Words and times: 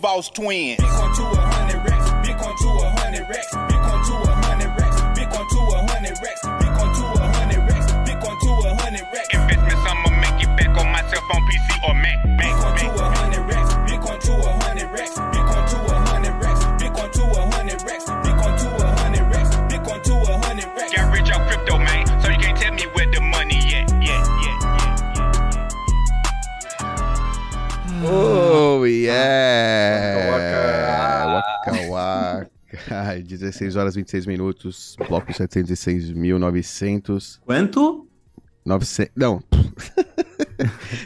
Boss 0.00 0.30
twin. 0.30 0.78
Bitcoin 0.78 1.16
to 1.16 1.22
a 1.22 1.36
hundred 1.36 1.90
racks. 1.90 2.10
Bitcoin 2.26 2.56
to 2.56 2.86
a 2.86 2.90
hundred 3.00 3.28
racks. 3.28 3.69
16 33.40 33.76
horas 33.76 33.94
26 33.94 34.26
minutos, 34.26 34.96
bloco 35.08 35.32
706.900. 35.32 37.38
Quanto? 37.44 38.06
900, 38.64 39.12
não. 39.16 39.42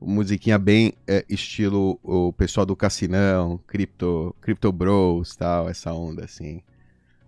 Musiquinha 0.00 0.58
bem 0.58 0.94
é, 1.06 1.24
estilo 1.28 1.98
o 2.02 2.32
pessoal 2.32 2.64
do 2.64 2.76
Cassinão, 2.76 3.58
Crypto, 3.66 4.34
Crypto 4.40 4.70
Bros, 4.70 5.34
tal, 5.36 5.68
essa 5.68 5.92
onda 5.92 6.24
assim. 6.24 6.62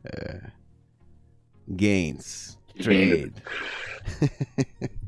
É, 0.05 0.51
gains, 1.69 2.59
trade. 2.81 3.33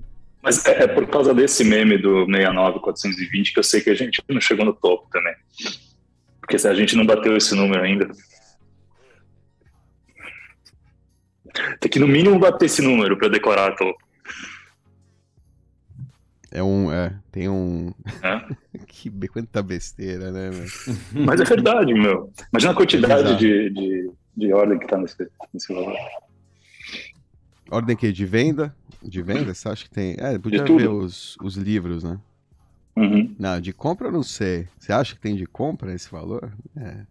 Mas 0.43 0.67
é, 0.67 0.85
é 0.85 0.87
por 0.89 1.07
causa 1.07 1.33
desse 1.33 1.63
meme 1.63 1.97
do 1.97 2.27
69420 2.27 3.53
que 3.53 3.59
eu 3.59 3.63
sei 3.63 3.81
que 3.81 3.91
a 3.91 3.95
gente 3.95 4.21
não 4.29 4.41
chegou 4.41 4.65
no 4.65 4.73
topo 4.73 5.09
também. 5.11 5.35
Porque 6.41 6.59
se 6.59 6.67
a 6.67 6.75
gente 6.75 6.97
não 6.97 7.07
bateu 7.07 7.37
esse 7.37 7.55
número 7.55 7.83
ainda. 7.83 8.11
Tem 11.79 11.91
que 11.91 11.99
no 11.99 12.09
mínimo 12.09 12.39
bater 12.39 12.67
esse 12.67 12.83
número 12.83 13.17
para 13.17 13.29
decorar 13.29 13.77
topo. 13.77 13.99
É 16.51 16.63
um, 16.63 16.93
é, 16.93 17.19
tem 17.31 17.49
um, 17.49 17.95
Né? 18.23 18.47
que 18.87 19.11
quanta 19.29 19.63
besteira, 19.63 20.31
né, 20.31 20.51
meu? 20.51 20.67
Mas 21.25 21.41
é 21.41 21.45
verdade, 21.45 21.95
meu. 21.95 22.31
Imagina 22.53 22.73
a 22.73 22.77
quantidade 22.77 23.29
Exato. 23.29 23.39
de, 23.39 23.71
de, 23.71 24.11
de 24.37 24.53
ordem 24.53 24.79
que 24.79 24.87
tá 24.87 24.99
nesse, 24.99 25.17
nesse 25.53 25.73
valor. 25.73 25.97
Ordem 27.71 27.97
que 27.97 28.13
de 28.13 28.27
venda? 28.27 28.77
De 29.03 29.23
venda? 29.23 29.53
Você 29.53 29.69
acha 29.69 29.85
que 29.85 29.91
tem? 29.91 30.17
É, 30.19 30.39
podia 30.39 30.65
ver 30.65 30.89
os, 30.89 31.37
os 31.43 31.57
livros, 31.57 32.05
né? 32.05 32.19
Uhum. 32.97 33.35
Não, 33.39 33.61
de 33.61 33.73
compra 33.73 34.09
eu 34.09 34.13
não 34.13 34.23
sei. 34.23 34.69
Você 34.79 34.93
acha 34.93 35.15
que 35.15 35.21
tem 35.21 35.35
de 35.35 35.47
compra 35.47 35.95
esse 35.95 36.11
valor? 36.11 36.53
É. 36.77 37.07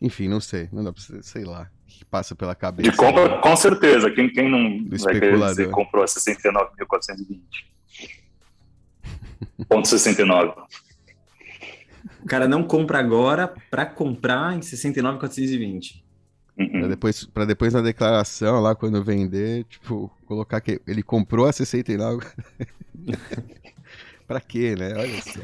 Enfim, 0.00 0.28
não 0.28 0.40
sei. 0.40 0.68
Não 0.72 0.84
dá 0.84 0.92
pra 0.92 1.02
você, 1.02 1.22
sei 1.22 1.44
lá. 1.44 1.70
Que 1.86 2.04
passa 2.04 2.34
pela 2.34 2.54
cabeça? 2.54 2.90
De 2.90 2.96
compra, 2.96 3.38
com 3.38 3.56
certeza. 3.56 4.10
Quem, 4.10 4.28
quem 4.30 4.50
não 4.50 4.84
Do 4.84 4.96
vai 4.98 5.14
querer 5.14 5.38
dizer 5.38 5.70
comprou 5.70 6.02
a 6.02 6.06
69.420? 6.06 7.40
Ponto 9.68 9.88
69. 9.88 10.52
O 12.22 12.26
cara 12.26 12.48
não 12.48 12.62
compra 12.64 12.98
agora 12.98 13.54
pra 13.70 13.86
comprar 13.86 14.56
em 14.56 14.62
69,420. 14.62 16.03
Uhum. 16.56 16.80
Pra 16.80 16.88
depois, 16.88 17.24
pra 17.24 17.44
depois 17.44 17.72
na 17.72 17.80
declaração, 17.80 18.60
lá 18.60 18.74
quando 18.74 19.02
vender, 19.02 19.64
tipo, 19.64 20.10
colocar 20.26 20.60
que 20.60 20.80
ele 20.86 21.02
comprou 21.02 21.46
a 21.46 21.52
69. 21.52 22.26
pra 24.26 24.40
quê, 24.40 24.74
né? 24.76 24.94
Olha 24.94 25.22
só. 25.22 25.40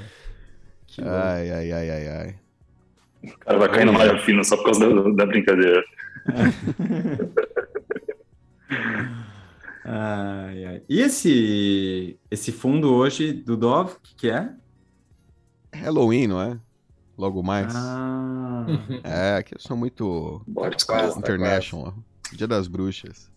Que. 0.87 1.03
Ai, 1.03 1.51
ai, 1.51 1.73
ai, 1.73 1.91
ai, 1.91 2.09
ai. 2.09 2.37
O 3.23 3.39
cara 3.39 3.59
vai 3.59 3.69
cair 3.69 3.85
no 3.85 3.93
malha 3.93 4.19
fina 4.19 4.43
só 4.45 4.57
por 4.57 4.65
causa 4.65 4.89
da, 4.89 5.11
da 5.11 5.27
brincadeira. 5.27 5.85
Ai, 9.85 10.65
ai. 10.67 10.83
E 10.89 11.01
esse, 11.01 12.19
esse 12.31 12.53
fundo 12.53 12.95
hoje 12.95 13.33
do 13.33 13.57
Dove, 13.57 13.95
o 13.95 14.01
que, 14.01 14.15
que 14.15 14.31
é? 14.31 14.51
Halloween, 15.73 16.29
não 16.29 16.41
é? 16.41 16.61
Logo 17.21 17.43
mais. 17.43 17.71
Ah, 17.77 18.65
É, 19.05 19.37
aqui 19.37 19.55
eu 19.55 19.61
sou 19.61 19.77
muito 19.77 20.41
Quase, 20.87 20.87
tá 20.87 21.21
international. 21.21 21.95
Dia 22.33 22.49
das 22.49 22.67
bruxas. 22.67 23.31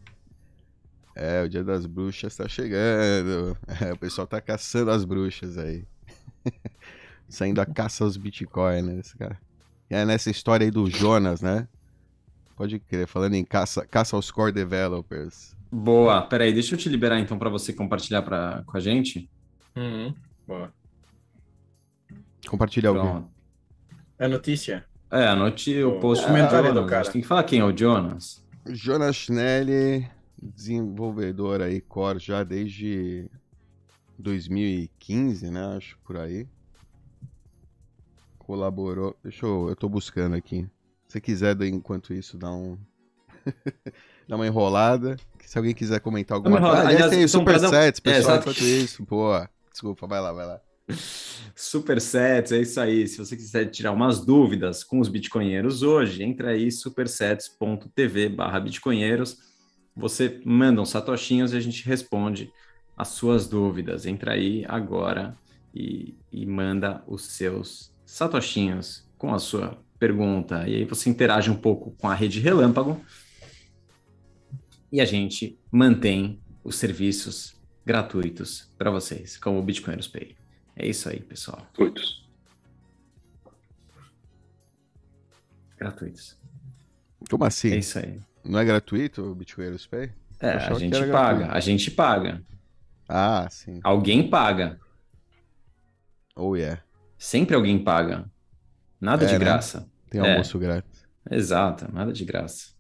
É, 1.14 1.44
o 1.44 1.50
dia 1.50 1.66
das 1.66 1.86
bruxas 1.86 2.34
tá 2.34 2.48
chegando. 2.48 3.58
É, 3.82 3.92
o 3.92 3.98
pessoal 3.98 4.26
tá 4.26 4.40
caçando 4.40 4.90
as 4.90 5.04
bruxas 5.04 5.58
aí. 5.58 5.84
Saindo 7.28 7.60
a 7.60 7.66
caça 7.66 8.06
aos 8.06 8.16
bitcoins, 8.16 9.14
cara. 9.16 9.38
É 9.90 10.06
nessa 10.06 10.32
história 10.32 10.64
aí 10.64 10.72
do 10.72 10.90
Jonas, 10.90 11.42
né? 11.42 11.68
Pode 12.56 12.80
crer, 12.80 13.06
falando 13.06 13.34
em 13.34 13.44
caça, 13.44 13.86
caça 13.86 14.16
aos 14.16 14.32
core 14.32 14.54
developers. 14.54 15.58
boa. 15.70 16.22
Peraí, 16.22 16.54
deixa 16.54 16.76
eu 16.76 16.80
te 16.80 16.88
liberar 16.88 17.20
então 17.20 17.38
para 17.38 17.50
você 17.50 17.74
compartilhar 17.74 18.22
pra, 18.22 18.64
com 18.66 18.78
a 18.78 18.80
gente. 18.80 19.30
Uhum. 19.76 20.16
Boa. 20.48 20.74
Compartilha 22.48 22.94
o 22.94 23.22
quê? 23.22 23.33
É 24.18 24.28
notícia? 24.28 24.86
É, 25.12 25.28
anote 25.28 25.84
o 25.84 25.98
O 25.98 26.00
post 26.00 26.26
comentário 26.26 26.70
do 26.70 26.74
do 26.74 26.76
Jonas. 26.80 26.90
cara. 26.90 27.08
A 27.08 27.12
tem 27.12 27.22
que 27.22 27.28
falar 27.28 27.44
quem 27.44 27.60
é 27.60 27.64
o 27.66 27.76
Jonas. 27.76 28.44
Jonas 28.68 29.16
Schnelli, 29.16 30.10
desenvolvedor 30.42 31.62
aí, 31.62 31.82
core 31.82 32.20
já 32.20 32.44
desde 32.44 33.30
2015, 34.18 35.52
né? 35.52 35.76
Acho 35.78 35.98
por 36.04 36.18
aí. 36.18 36.48
Colaborou. 38.40 39.16
Deixa 39.24 39.46
eu. 39.46 39.70
Eu 39.70 39.76
tô 39.76 39.88
buscando 39.88 40.36
aqui. 40.36 40.68
Se 41.08 41.22
quiser, 41.22 41.60
enquanto 41.62 42.14
isso, 42.14 42.38
dá 42.38 42.52
um. 42.52 42.78
dá 44.28 44.36
uma 44.36 44.48
enrolada. 44.48 45.16
Que 45.38 45.50
Se 45.50 45.58
alguém 45.58 45.74
quiser 45.74 46.00
comentar 46.00 46.36
alguma 46.36 46.60
coisa. 46.60 46.88
Aliás, 46.88 47.10
tem 47.10 47.20
Aliás, 47.20 47.32
supersets, 47.32 48.00
É, 48.00 48.02
pessoal, 48.02 48.36
exato. 48.36 48.50
enquanto 48.50 48.64
isso. 48.64 49.06
Pô, 49.06 49.32
desculpa, 49.72 50.08
vai 50.08 50.22
lá, 50.22 50.32
vai 50.32 50.46
lá. 50.46 50.62
Supersets, 51.56 52.52
é 52.52 52.62
isso 52.62 52.80
aí. 52.80 53.08
Se 53.08 53.18
você 53.18 53.36
quiser 53.36 53.66
tirar 53.66 53.92
umas 53.92 54.24
dúvidas 54.24 54.84
com 54.84 55.00
os 55.00 55.08
bitcoinheiros 55.08 55.84
hoje, 55.84 56.24
entra 56.24 56.50
aí 56.52 56.72
supersets.tv 56.72 58.30
barra 58.30 58.60
bitcoinheiros. 58.60 59.38
Você 59.96 60.42
manda 60.44 60.82
uns 60.82 60.90
satoshinhos 60.90 61.54
e 61.54 61.58
a 61.58 61.60
gente 61.60 61.86
responde 61.86 62.52
as 62.98 63.10
suas 63.10 63.48
dúvidas. 63.48 64.06
Entra 64.06 64.34
aí 64.34 64.66
agora 64.68 65.38
e, 65.74 66.16
e 66.32 66.46
manda 66.46 67.04
os 67.08 67.26
seus 67.26 67.94
satoshinhos 68.06 69.08
com 69.18 69.34
a 69.34 69.40
sua 69.40 69.78
pergunta. 70.00 70.68
E 70.68 70.76
aí 70.76 70.86
você 70.86 71.10
interage 71.10 71.50
um 71.50 71.56
pouco 71.56 71.92
com 71.92 72.10
a 72.10 72.14
rede 72.14 72.40
Relâmpago 72.40 73.00
e 74.92 75.00
a 75.00 75.06
gente 75.06 75.58
mantém 75.72 76.40
os 76.64 76.76
serviços 76.76 77.56
gratuitos 77.86 78.72
para 78.78 78.92
vocês, 78.92 79.38
como 79.38 79.60
o 79.60 79.64
Bitcoiners 79.64 80.08
Pay. 80.08 80.43
É 80.76 80.88
isso 80.88 81.08
aí, 81.10 81.20
pessoal. 81.22 81.58
Gratuitos. 81.60 82.24
Gratuitos. 85.78 86.38
Como 87.30 87.44
assim? 87.46 87.72
É 87.72 87.78
isso 87.78 88.00
aí. 88.00 88.20
Não 88.44 88.60
é 88.60 88.66
gratuito 88.66 89.22
o 89.24 89.36
Bitcoiners 89.36 89.86
Pay? 89.88 90.12
É, 90.40 90.50
a 90.58 90.74
gente 90.74 90.92
paga, 91.08 91.38
gratuito. 91.38 91.52
a 91.56 91.60
gente 91.60 91.92
paga. 91.92 92.44
Ah, 93.08 93.48
sim. 93.50 93.80
Alguém 93.84 94.30
paga. 94.30 94.80
Oh, 96.36 96.56
yeah. 96.56 96.82
Sempre 97.18 97.56
alguém 97.56 97.82
paga. 97.84 98.30
Nada 99.00 99.24
É, 99.24 99.28
de 99.28 99.34
né? 99.34 99.40
graça. 99.40 99.90
Tem 100.10 100.22
É. 100.22 100.32
almoço 100.32 100.58
grátis. 100.60 101.04
Exato, 101.30 101.90
nada 101.94 102.12
de 102.12 102.26
graça. 102.26 102.74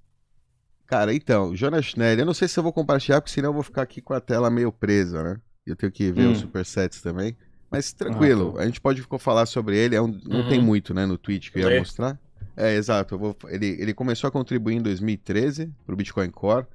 Cara, 0.85 1.13
então, 1.13 1.55
Jonas 1.55 1.85
Schnelli, 1.85 2.21
eu 2.21 2.25
não 2.25 2.33
sei 2.33 2.47
se 2.47 2.59
eu 2.59 2.63
vou 2.63 2.73
compartilhar, 2.73 3.21
porque 3.21 3.33
senão 3.33 3.49
eu 3.49 3.53
vou 3.53 3.63
ficar 3.63 3.81
aqui 3.81 4.01
com 4.01 4.13
a 4.13 4.19
tela 4.19 4.49
meio 4.49 4.71
presa, 4.71 5.23
né? 5.23 5.41
E 5.65 5.69
Eu 5.69 5.75
tenho 5.77 5.91
que 5.91 6.11
ver 6.11 6.27
Hum. 6.27 6.31
os 6.33 6.39
supersets 6.39 7.01
também. 7.01 7.37
Mas 7.73 7.91
tranquilo, 7.91 8.53
Ah, 8.57 8.61
a 8.61 8.65
gente 8.65 8.79
pode 8.79 9.01
falar 9.19 9.45
sobre 9.47 9.75
ele. 9.77 9.95
é 9.95 10.01
um- 10.01 10.19
não 10.25 10.41
Uhum. 10.41 10.47
tem 10.49 10.61
muito, 10.61 10.93
né, 10.93 11.05
no 11.05 11.17
tweet 11.17 11.51
que 11.51 11.57
eu 11.57 11.63
ia 11.63 11.69
Lê. 11.69 11.79
mostrar. 11.79 12.19
É, 12.55 12.75
exato. 12.75 13.15
eu 13.15 13.19
vou- 13.19 13.35
ele, 13.49 13.65
ele 13.81 13.93
começou 13.95 14.27
a 14.27 14.31
contribuir 14.31 14.75
em 14.75 14.81
2013 14.81 15.73
pro 15.87 15.95
Bitcoin 15.95 16.29
Core. 16.29 16.67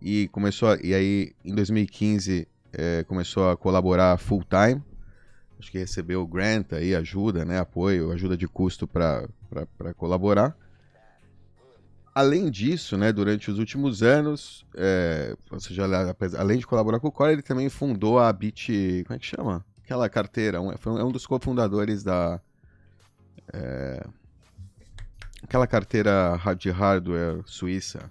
E 0.00 0.26
começou 0.28 0.70
a- 0.70 0.78
e 0.82 0.94
aí, 0.94 1.32
em 1.44 1.54
2015, 1.54 2.48
é, 2.72 3.04
começou 3.04 3.50
a 3.50 3.56
colaborar 3.56 4.16
full 4.16 4.42
time. 4.44 4.82
Acho 5.58 5.70
que 5.72 5.76
recebeu 5.78 6.24
grant 6.26 6.72
aí, 6.72 6.94
ajuda, 6.94 7.44
né? 7.44 7.58
Apoio, 7.58 8.10
ajuda 8.12 8.36
de 8.36 8.46
custo 8.48 8.86
para 8.86 9.28
para 9.50 9.92
colaborar. 9.92 10.56
Além 12.14 12.50
disso, 12.50 12.96
né, 12.96 13.12
durante 13.12 13.50
os 13.50 13.58
últimos 13.58 14.02
anos, 14.02 14.64
é, 14.76 15.36
ou 15.50 15.60
seja, 15.60 15.84
além 16.36 16.58
de 16.58 16.66
colaborar 16.66 16.98
com 17.00 17.08
o 17.08 17.12
Core, 17.12 17.32
ele 17.32 17.42
também 17.42 17.68
fundou 17.68 18.18
a 18.18 18.32
Bit. 18.32 19.04
Como 19.06 19.16
é 19.16 19.18
que 19.18 19.26
chama? 19.26 19.64
Aquela 19.88 20.06
carteira. 20.10 20.60
Um, 20.60 20.76
foi 20.76 20.92
um, 20.92 20.98
é 20.98 21.04
um 21.04 21.10
dos 21.10 21.26
cofundadores 21.26 22.04
da. 22.04 22.38
É, 23.54 24.06
aquela 25.42 25.66
carteira 25.66 26.38
de 26.58 26.68
hardware 26.70 27.42
suíça. 27.46 28.10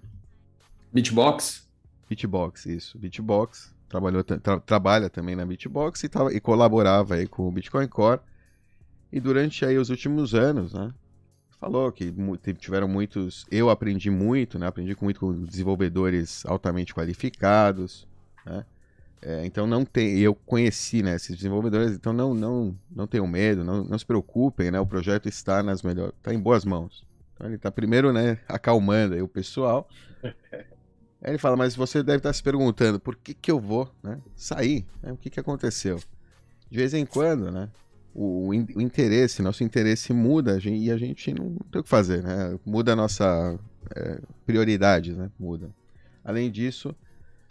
Bitbox? 0.91 1.69
Bitbox, 2.09 2.65
isso. 2.65 2.97
Bitbox. 2.97 3.75
Trabalhou, 3.87 4.23
tra, 4.23 4.59
trabalha 4.59 5.07
também 5.07 5.35
na 5.35 5.45
Bitbox 5.45 6.03
e, 6.03 6.09
e 6.33 6.39
colaborava 6.39 7.13
aí 7.13 7.27
com 7.27 7.47
o 7.47 7.51
Bitcoin 7.51 7.87
Core. 7.87 8.21
E 9.13 9.19
durante 9.19 9.63
aí 9.63 9.77
os 9.77 9.91
últimos 9.91 10.33
anos, 10.33 10.73
né? 10.73 10.91
Falou 11.59 11.91
que 11.91 12.11
tiveram 12.57 12.87
muitos. 12.87 13.45
Eu 13.51 13.69
aprendi 13.69 14.09
muito, 14.09 14.57
né? 14.57 14.65
Aprendi 14.65 14.97
muito 14.99 15.19
com 15.19 15.43
desenvolvedores 15.43 16.43
altamente 16.43 16.91
qualificados, 16.91 18.07
né? 18.43 18.65
É, 19.21 19.45
então 19.45 19.65
não 19.65 19.83
tem, 19.83 20.19
eu 20.19 20.35
conheci 20.35 21.01
né, 21.01 21.15
esses 21.15 21.35
desenvolvedores, 21.35 21.93
então 21.93 22.13
não 22.13 22.33
não 22.35 22.77
não 22.89 23.07
tenham 23.07 23.25
medo, 23.25 23.63
não, 23.63 23.83
não 23.83 23.97
se 23.97 24.05
preocupem, 24.05 24.69
né? 24.69 24.79
O 24.79 24.85
projeto 24.85 25.27
está 25.27 25.63
nas 25.63 25.81
melhores, 25.81 26.13
está 26.17 26.33
em 26.33 26.39
boas 26.39 26.63
mãos. 26.63 27.05
Então 27.33 27.47
ele 27.47 27.55
está 27.55 27.71
primeiro, 27.71 28.13
né, 28.13 28.39
acalmando 28.47 29.15
aí 29.15 29.21
o 29.21 29.27
pessoal. 29.27 29.87
Aí 31.19 31.31
ele 31.31 31.39
fala, 31.39 31.57
mas 31.57 31.75
você 31.75 32.03
deve 32.03 32.17
estar 32.17 32.31
se 32.31 32.43
perguntando 32.43 32.99
por 32.99 33.15
que 33.15 33.33
que 33.33 33.49
eu 33.49 33.59
vou, 33.59 33.91
né, 34.03 34.21
sair, 34.35 34.85
né? 35.01 35.11
O 35.11 35.17
que 35.17 35.31
que 35.31 35.39
aconteceu? 35.39 35.99
De 36.69 36.77
vez 36.77 36.93
em 36.93 37.07
quando, 37.07 37.51
né? 37.51 37.71
o, 38.17 38.49
o 38.49 38.81
interesse, 38.81 39.43
nosso 39.43 39.63
interesse 39.63 40.11
muda 40.11 40.55
a 40.55 40.59
gente, 40.59 40.83
e 40.83 40.91
a 40.91 40.97
gente 40.97 41.31
não 41.31 41.55
tem 41.71 41.81
o 41.81 41.83
que 41.83 41.89
fazer, 41.89 42.23
né? 42.23 42.57
Muda 42.65 42.93
a 42.93 42.95
nossa 42.95 43.59
é, 43.95 44.19
prioridade, 44.43 45.13
né? 45.13 45.29
Muda. 45.39 45.69
Além 46.23 46.49
disso, 46.49 46.95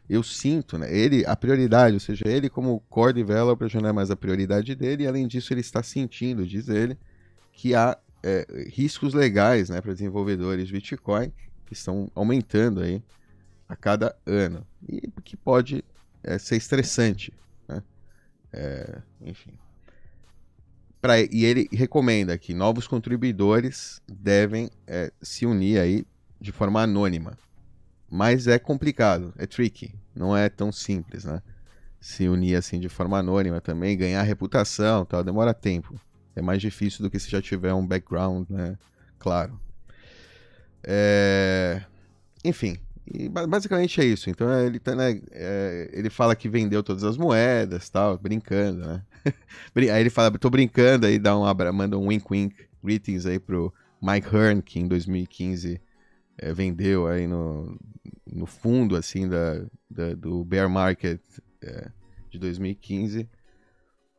eu 0.08 0.22
sinto, 0.22 0.78
né? 0.78 0.94
Ele, 0.94 1.24
a 1.26 1.34
prioridade, 1.34 1.94
ou 1.94 2.00
seja, 2.00 2.24
ele 2.26 2.48
como 2.48 2.80
core 2.88 3.12
developer 3.12 3.68
já 3.68 3.80
não 3.80 3.88
é 3.88 3.92
mais 3.92 4.10
a 4.10 4.16
prioridade 4.16 4.74
dele, 4.74 5.04
e 5.04 5.06
além 5.06 5.26
disso 5.26 5.52
ele 5.52 5.60
está 5.60 5.82
sentindo, 5.82 6.46
diz 6.46 6.68
ele, 6.68 6.96
que 7.52 7.74
há 7.74 7.98
é, 8.22 8.46
riscos 8.68 9.14
legais, 9.14 9.68
né, 9.68 9.80
para 9.80 9.92
desenvolvedores 9.92 10.68
de 10.68 10.72
Bitcoin 10.72 11.32
que 11.66 11.72
estão 11.72 12.10
aumentando 12.14 12.80
aí 12.80 13.02
a 13.68 13.74
cada 13.74 14.16
ano 14.24 14.64
e 14.88 15.10
que 15.24 15.36
pode 15.36 15.84
é, 16.22 16.38
ser 16.38 16.56
estressante, 16.56 17.32
né? 17.68 17.82
É, 18.52 19.02
enfim. 19.20 19.52
Pra, 21.00 21.20
e 21.20 21.44
ele 21.44 21.68
recomenda 21.72 22.38
que 22.38 22.54
novos 22.54 22.86
contribuidores 22.86 24.00
devem 24.08 24.70
é, 24.86 25.12
se 25.20 25.44
unir 25.44 25.78
aí 25.78 26.06
de 26.40 26.52
forma 26.52 26.82
anônima. 26.82 27.36
Mas 28.10 28.46
é 28.46 28.58
complicado, 28.58 29.34
é 29.36 29.46
tricky, 29.46 29.94
não 30.14 30.36
é 30.36 30.48
tão 30.48 30.70
simples, 30.70 31.24
né? 31.24 31.42
Se 32.00 32.28
unir 32.28 32.54
assim 32.54 32.78
de 32.78 32.88
forma 32.88 33.18
anônima 33.18 33.60
também, 33.60 33.96
ganhar 33.96 34.22
reputação, 34.22 35.04
tal, 35.04 35.24
demora 35.24 35.52
tempo. 35.52 35.98
É 36.34 36.42
mais 36.42 36.60
difícil 36.60 37.02
do 37.02 37.10
que 37.10 37.18
se 37.18 37.30
já 37.30 37.42
tiver 37.42 37.72
um 37.72 37.86
background, 37.86 38.48
né? 38.48 38.78
Claro. 39.18 39.58
É... 40.84 41.82
Enfim, 42.44 42.78
basicamente 43.48 44.00
é 44.00 44.04
isso. 44.04 44.30
Então 44.30 44.48
ele, 44.60 44.78
tá, 44.78 44.94
né, 44.94 45.20
é, 45.32 45.90
ele 45.92 46.10
fala 46.10 46.36
que 46.36 46.48
vendeu 46.48 46.82
todas 46.82 47.04
as 47.04 47.16
moedas, 47.16 47.88
tal, 47.88 48.18
brincando, 48.18 48.86
né? 48.86 49.02
aí 49.74 50.00
ele 50.00 50.10
fala, 50.10 50.30
tô 50.38 50.50
brincando, 50.50 51.06
aí 51.06 51.18
dá 51.18 51.36
um 51.36 51.44
abra, 51.44 51.72
manda 51.72 51.98
um 51.98 52.08
wink 52.08 52.26
wink 52.30 52.54
greetings 52.82 53.26
aí 53.26 53.38
pro 53.38 53.72
Mike 54.00 54.34
Hearn, 54.34 54.62
que 54.62 54.78
em 54.78 54.86
2015 54.86 55.80
é, 56.38 56.52
vendeu 56.52 57.06
aí 57.06 57.26
no, 57.26 57.78
no 58.26 58.46
fundo, 58.46 58.96
assim, 58.96 59.28
da, 59.28 59.64
da 59.90 60.14
do 60.14 60.44
bear 60.44 60.68
market 60.68 61.20
é, 61.62 61.90
de 62.30 62.38
2015. 62.38 63.28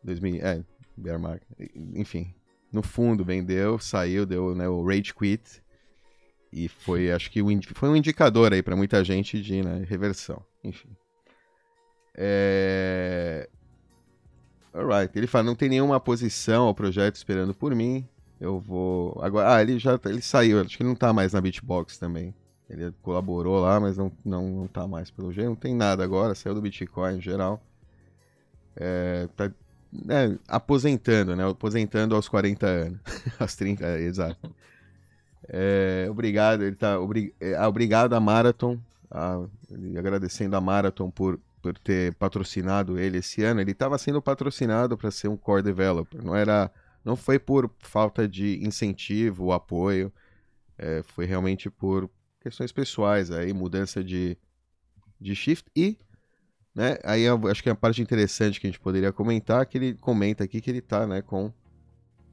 2000, 0.04 0.46
é, 0.46 0.64
bear 0.96 1.20
market, 1.20 1.48
enfim. 1.94 2.34
No 2.72 2.82
fundo 2.82 3.24
vendeu, 3.24 3.80
saiu, 3.80 4.26
deu 4.26 4.54
né, 4.56 4.68
o 4.68 4.86
rage 4.86 5.14
quit 5.14 5.62
e 6.52 6.68
foi, 6.68 7.12
acho 7.12 7.30
que 7.30 7.42
foi 7.74 7.90
um 7.90 7.96
indicador 7.96 8.54
aí 8.54 8.62
para 8.62 8.76
muita 8.76 9.04
gente 9.04 9.42
de 9.42 9.62
né, 9.62 9.86
reversão. 9.88 10.44
Enfim. 10.64 10.90
É... 12.16 13.50
Alright. 14.74 15.18
Ele 15.18 15.28
fala, 15.28 15.44
não 15.44 15.56
tem 15.56 15.70
nenhuma 15.70 16.00
posição 16.00 16.66
ao 16.66 16.76
projeto 16.76 17.16
esperando 17.16 17.54
por 17.54 17.76
mim. 17.76 18.08
Eu 18.40 18.60
vou. 18.60 19.20
Agora. 19.22 19.56
Ah, 19.56 19.62
ele 19.62 19.80
já 19.80 20.00
ele 20.06 20.22
saiu. 20.22 20.62
Acho 20.62 20.78
que 20.78 20.84
ele 20.84 20.90
não 20.90 20.96
tá 20.96 21.12
mais 21.12 21.34
na 21.34 21.42
Beatbox 21.42 21.98
também. 21.98 22.34
Ele 22.70 22.92
colaborou 23.02 23.62
lá, 23.62 23.80
mas 23.80 23.98
não, 23.98 24.12
não, 24.26 24.50
não 24.50 24.68
tá 24.68 24.86
mais 24.88 25.10
pelo 25.10 25.32
jeito. 25.32 25.48
Não 25.48 25.56
tem 25.56 25.74
nada 25.74 26.04
agora, 26.04 26.36
saiu 26.36 26.54
do 26.54 26.62
Bitcoin 26.62 27.18
em 27.18 27.22
geral. 27.22 27.62
É, 28.76 29.28
tá 29.36 29.52
é, 30.10 30.38
aposentando, 30.48 31.36
né? 31.36 31.50
Aposentando 31.50 32.16
aos 32.16 32.28
40 32.28 32.68
anos. 32.68 33.00
aos 33.40 33.56
30, 33.56 33.86
é, 33.86 34.02
exato. 34.02 34.54
É, 35.48 36.08
obrigado, 36.10 36.64
ele 36.64 36.76
tá. 36.76 37.00
Obri, 37.00 37.34
é, 37.40 37.56
ah, 37.56 37.68
obrigado 37.68 38.14
a 38.14 38.20
Marathon. 38.20 38.78
A, 39.10 39.46
agradecendo 39.98 40.58
a 40.58 40.62
Marathon 40.62 41.10
por, 41.10 41.40
por 41.62 41.78
ter 41.78 42.14
patrocinado 42.16 43.00
ele 43.00 43.20
esse 43.20 43.44
ano. 43.44 43.62
Ele 43.62 43.72
estava 43.72 43.98
sendo 43.98 44.22
patrocinado 44.22 44.98
para 44.98 45.10
ser 45.10 45.30
um 45.30 45.38
core 45.38 45.64
developer. 45.64 46.22
Não 46.24 46.36
era. 46.36 46.70
Não 47.08 47.16
foi 47.16 47.40
por 47.40 47.74
falta 47.80 48.28
de 48.28 48.62
incentivo, 48.62 49.54
apoio. 49.54 50.12
É, 50.78 51.02
foi 51.04 51.26
realmente 51.26 51.70
por 51.70 52.10
questões 52.42 52.74
pessoais 52.74 53.32
aí, 53.32 53.54
mudança 53.54 54.04
de, 54.04 54.38
de 55.18 55.34
shift 55.34 55.72
e 55.74 55.98
né, 56.76 56.98
aí 57.06 57.22
eu 57.22 57.48
acho 57.48 57.64
que 57.64 57.70
a 57.70 57.76
parte 57.76 58.02
interessante 58.02 58.60
que 58.60 58.68
a 58.68 58.70
gente 58.70 58.80
poderia 58.82 59.14
comentar 59.14 59.66
que 59.66 59.78
ele 59.78 59.94
comenta 59.96 60.44
aqui 60.44 60.60
que 60.60 60.70
ele 60.70 60.80
está 60.80 61.08
né, 61.08 61.22
com 61.22 61.52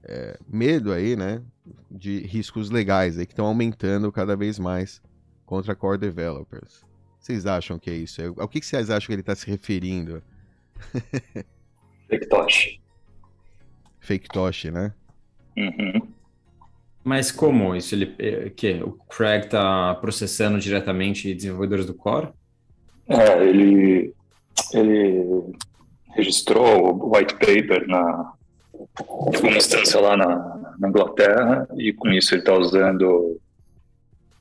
é, 0.03 0.37
medo 0.47 0.93
aí, 0.93 1.15
né, 1.15 1.41
de 1.89 2.19
riscos 2.27 2.69
legais 2.69 3.17
aí 3.17 3.27
que 3.27 3.33
estão 3.33 3.47
aumentando 3.47 4.11
cada 4.11 4.37
vez 4.37 4.59
mais 4.59 5.01
contra 5.47 5.77
core 5.77 5.99
developers. 5.99 6.85
Vocês 7.21 7.47
acham 7.47 7.79
que 7.79 7.91
é 7.91 7.95
isso? 7.95 8.21
Ao 8.37 8.49
que, 8.49 8.59
que 8.59 8.67
vocês 8.67 8.91
acham 8.91 9.07
que 9.07 9.13
ele 9.13 9.23
está 9.23 9.37
se 9.37 9.47
referindo? 9.47 10.21
Tosh. 12.29 12.84
Fake 14.05 14.29
Tosh, 14.29 14.65
né? 14.65 14.93
Uhum. 15.57 16.07
Mas 17.03 17.33
como 17.33 17.75
isso? 17.75 17.95
Ele, 17.95 18.15
é, 18.19 18.51
que 18.51 18.83
o 18.83 18.93
Craig 19.09 19.47
está 19.47 19.95
processando 19.95 20.59
diretamente 20.59 21.35
desenvolvedores 21.35 21.87
do 21.87 21.95
Core? 21.95 22.29
É, 23.09 23.45
ele, 23.47 24.15
ele 24.73 25.55
registrou 26.15 26.95
o 27.03 27.17
white 27.17 27.35
paper 27.35 27.87
na, 27.89 28.35
uma 29.43 29.57
instância 29.57 29.99
lá 30.01 30.17
na, 30.17 30.75
na 30.79 30.89
Inglaterra 30.89 31.67
e 31.79 31.93
com 31.93 32.09
isso 32.09 32.35
ele 32.35 32.43
está 32.43 32.55
usando 32.55 33.41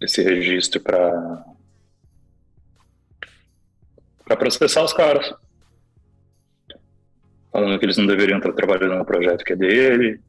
esse 0.01 0.21
registro 0.21 0.81
para 0.81 1.45
para 4.25 4.38
processar 4.38 4.83
os 4.83 4.93
caras. 4.93 5.33
Falando 7.53 7.77
que 7.77 7.86
eles 7.86 7.98
não 7.98 8.07
deveriam 8.07 8.39
estar 8.39 8.51
trabalhando 8.51 8.98
no 8.98 9.05
projeto 9.05 9.45
que 9.45 9.53
é 9.53 9.55
dele. 9.55 10.19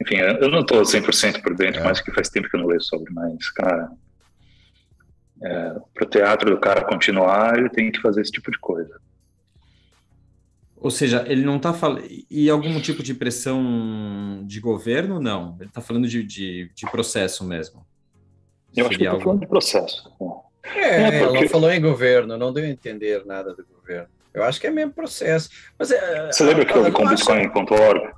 Enfim, 0.00 0.16
eu 0.16 0.50
não 0.50 0.60
estou 0.60 0.82
100% 0.82 1.42
por 1.42 1.56
dentro, 1.56 1.80
é. 1.80 1.84
mas 1.84 2.02
que 2.02 2.12
faz 2.12 2.28
tempo 2.28 2.50
que 2.50 2.56
eu 2.56 2.60
não 2.60 2.66
leio 2.66 2.82
sobre, 2.82 3.10
mas, 3.12 3.50
cara, 3.50 3.90
é, 5.42 5.74
para 5.94 6.04
o 6.04 6.06
teatro 6.06 6.50
do 6.50 6.60
cara 6.60 6.84
continuar, 6.84 7.56
ele 7.56 7.70
tem 7.70 7.90
que 7.90 8.00
fazer 8.00 8.20
esse 8.20 8.30
tipo 8.30 8.50
de 8.50 8.58
coisa. 8.58 9.00
Ou 10.76 10.90
seja, 10.90 11.24
ele 11.28 11.42
não 11.42 11.56
está 11.56 11.72
falando. 11.72 12.04
E 12.28 12.50
algum 12.50 12.80
tipo 12.80 13.02
de 13.02 13.14
pressão 13.14 14.42
de 14.44 14.60
governo? 14.60 15.20
Não. 15.20 15.56
Ele 15.60 15.68
está 15.68 15.80
falando 15.80 16.08
de, 16.08 16.24
de, 16.24 16.70
de, 16.74 16.90
processo 16.90 17.44
mesmo. 17.44 17.86
Eu 18.76 18.84
Seria 18.84 18.88
acho 18.88 18.98
que 18.98 19.04
está 19.04 19.10
algo... 19.12 19.24
falando 19.24 19.40
de 19.40 19.46
processo. 19.46 20.12
É, 20.64 21.02
é 21.02 21.20
porque... 21.20 21.38
ela 21.38 21.48
falou 21.48 21.70
em 21.70 21.80
governo, 21.80 22.36
não 22.36 22.52
deu 22.52 22.64
a 22.64 22.68
entender 22.68 23.24
nada 23.24 23.54
do 23.54 23.64
governo. 23.64 24.08
Eu 24.34 24.44
acho 24.44 24.60
que 24.60 24.66
é 24.66 24.70
mesmo 24.70 24.92
processo. 24.92 25.50
Mas, 25.78 25.90
é, 25.90 26.32
Você 26.32 26.44
lembra 26.44 26.64
que 26.64 26.76
houve 26.76 26.90
com 26.90 27.06
Bitcoin.org? 27.06 28.12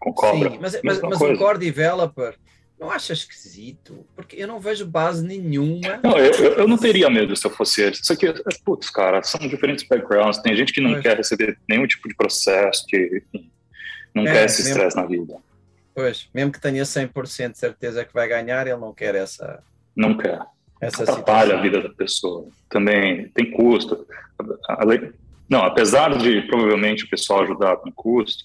Com 0.00 0.12
cobra? 0.12 0.50
Sim, 0.50 0.58
mas, 0.60 0.80
mas, 0.82 1.00
mas 1.00 1.20
o 1.20 1.36
core 1.36 1.58
developer 1.58 2.34
não 2.78 2.90
acha 2.90 3.12
esquisito? 3.12 4.06
Porque 4.14 4.36
eu 4.36 4.46
não 4.46 4.60
vejo 4.60 4.86
base 4.86 5.26
nenhuma. 5.26 6.00
Não, 6.02 6.18
eu, 6.18 6.32
eu 6.32 6.68
não 6.68 6.76
teria 6.76 7.08
medo 7.08 7.34
se 7.36 7.46
eu 7.46 7.50
fosse 7.50 7.82
ele. 7.82 7.92
Isso 7.92 8.12
aqui, 8.12 8.26
putz, 8.64 8.90
cara, 8.90 9.22
são 9.22 9.40
diferentes 9.48 9.86
backgrounds. 9.86 10.40
Tem 10.42 10.56
gente 10.56 10.72
que 10.72 10.80
não 10.80 11.00
quer 11.00 11.16
receber 11.16 11.58
nenhum 11.68 11.86
tipo 11.86 12.08
de 12.08 12.14
processo, 12.14 12.84
que 12.86 13.22
enfim, 13.32 13.50
não 14.14 14.26
é, 14.26 14.32
quer 14.32 14.44
esse 14.44 14.62
estresse 14.62 14.96
na 14.96 15.06
vida. 15.06 15.36
Pois, 15.94 16.28
mesmo 16.34 16.52
que 16.52 16.60
tenha 16.60 16.82
100% 16.82 17.52
de 17.52 17.58
certeza 17.58 18.04
que 18.04 18.12
vai 18.12 18.28
ganhar, 18.28 18.66
ele 18.66 18.76
não 18.76 18.92
quer 18.92 19.14
essa. 19.14 19.62
Não 19.96 20.16
quer. 20.16 20.40
Essa 20.80 21.04
Atrapalha 21.04 21.42
situação. 21.42 21.58
a 21.58 21.62
vida 21.62 21.80
da 21.80 21.94
pessoa. 21.94 22.48
Também 22.68 23.28
tem 23.28 23.50
custo. 23.52 24.06
Não, 25.48 25.62
apesar 25.64 26.16
de 26.16 26.42
provavelmente 26.42 27.04
o 27.04 27.08
pessoal 27.10 27.42
ajudar 27.42 27.76
com 27.76 27.92
custo, 27.92 28.44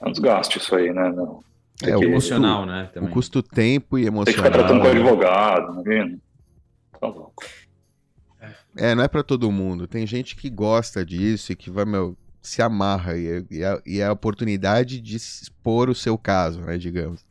é 0.00 0.08
um 0.08 0.12
desgaste 0.12 0.58
isso 0.58 0.74
aí, 0.74 0.92
né? 0.92 1.10
Não. 1.10 1.42
É, 1.82 1.96
o 1.96 2.00
o 2.00 2.04
emocional, 2.04 2.66
né? 2.66 2.88
O 2.90 2.94
Também. 2.94 3.10
custo 3.10 3.42
tempo 3.42 3.98
e 3.98 4.02
Tem 4.04 4.12
que 4.24 4.32
ficar 4.32 4.48
emocional. 4.48 4.52
tratando 4.52 4.78
com 4.80 4.84
né? 4.84 4.90
advogado, 4.90 5.74
não 5.82 5.92
é? 5.92 6.16
Tá 7.00 7.06
louco. 7.06 7.42
É, 8.76 8.94
não 8.94 9.02
é 9.02 9.08
pra 9.08 9.22
todo 9.22 9.50
mundo. 9.50 9.86
Tem 9.86 10.06
gente 10.06 10.36
que 10.36 10.48
gosta 10.50 11.04
disso 11.04 11.52
e 11.52 11.56
que 11.56 11.70
vai, 11.70 11.84
meu, 11.86 12.16
se 12.42 12.60
amarra 12.62 13.16
e, 13.16 13.26
é- 13.26 13.44
e 13.50 13.62
é, 13.64 13.82
e 13.86 14.00
é 14.00 14.06
a 14.06 14.12
oportunidade 14.12 15.00
de 15.00 15.16
expor 15.16 15.88
o 15.88 15.94
seu 15.94 16.16
caso, 16.18 16.60
né, 16.60 16.76
digamos. 16.78 17.24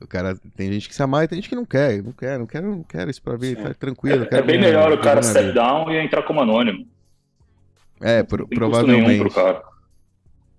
O 0.00 0.06
cara, 0.06 0.36
tem 0.56 0.72
gente 0.72 0.88
que 0.88 0.94
se 0.94 1.02
amarra 1.02 1.24
e 1.24 1.28
tem 1.28 1.36
gente 1.36 1.48
que 1.48 1.56
não 1.56 1.64
quer, 1.64 2.00
não 2.02 2.12
quer, 2.12 2.38
não 2.38 2.46
quer, 2.46 2.62
não 2.62 2.82
quer 2.84 3.08
isso 3.08 3.20
pra 3.20 3.36
ver, 3.36 3.56
tá 3.56 3.74
tranquilo. 3.74 4.22
É, 4.24 4.26
quero 4.26 4.42
é 4.44 4.46
bem 4.46 4.60
melhor 4.60 4.92
o 4.92 4.98
cara 5.00 5.22
step 5.22 5.46
vida. 5.48 5.54
down 5.60 5.90
e 5.90 5.96
entrar 5.96 6.22
como 6.22 6.40
anônimo. 6.40 6.86
É, 8.00 8.22
pro- 8.22 8.46
provavelmente. 8.48 9.20
pro 9.20 9.30
cara. 9.30 9.62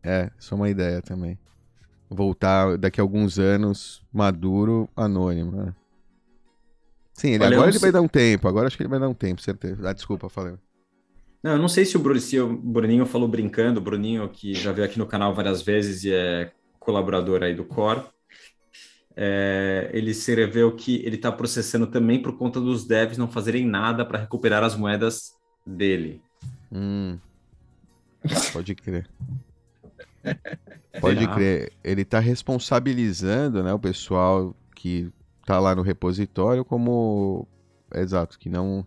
É, 0.04 0.30
isso 0.40 0.54
é 0.54 0.58
uma 0.58 0.70
ideia 0.70 1.02
também. 1.02 1.38
Voltar 2.10 2.78
daqui 2.78 3.00
a 3.00 3.04
alguns 3.04 3.38
anos 3.38 4.02
maduro, 4.12 4.90
anônimo, 4.96 5.52
né? 5.52 5.76
Sim, 7.14 7.32
ele, 7.32 7.44
Olha, 7.44 7.56
agora 7.56 7.70
ele 7.70 7.76
não 7.76 7.82
vai 7.82 7.90
sei- 7.90 7.92
dar 7.92 8.02
um 8.02 8.08
tempo, 8.08 8.48
agora 8.48 8.68
acho 8.68 8.78
que 8.78 8.84
ele 8.84 8.90
vai 8.90 9.00
dar 9.00 9.10
um 9.10 9.14
tempo, 9.14 9.42
certeza. 9.42 9.88
Ah, 9.90 9.94
desculpa, 9.94 10.30
falei. 10.30 10.54
Não, 11.44 11.52
eu 11.52 11.58
não 11.58 11.68
sei 11.70 11.86
se 11.86 11.96
o, 11.96 12.00
Bru- 12.00 12.20
se 12.20 12.40
o 12.40 12.48
Bruninho 12.58 13.06
falou 13.06 13.28
brincando, 13.28 13.80
o 13.80 13.84
Bruninho 13.84 14.28
que 14.30 14.54
já 14.54 14.72
veio 14.72 14.86
aqui 14.86 14.98
no 14.98 15.06
canal 15.06 15.34
várias 15.34 15.62
vezes 15.62 16.04
e 16.04 16.12
é 16.14 16.52
colaborador 16.80 17.44
aí 17.44 17.54
do 17.54 17.64
Core, 17.66 18.04
é, 19.16 19.90
ele 19.94 20.12
escreveu 20.12 20.76
que 20.76 20.98
ele 21.06 21.16
está 21.18 21.32
processando 21.32 21.88
também 21.88 22.22
por 22.22 22.38
conta 22.38 22.60
dos 22.60 22.86
devs 22.88 23.18
não 23.18 23.28
fazerem 23.28 23.66
nada 23.66 24.06
para 24.06 24.20
recuperar 24.20 24.64
as 24.64 24.76
moedas 24.76 25.34
dele. 25.66 26.22
Hum. 26.72 27.18
Pode 28.54 28.76
crer. 28.76 29.10
Pode 31.00 31.20
Será? 31.20 31.34
crer. 31.34 31.74
Ele 31.84 32.04
tá 32.04 32.20
responsabilizando, 32.20 33.64
né, 33.64 33.74
o 33.74 33.80
pessoal 33.80 34.56
que 34.76 35.12
tá 35.46 35.60
lá 35.60 35.76
no 35.76 35.82
repositório 35.82 36.64
como 36.64 37.48
exato, 37.94 38.38
que 38.38 38.50
não 38.50 38.86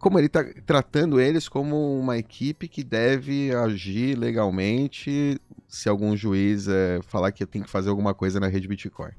como 0.00 0.18
ele 0.18 0.30
tá 0.30 0.42
tratando 0.64 1.20
eles 1.20 1.46
como 1.46 1.98
uma 1.98 2.16
equipe 2.16 2.68
que 2.68 2.82
deve 2.82 3.54
agir 3.54 4.16
legalmente 4.16 5.38
se 5.68 5.88
algum 5.90 6.16
juiz 6.16 6.68
eh, 6.68 7.00
falar 7.02 7.32
que 7.32 7.44
tem 7.44 7.62
que 7.62 7.68
fazer 7.68 7.90
alguma 7.90 8.14
coisa 8.14 8.40
na 8.40 8.46
rede 8.46 8.66
Bitcoin. 8.66 9.12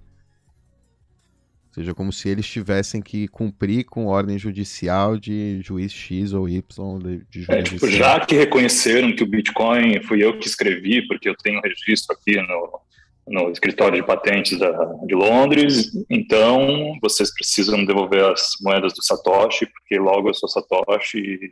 Ou 1.77 1.83
seja, 1.83 1.93
como 1.93 2.13
se 2.13 2.29
eles 2.29 2.47
tivessem 2.47 3.01
que 3.01 3.27
cumprir 3.27 3.83
com 3.83 4.05
ordem 4.05 4.37
judicial 4.39 5.17
de 5.17 5.59
juiz 5.61 5.91
X 5.91 6.31
ou 6.31 6.47
Y 6.47 6.99
de, 6.99 7.25
de 7.29 7.45
É, 7.49 7.65
juiz 7.65 7.69
tipo, 7.69 7.85
Z. 7.85 7.97
já 7.97 8.25
que 8.25 8.33
reconheceram 8.35 9.13
que 9.13 9.23
o 9.23 9.27
Bitcoin 9.27 10.01
fui 10.03 10.23
eu 10.23 10.39
que 10.39 10.47
escrevi, 10.47 11.05
porque 11.05 11.27
eu 11.27 11.35
tenho 11.35 11.59
registro 11.61 12.15
aqui 12.15 12.37
no, 12.41 12.79
no 13.27 13.51
escritório 13.51 13.99
de 14.01 14.07
patentes 14.07 14.57
da, 14.57 14.71
de 15.05 15.13
Londres, 15.15 15.91
então 16.09 16.97
vocês 17.01 17.33
precisam 17.33 17.83
devolver 17.83 18.23
as 18.23 18.51
moedas 18.61 18.93
do 18.93 19.03
Satoshi, 19.03 19.65
porque 19.65 19.99
logo 19.99 20.29
eu 20.29 20.33
sou 20.33 20.47
Satoshi 20.47 21.17
e, 21.17 21.51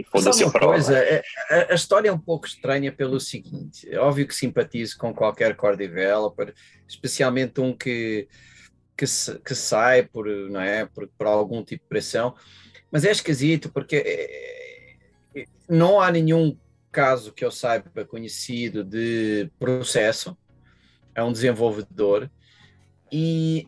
e 0.00 0.04
foda-se 0.04 0.42
a 0.42 0.46
uma 0.48 0.52
prova. 0.52 0.72
coisa, 0.74 0.98
é- 0.98 1.22
a, 1.50 1.72
a 1.72 1.74
história 1.74 2.10
é 2.10 2.12
um 2.12 2.18
pouco 2.18 2.46
estranha 2.46 2.92
pelo 2.92 3.18
seguinte: 3.18 3.88
é 3.90 3.98
óbvio 3.98 4.26
que 4.26 4.34
simpatizo 4.34 4.98
com 4.98 5.14
qualquer 5.14 5.56
core 5.56 5.78
developer, 5.78 6.52
especialmente 6.86 7.58
um 7.60 7.72
que, 7.74 8.28
que, 9.00 9.06
se- 9.06 9.38
que 9.38 9.54
sai 9.54 10.02
por, 10.02 10.26
não 10.26 10.60
é, 10.60 10.84
por, 10.84 11.08
por 11.16 11.26
algum 11.26 11.64
tipo 11.64 11.84
de 11.84 11.88
pressão, 11.88 12.34
mas 12.92 13.02
é 13.02 13.10
esquisito 13.10 13.70
porque 13.72 13.96
é, 13.96 15.40
é, 15.40 15.44
não 15.66 15.98
há 15.98 16.12
nenhum 16.12 16.54
caso 16.92 17.32
que 17.32 17.42
eu 17.42 17.50
saiba 17.50 18.04
conhecido 18.04 18.84
de 18.84 19.50
processo. 19.58 20.36
A 21.16 21.24
um 21.24 21.32
desenvolvedor. 21.32 22.30
E 23.10 23.66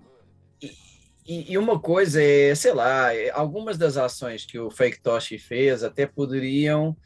e, 1.27 1.53
e 1.53 1.59
uma 1.59 1.79
coisa 1.79 2.23
é, 2.23 2.55
sei 2.55 2.75
lá, 2.75 3.15
é, 3.15 3.31
algumas 3.31 3.79
das 3.79 3.97
ações 3.97 4.45
que 4.45 4.59
o 4.59 4.71
Fake 4.71 5.01
Toshi 5.01 5.39
fez 5.39 5.83
até 5.85 6.05
poderiam, 6.05 6.97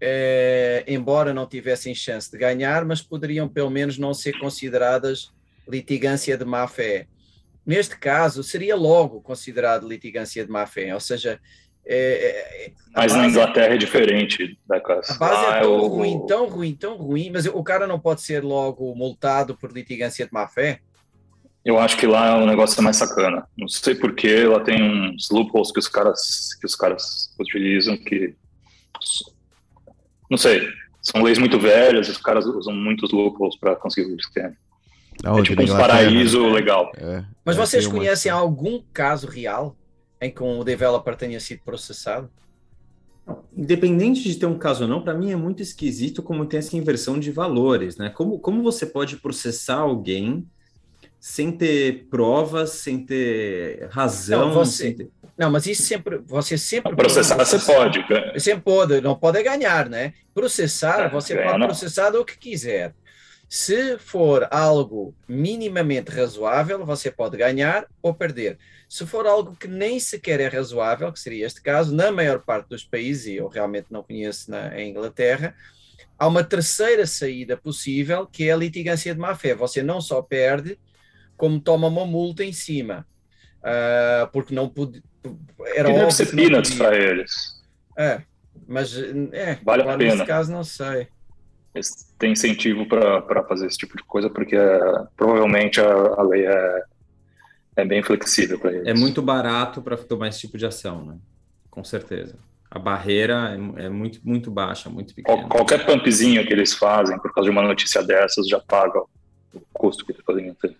eh, 0.00 0.84
embora 0.86 1.34
não 1.34 1.46
tivessem 1.46 1.94
chance 1.94 2.30
de 2.30 2.38
ganhar, 2.38 2.84
mas 2.84 3.02
poderiam 3.02 3.48
pelo 3.48 3.68
menos 3.70 3.98
não 3.98 4.14
ser 4.14 4.38
consideradas 4.38 5.32
litigância 5.68 6.36
de 6.38 6.44
má 6.44 6.66
fé. 6.68 7.06
Neste 7.68 7.98
caso, 7.98 8.42
seria 8.42 8.74
logo 8.74 9.20
considerado 9.20 9.86
litigância 9.86 10.42
de 10.42 10.50
má 10.50 10.64
fé, 10.66 10.94
ou 10.94 11.00
seja, 11.00 11.38
eh, 11.84 12.64
eh, 12.64 12.72
a 12.94 13.02
Mas 13.02 13.12
na 13.12 13.18
base- 13.18 13.30
Inglaterra 13.30 13.74
é 13.74 13.76
diferente, 13.76 14.58
da 14.66 14.76
a 14.78 14.80
base 14.80 15.18
Lá 15.20 15.58
é 15.58 15.60
tão 15.60 15.76
o- 15.76 15.86
ruim, 15.88 16.26
tão 16.26 16.48
ruim, 16.48 16.74
tão 16.74 16.96
ruim, 16.96 17.30
mas 17.30 17.44
o 17.44 17.62
cara 17.62 17.86
não 17.86 18.00
pode 18.00 18.22
ser 18.22 18.42
logo 18.42 18.94
multado 18.94 19.54
por 19.54 19.70
litigância 19.70 20.24
de 20.24 20.32
má 20.32 20.48
fé? 20.48 20.80
Eu 21.62 21.78
acho 21.78 21.98
que 21.98 22.06
lá 22.06 22.38
o 22.42 22.46
negócio 22.46 22.80
é 22.80 22.82
mais 22.82 22.96
sacana. 22.96 23.46
Não 23.54 23.68
sei 23.68 23.94
porquê, 23.94 24.44
lá 24.46 24.60
tem 24.60 24.82
uns 24.82 25.28
loopholes 25.30 25.70
que 25.70 25.78
os 25.78 25.88
caras, 25.88 26.54
que 26.58 26.64
os 26.66 26.74
caras 26.74 27.34
utilizam 27.38 27.98
que. 27.98 28.34
Não 30.30 30.38
sei. 30.38 30.66
São 31.02 31.22
leis 31.22 31.36
muito 31.38 31.58
velhas, 31.58 32.08
os 32.08 32.16
caras 32.16 32.46
usam 32.46 32.72
muitos 32.74 33.10
loopholes 33.12 33.58
para 33.58 33.76
conseguir 33.76 34.10
o. 34.10 34.16
É 34.38 34.42
Aonde? 34.46 34.56
Tipo 35.18 35.26
Na 35.28 35.32
uns 35.34 35.50
Inglaterra? 35.50 35.78
paraíso 35.78 36.46
legal. 36.48 36.92
É, 36.96 37.24
Mas 37.44 37.56
é, 37.56 37.60
vocês 37.60 37.84
tem 37.84 37.92
uma- 37.92 37.98
conhecem 38.00 38.30
algum 38.32 38.80
caso 38.92 39.26
real 39.26 39.76
em 40.20 40.30
que 40.30 40.42
um 40.42 40.64
developer 40.64 41.14
tenha 41.16 41.38
sido 41.40 41.60
processado? 41.64 42.30
Independente 43.54 44.22
de 44.22 44.36
ter 44.36 44.46
um 44.46 44.56
caso 44.58 44.84
ou 44.84 44.88
não, 44.88 45.02
para 45.02 45.12
mim 45.12 45.30
é 45.32 45.36
muito 45.36 45.62
esquisito 45.62 46.22
como 46.22 46.46
tem 46.46 46.58
essa 46.58 46.76
inversão 46.76 47.18
de 47.18 47.30
valores, 47.30 47.96
né? 47.98 48.08
Como, 48.08 48.38
como 48.38 48.62
você 48.62 48.86
pode 48.86 49.16
processar 49.16 49.76
alguém 49.80 50.46
sem 51.20 51.52
ter 51.52 52.06
provas, 52.08 52.70
sem 52.70 53.04
ter 53.04 53.86
razão, 53.90 54.46
Não, 54.48 54.54
você- 54.54 54.82
sem 54.84 54.94
ter... 54.96 55.10
Não, 55.36 55.50
mas 55.50 55.66
isso 55.66 55.82
sempre, 55.82 56.18
você 56.26 56.56
sempre 56.56 56.96
Processar 56.96 57.36
você 57.36 57.58
pode. 57.58 58.02
ganha. 58.08 58.38
Sempre 58.40 58.62
pode, 58.62 59.00
não 59.00 59.14
pode 59.14 59.40
ganhar, 59.42 59.88
né? 59.88 60.14
Processar, 60.34 61.00
É, 61.02 61.08
você 61.08 61.36
pode 61.36 61.58
não. 61.58 61.66
processar 61.66 62.14
o 62.16 62.24
que 62.24 62.36
quiser. 62.38 62.94
Se 63.48 63.96
for 63.98 64.46
algo 64.50 65.14
minimamente 65.26 66.10
razoável, 66.10 66.84
você 66.84 67.10
pode 67.10 67.36
ganhar 67.36 67.86
ou 68.02 68.12
perder. 68.12 68.58
Se 68.88 69.06
for 69.06 69.26
algo 69.26 69.56
que 69.56 69.66
nem 69.66 69.98
sequer 69.98 70.40
é 70.40 70.48
razoável, 70.48 71.12
que 71.12 71.18
seria 71.18 71.46
este 71.46 71.62
caso, 71.62 71.94
na 71.94 72.12
maior 72.12 72.40
parte 72.40 72.68
dos 72.68 72.84
países, 72.84 73.26
e 73.26 73.36
eu 73.36 73.48
realmente 73.48 73.86
não 73.90 74.02
conheço 74.02 74.50
na 74.50 74.80
Inglaterra, 74.82 75.54
há 76.18 76.26
uma 76.26 76.44
terceira 76.44 77.06
saída 77.06 77.56
possível, 77.56 78.26
que 78.26 78.48
é 78.48 78.52
a 78.52 78.56
litigância 78.56 79.14
de 79.14 79.20
má-fé. 79.20 79.54
Você 79.54 79.82
não 79.82 80.00
só 80.00 80.20
perde, 80.20 80.78
como 81.36 81.60
toma 81.60 81.88
uma 81.88 82.04
multa 82.04 82.44
em 82.44 82.52
cima. 82.52 83.06
Ah, 83.62 84.28
porque 84.32 84.54
não 84.54 84.68
pude. 84.68 85.02
Era 85.74 85.92
deve 85.92 86.10
ser 86.10 86.34
peanuts 86.34 86.74
para 86.74 86.96
eles. 86.96 87.32
É, 87.96 88.22
mas 88.66 88.96
é, 89.32 89.58
Vale 89.62 89.82
a 89.82 89.96
pena. 89.96 90.14
nesse 90.14 90.26
caso 90.26 90.52
não 90.52 90.64
sei. 90.64 91.08
Eles 91.78 92.12
têm 92.18 92.32
incentivo 92.32 92.86
para 92.86 93.42
fazer 93.44 93.66
esse 93.66 93.78
tipo 93.78 93.96
de 93.96 94.02
coisa, 94.02 94.28
porque 94.28 94.56
é, 94.56 94.80
provavelmente 95.16 95.80
a, 95.80 95.86
a 95.86 96.22
lei 96.22 96.46
é, 96.46 96.82
é 97.76 97.84
bem 97.84 98.02
flexível 98.02 98.58
para 98.58 98.72
eles. 98.72 98.86
É 98.86 98.94
muito 98.94 99.22
barato 99.22 99.80
para 99.80 99.96
tomar 99.96 100.28
esse 100.28 100.40
tipo 100.40 100.58
de 100.58 100.66
ação, 100.66 101.04
né? 101.04 101.16
Com 101.70 101.84
certeza. 101.84 102.36
A 102.70 102.78
barreira 102.78 103.56
é, 103.76 103.86
é 103.86 103.88
muito, 103.88 104.20
muito 104.22 104.50
baixa, 104.50 104.90
muito 104.90 105.14
pequena. 105.14 105.48
qualquer 105.48 105.86
pumpzinho 105.86 106.44
que 106.46 106.52
eles 106.52 106.74
fazem 106.74 107.18
por 107.18 107.32
causa 107.32 107.48
de 107.48 107.56
uma 107.56 107.66
notícia 107.66 108.02
dessas 108.02 108.46
já 108.46 108.60
paga 108.60 109.00
o 109.54 109.60
custo 109.72 110.04
que 110.04 110.12
eles 110.12 110.22
poderiam 110.22 110.54
ter. 110.54 110.76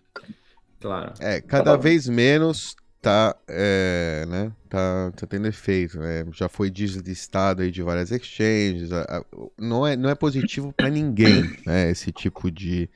Claro. 0.80 1.12
É, 1.20 1.40
cada 1.40 1.76
bom. 1.76 1.82
vez 1.82 2.08
menos 2.08 2.76
tá, 3.00 3.36
é, 3.48 4.24
né, 4.26 4.52
tá, 4.68 5.12
tá 5.12 5.26
tendo 5.26 5.46
efeito, 5.46 5.98
né? 6.00 6.24
Já 6.32 6.48
foi 6.48 6.70
deslistado 6.70 7.62
aí 7.62 7.70
de 7.70 7.82
várias 7.82 8.10
exchanges. 8.10 8.92
a- 8.92 9.02
a- 9.20 9.24
não, 9.58 9.86
é, 9.86 9.96
não 9.96 10.10
é 10.10 10.14
positivo 10.14 10.72
para 10.72 10.90
ninguém, 10.90 11.54
né? 11.64 11.90
Esse 11.90 12.12
tipo 12.12 12.50
de 12.50 12.90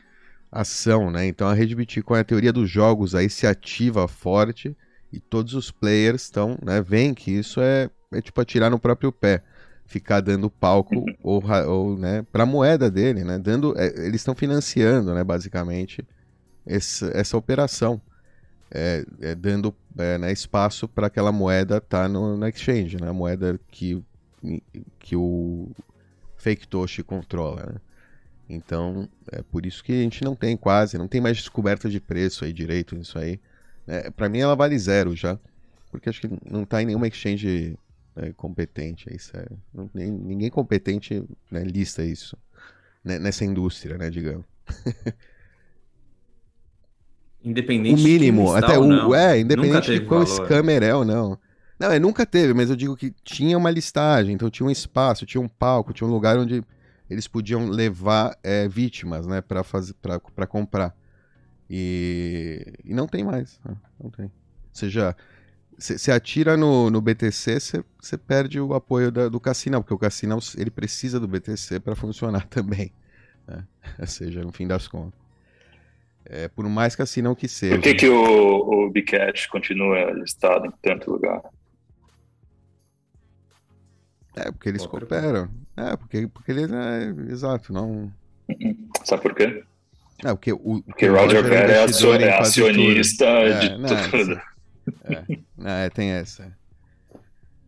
ação, 0.51 1.11
né? 1.11 1.27
Então 1.27 1.49
a 1.49 1.55
rede 1.55 1.75
Bitcoin, 1.75 2.21
a 2.21 2.25
teoria 2.25 2.53
dos 2.53 2.71
jogos 2.71 3.15
aí 3.15 3.29
se 3.31 3.47
ativa 3.47 4.07
forte 4.09 4.77
e 5.13 5.21
todos 5.21 5.55
os 5.55 5.71
players 5.71 6.23
estão, 6.25 6.59
né? 6.63 6.83
Veem 6.83 7.15
que 7.15 7.31
isso 7.31 7.61
é, 7.61 7.91
é 8.13 8.21
tipo 8.23 8.41
atirar 8.41 8.71
no 8.71 8.79
próprio 8.81 9.13
pé. 9.13 9.45
Ficar 9.87 10.21
dando 10.21 10.51
palco 10.51 11.15
ou, 11.23 11.43
ou 11.69 11.99
né, 11.99 12.23
para 12.33 12.47
moeda 12.47 12.91
dele, 12.91 13.25
né? 13.25 13.39
Dando, 13.39 13.77
é, 13.79 13.87
eles 14.07 14.21
estão 14.23 14.35
financiando, 14.35 15.15
né? 15.15 15.25
Basicamente 15.25 16.07
esse- 16.67 17.11
essa 17.17 17.37
operação, 17.37 18.01
é, 18.75 19.05
é, 19.21 19.35
dando 19.35 19.75
é, 19.99 20.19
né, 20.19 20.33
espaço 20.33 20.89
para 20.89 21.07
aquela 21.09 21.33
moeda 21.33 21.79
estar 21.79 22.09
no, 22.09 22.37
na 22.37 22.49
exchange, 22.49 22.97
né, 23.01 23.09
a 23.09 23.13
moeda 23.13 23.61
que, 23.71 24.03
que 24.99 25.17
o 25.17 25.71
fake 26.37 26.67
Toshi 26.69 27.03
controla. 27.03 27.67
né. 27.67 27.81
Então, 28.49 29.09
é 29.31 29.43
por 29.43 29.65
isso 29.67 29.83
que 29.83 29.93
a 29.93 30.03
gente 30.03 30.25
não 30.25 30.35
tem 30.37 30.57
quase, 30.57 30.99
não 30.99 31.09
tem 31.09 31.21
mais 31.21 31.37
descoberta 31.39 31.89
de 31.89 32.01
preço 32.01 32.45
aí 32.45 32.53
direito 32.53 32.97
nisso 32.97 33.19
aí. 33.19 33.41
É, 33.87 34.11
para 34.11 34.29
mim 34.29 34.41
ela 34.41 34.55
vale 34.55 34.79
zero 34.79 35.15
já, 35.17 35.39
porque 35.91 36.09
acho 36.09 36.21
que 36.21 36.29
não 36.49 36.65
está 36.65 36.83
em 36.83 36.87
nenhuma 36.87 37.09
exchange 37.09 37.79
né, 38.15 38.33
competente. 38.37 39.07
Isso 39.15 39.37
é, 39.37 39.47
não- 39.73 39.91
nem- 39.95 40.11
ninguém 40.11 40.51
competente 40.51 41.23
né, 41.51 41.65
lista 41.65 42.05
isso 42.05 42.37
né, 43.05 43.19
nessa 43.19 43.45
indústria, 43.45 43.99
né, 43.99 44.11
digamos. 44.11 44.47
Independente 47.45 48.01
o 48.01 48.05
mínimo, 48.05 48.55
até 48.55 48.79
o. 48.79 49.15
É, 49.15 49.41
independente 49.41 49.93
de 49.93 50.01
qual 50.03 50.25
valor. 50.25 50.47
scammer 50.47 50.83
é 50.83 50.95
ou 50.95 51.05
não. 51.05 51.39
Não, 51.79 51.91
é, 51.91 51.99
nunca 51.99 52.25
teve, 52.25 52.55
mas 52.55 52.71
eu 52.71 52.77
digo 52.77 52.97
que 52.97 53.13
tinha 53.25 53.59
uma 53.59 53.71
listagem, 53.71 54.35
então 54.35 54.49
tinha 54.49 54.67
um 54.67 54.71
espaço, 54.71 55.27
tinha 55.27 55.41
um 55.41 55.49
palco, 55.49 55.93
tinha 55.93 56.07
um 56.07 56.13
lugar 56.13 56.39
onde 56.39 56.63
eles 57.11 57.27
podiam 57.27 57.69
levar 57.69 58.39
é, 58.43 58.69
vítimas, 58.69 59.27
né, 59.27 59.41
pra, 59.41 59.65
fazer, 59.65 59.95
pra 60.35 60.47
comprar. 60.47 60.95
E, 61.69 62.75
e 62.85 62.95
não 62.95 63.07
tem 63.09 63.25
mais, 63.25 63.59
né, 63.65 63.75
não 64.01 64.11
tem. 64.11 64.27
Ou 64.27 64.31
seja, 64.73 65.17
você 65.77 66.13
atira 66.13 66.57
no, 66.57 66.91
no 66.91 67.01
BTC, 67.01 67.59
você 68.01 68.17
perde 68.17 68.61
o 68.61 68.75
apoio 68.75 69.11
da- 69.11 69.29
do 69.29 69.41
Cassinão, 69.41 69.83
porque 69.83 69.95
o 69.95 69.99
Cassinão 69.99 70.39
ele 70.57 70.71
precisa 70.71 71.19
do 71.19 71.27
BTC 71.27 71.81
para 71.81 71.97
funcionar 71.97 72.47
também. 72.49 72.93
né? 73.47 73.65
Ou 73.99 74.07
seja, 74.07 74.43
no 74.43 74.53
fim 74.53 74.67
das 74.67 74.87
contas. 74.87 75.21
É, 76.25 76.49
por 76.49 76.69
mais 76.69 76.95
Cassinão 76.97 77.35
que 77.35 77.49
seja. 77.49 77.75
Por 77.75 77.83
que, 77.83 77.95
que 77.95 78.09
o, 78.09 78.87
o 78.87 78.91
Bcash 78.91 79.47
continua 79.47 80.11
listado 80.13 80.67
em 80.67 80.73
tanto 80.83 81.11
lugar? 81.11 81.43
É, 84.35 84.51
porque 84.51 84.69
eles 84.69 84.87
Boa 84.87 85.01
cooperam. 85.01 85.49
É, 85.77 85.97
porque, 85.97 86.27
porque 86.29 86.53
eles. 86.53 86.71
É, 86.71 87.33
exato, 87.33 87.73
não. 87.73 88.13
Sabe 89.05 89.23
por 89.23 89.35
quê? 89.35 89.63
É, 90.25 90.29
porque 90.29 90.53
o, 90.53 90.83
Porque 90.83 91.09
o 91.09 91.15
Roger 91.15 91.43
Ver 91.43 91.71
é, 91.71 91.83
acio- 91.83 92.15
é 92.15 92.39
acionista 92.39 93.25
É, 93.27 93.59
de 93.69 93.79
não, 93.79 94.11
tudo. 94.11 94.41
É, 95.65 95.91
tem 95.91 96.11
essa. 96.11 96.57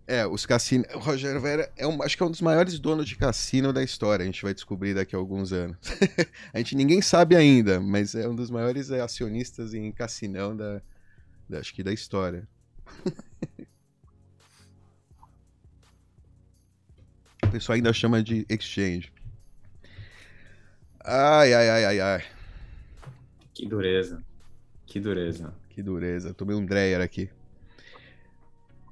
É, 0.06 0.26
os 0.26 0.44
cassinos. 0.44 0.87
O 0.94 0.99
Roger 0.99 1.40
Vera 1.40 1.73
é 1.76 1.87
um, 1.87 2.02
acho 2.02 2.14
que 2.16 2.23
é 2.23 2.26
um 2.26 2.30
dos 2.30 2.42
maiores 2.42 2.78
donos 2.78 3.08
de 3.08 3.16
cassino 3.16 3.73
da 3.73 3.82
história. 3.82 4.23
A 4.23 4.26
gente 4.26 4.42
vai 4.42 4.52
descobrir 4.52 4.94
daqui 4.94 5.16
a 5.16 5.18
alguns 5.18 5.50
anos. 5.52 5.76
a 6.52 6.58
gente 6.58 6.76
ninguém 6.76 7.00
sabe 7.00 7.34
ainda, 7.34 7.80
mas 7.80 8.14
é 8.14 8.28
um 8.28 8.34
dos 8.34 8.50
maiores 8.50 8.90
é, 8.90 9.00
acionistas 9.00 9.73
em 9.73 9.90
cassinão 9.90 10.54
da, 10.54 10.82
da- 11.49 11.58
acho 11.58 11.73
que 11.73 11.82
da 11.82 11.92
história. 11.92 12.46
o 17.42 17.49
pessoal 17.49 17.76
ainda 17.76 17.92
chama 17.92 18.23
de 18.23 18.44
exchange. 18.49 19.11
Ai, 21.02 21.54
ai, 21.54 21.70
ai, 21.70 21.84
ai, 21.87 22.00
ai. 22.00 22.25
Que 23.54 23.66
dureza. 23.66 24.23
Que 24.87 25.00
dureza. 25.00 25.54
Que 25.70 25.82
dureza. 25.82 26.34
Tomei 26.34 26.54
um 26.54 26.64
Dreyer 26.64 27.00
aqui. 27.00 27.30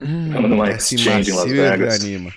Estamos 0.02 0.50
numa 0.50 0.70
exchange 0.70 1.30
em 1.30 1.34
Las 1.34 1.50
Vegas. 1.50 1.94
anima. 2.02 2.32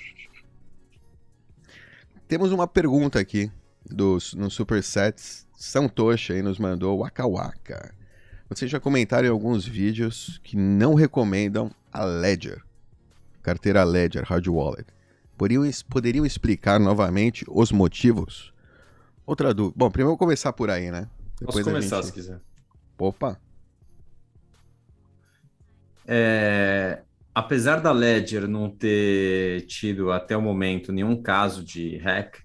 Temos 2.28 2.52
uma 2.52 2.68
pergunta 2.68 3.20
aqui 3.20 3.52
dos, 3.90 4.34
no 4.34 4.50
Supersets. 4.50 5.46
São 5.58 5.88
Tocha 5.88 6.34
aí 6.34 6.42
nos 6.42 6.60
mandou 6.60 7.00
Waka 7.00 7.28
Waka. 7.28 7.94
Vocês 8.50 8.70
já 8.70 8.80
comentaram 8.80 9.28
em 9.28 9.32
alguns 9.32 9.66
vídeos 9.66 10.40
que 10.44 10.56
não 10.58 10.94
recomendam 10.94 11.72
a 11.92 12.04
Ledger, 12.04 12.62
carteira 13.42 13.84
Ledger 13.84 14.24
Hard 14.26 14.48
Wallet. 14.48 14.86
Poderiam, 15.38 15.64
poderiam 15.90 16.26
explicar 16.26 16.80
novamente 16.80 17.44
os 17.48 17.72
motivos? 17.72 18.54
Outra 19.26 19.54
dúvida. 19.54 19.76
Bom, 19.78 19.90
primeiro 19.90 20.08
eu 20.10 20.12
vou 20.12 20.18
começar 20.18 20.54
por 20.54 20.70
aí, 20.70 20.92
né? 20.92 21.10
Posso 21.44 21.60
a 21.60 21.64
começar 21.64 21.96
gente- 21.98 22.06
se 22.08 22.12
quiser. 22.14 22.40
Opa, 22.98 23.40
É, 26.08 27.02
apesar 27.36 27.82
da 27.82 27.92
Ledger 27.92 28.48
não 28.48 28.70
ter 28.70 29.66
tido 29.68 30.12
até 30.12 30.36
o 30.38 30.42
momento 30.42 30.94
nenhum 30.94 31.22
caso 31.22 31.64
de 31.64 31.98
hack, 31.98 32.38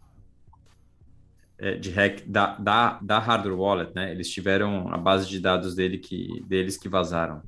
é, 1.58 1.76
de 1.76 1.90
hack 1.90 2.22
da, 2.26 2.56
da, 2.56 2.98
da 3.00 3.18
hardware 3.18 3.56
wallet, 3.56 3.94
né? 3.94 4.10
Eles 4.10 4.28
tiveram 4.30 4.92
a 4.92 4.98
base 4.98 5.28
de 5.28 5.38
dados 5.38 5.74
dele 5.74 5.98
que, 5.98 6.42
deles 6.46 6.76
que 6.76 6.88
vazaram. 6.88 7.42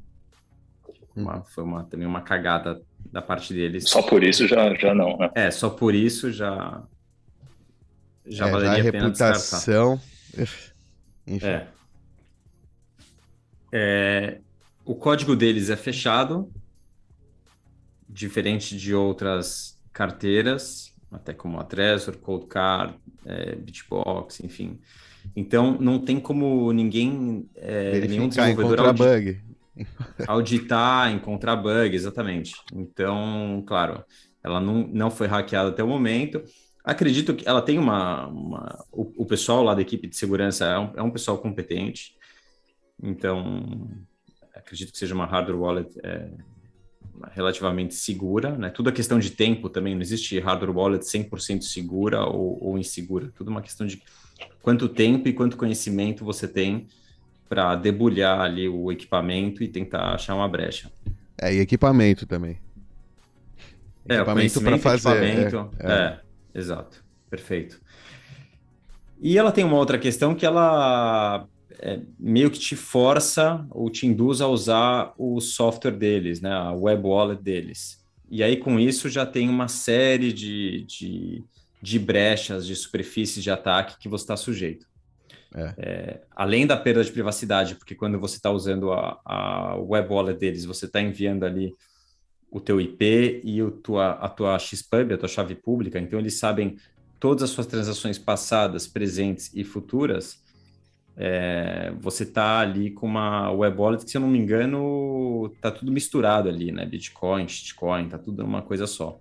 Uma- 1.17 1.43
foi 1.45 1.65
uma, 1.65 1.85
também 1.85 2.07
uma 2.07 2.23
cagada 2.23 2.81
da 3.11 3.21
parte 3.21 3.53
deles. 3.53 3.88
Só 3.88 4.01
por 4.03 4.23
isso 4.23 4.47
já, 4.47 4.73
já 4.75 4.95
não, 4.95 5.19
né? 5.19 5.31
É, 5.35 5.51
só 5.51 5.69
por 5.69 5.95
isso 5.95 6.31
já 6.31 6.83
já 8.25 8.47
é, 8.47 8.51
já 8.51 8.53
valeria 8.53 8.85
a 8.85 8.88
a 8.88 8.93
pena 8.93 9.11
descartar. 9.11 9.35
reputação. 9.35 10.01
Enfim. 11.27 11.47
É. 11.47 11.66
É, 13.73 14.38
o 14.85 14.95
código 14.95 15.35
deles 15.35 15.71
é 15.71 15.77
fechado, 15.77 16.51
diferente 18.12 18.77
de 18.77 18.94
outras 18.94 19.81
carteiras, 19.92 20.94
até 21.11 21.33
como 21.33 21.59
a 21.59 21.64
Trezor, 21.64 22.16
Cold 22.18 22.46
Card, 22.46 22.94
é, 23.25 23.55
Bitbox, 23.57 24.40
enfim. 24.40 24.79
Então, 25.35 25.77
não 25.81 25.98
tem 25.98 26.18
como 26.20 26.72
ninguém, 26.72 27.48
é, 27.57 28.01
nenhum 28.07 28.29
desenvolvedor 28.29 28.88
encontrar 28.88 28.92
bug. 28.92 29.40
auditar, 30.27 31.12
encontrar 31.12 31.57
bug, 31.57 31.94
exatamente. 31.94 32.55
Então, 32.72 33.62
claro, 33.66 34.05
ela 34.42 34.61
não, 34.61 34.87
não 34.88 35.11
foi 35.11 35.27
hackeada 35.27 35.70
até 35.70 35.83
o 35.83 35.88
momento. 35.88 36.42
Acredito 36.85 37.35
que 37.35 37.48
ela 37.48 37.62
tem 37.62 37.79
uma. 37.79 38.27
uma- 38.27 38.85
o, 38.90 39.22
o 39.22 39.27
pessoal 39.27 39.62
lá 39.62 39.75
da 39.75 39.83
equipe 39.83 40.09
de 40.09 40.16
segurança 40.16 40.66
é 40.66 40.79
um, 40.79 40.92
é 40.96 41.03
um 41.03 41.11
pessoal 41.11 41.38
competente. 41.38 42.16
Então, 43.01 43.88
acredito 44.55 44.92
que 44.92 44.98
seja 44.98 45.14
uma 45.14 45.27
hardware 45.27 45.59
wallet 45.59 46.01
é, 46.03 46.29
relativamente 47.33 47.94
segura. 47.94 48.57
Né? 48.57 48.70
Tudo 48.70 48.88
é 48.88 48.92
questão 48.92 49.18
de 49.18 49.31
tempo 49.31 49.68
também. 49.68 49.94
Não 49.94 50.03
existe 50.03 50.38
hardware 50.38 50.77
wallet 50.77 51.05
100% 51.05 51.62
segura 51.62 52.25
ou, 52.25 52.59
ou 52.62 52.79
insegura. 52.79 53.31
Tudo 53.35 53.51
uma 53.51 53.62
questão 53.62 53.87
de 53.87 54.03
quanto 54.62 54.88
tempo 54.88 55.29
e 55.29 55.33
quanto 55.33 55.57
conhecimento 55.57 56.25
você 56.25 56.48
tem 56.48 56.87
para 57.48 57.75
debulhar 57.77 58.40
ali 58.40 58.68
o 58.68 58.90
equipamento 58.90 59.62
e 59.62 59.68
tentar 59.68 60.14
achar 60.14 60.35
uma 60.35 60.48
brecha. 60.48 60.90
É, 61.40 61.53
e 61.53 61.59
equipamento 61.59 62.27
também. 62.27 62.59
É, 64.09 64.16
Equipamento 64.16 64.61
conhecimento, 64.61 64.79
fazer. 64.81 65.25
equipamento, 65.25 65.77
é, 65.79 65.92
é, 65.92 66.20
exato, 66.59 67.05
perfeito. 67.29 67.81
E 69.20 69.38
ela 69.38 69.53
tem 69.53 69.64
uma 69.64 69.77
outra 69.77 69.98
questão 69.98 70.35
que 70.35 70.44
ela 70.44 71.46
é, 71.83 72.01
meio 72.18 72.51
que 72.51 72.59
te 72.59 72.77
força 72.77 73.66
ou 73.71 73.90
te 73.90 74.07
induz 74.07 74.40
a 74.40 74.47
usar 74.47 75.12
o 75.18 75.40
software 75.40 75.97
deles, 75.97 76.40
né, 76.40 76.53
a 76.53 76.73
web 76.73 77.03
wallet 77.05 77.42
deles. 77.42 78.01
E 78.31 78.42
aí 78.42 78.57
com 78.57 78.79
isso 78.79 79.09
já 79.09 79.27
tem 79.27 79.49
uma 79.49 79.68
série 79.68 80.33
de, 80.33 80.85
de, 80.85 81.45
de 81.83 81.99
brechas, 81.99 82.66
de 82.66 82.75
superfícies 82.77 83.42
de 83.42 83.51
ataque 83.51 83.99
que 83.99 84.09
você 84.09 84.25
está 84.25 84.37
sujeito. 84.37 84.87
É, 85.77 86.23
além 86.35 86.66
da 86.66 86.77
perda 86.77 87.05
de 87.05 87.12
privacidade, 87.12 87.75
porque 87.75 87.95
quando 87.95 88.18
você 88.18 88.37
está 88.37 88.51
usando 88.51 88.90
a, 88.90 89.21
a 89.25 89.77
web 89.77 90.09
wallet 90.11 90.38
deles, 90.38 90.64
você 90.64 90.87
está 90.87 91.01
enviando 91.01 91.45
ali 91.45 91.75
o 92.51 92.61
teu 92.61 92.81
IP 92.81 93.40
e 93.45 93.62
o 93.62 93.71
tua, 93.71 94.12
a 94.12 94.29
tua 94.29 94.59
XPub, 94.59 95.12
a 95.12 95.18
tua 95.18 95.29
chave 95.29 95.55
pública, 95.55 95.99
então 95.99 96.18
eles 96.18 96.38
sabem 96.38 96.77
todas 97.18 97.42
as 97.42 97.51
suas 97.51 97.66
transações 97.66 98.18
passadas, 98.18 98.87
presentes 98.87 99.51
e 99.55 99.62
futuras, 99.62 100.41
é, 101.16 101.92
você 102.01 102.25
tá 102.27 102.61
ali 102.61 102.90
com 102.90 103.07
uma 103.07 103.51
web 103.51 103.77
wallet 103.79 104.05
que, 104.05 104.11
se 104.11 104.16
eu 104.16 104.20
não 104.20 104.29
me 104.29 104.38
engano, 104.38 105.53
tá 105.61 105.70
tudo 105.70 105.92
misturado 105.92 106.48
ali, 106.48 106.72
né? 106.72 106.85
Bitcoin, 106.87 107.46
shitcoin, 107.48 108.09
tá 108.09 108.18
tudo 108.18 108.44
uma 108.44 108.62
coisa 108.62 108.87
só. 108.87 109.18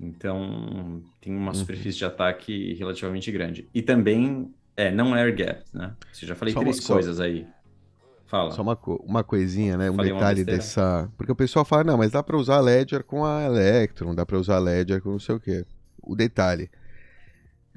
Então, 0.00 1.02
tem 1.20 1.34
uma 1.34 1.48
Uhum. 1.48 1.54
superfície 1.54 1.98
de 1.98 2.04
ataque 2.04 2.74
relativamente 2.74 3.30
grande. 3.32 3.68
E 3.74 3.80
também, 3.80 4.52
é, 4.76 4.90
não 4.90 5.16
é 5.16 5.22
air 5.22 5.34
gap, 5.34 5.62
né? 5.72 5.94
Você 6.12 6.26
já 6.26 6.34
falei 6.34 6.52
Só 6.52 6.60
três 6.60 6.76
uma- 6.76 6.82
só- 6.82 6.92
coisas 6.94 7.20
aí. 7.20 7.46
Fala. 8.26 8.50
Só 8.50 8.60
uma, 8.60 8.76
uma 9.04 9.22
coisinha, 9.22 9.76
né? 9.76 9.88
Um 9.90 9.94
Falei 9.94 10.12
detalhe 10.12 10.44
dessa. 10.44 11.08
Porque 11.16 11.30
o 11.30 11.36
pessoal 11.36 11.64
fala, 11.64 11.84
não, 11.84 11.96
mas 11.96 12.10
dá 12.10 12.22
pra 12.24 12.36
usar 12.36 12.58
Ledger 12.60 13.04
com 13.04 13.24
a 13.24 13.44
Electron, 13.44 14.14
dá 14.16 14.26
pra 14.26 14.36
usar 14.36 14.58
Ledger 14.58 15.00
com 15.00 15.10
não 15.12 15.20
sei 15.20 15.36
o 15.36 15.40
quê. 15.40 15.64
O 16.02 16.16
detalhe. 16.16 16.68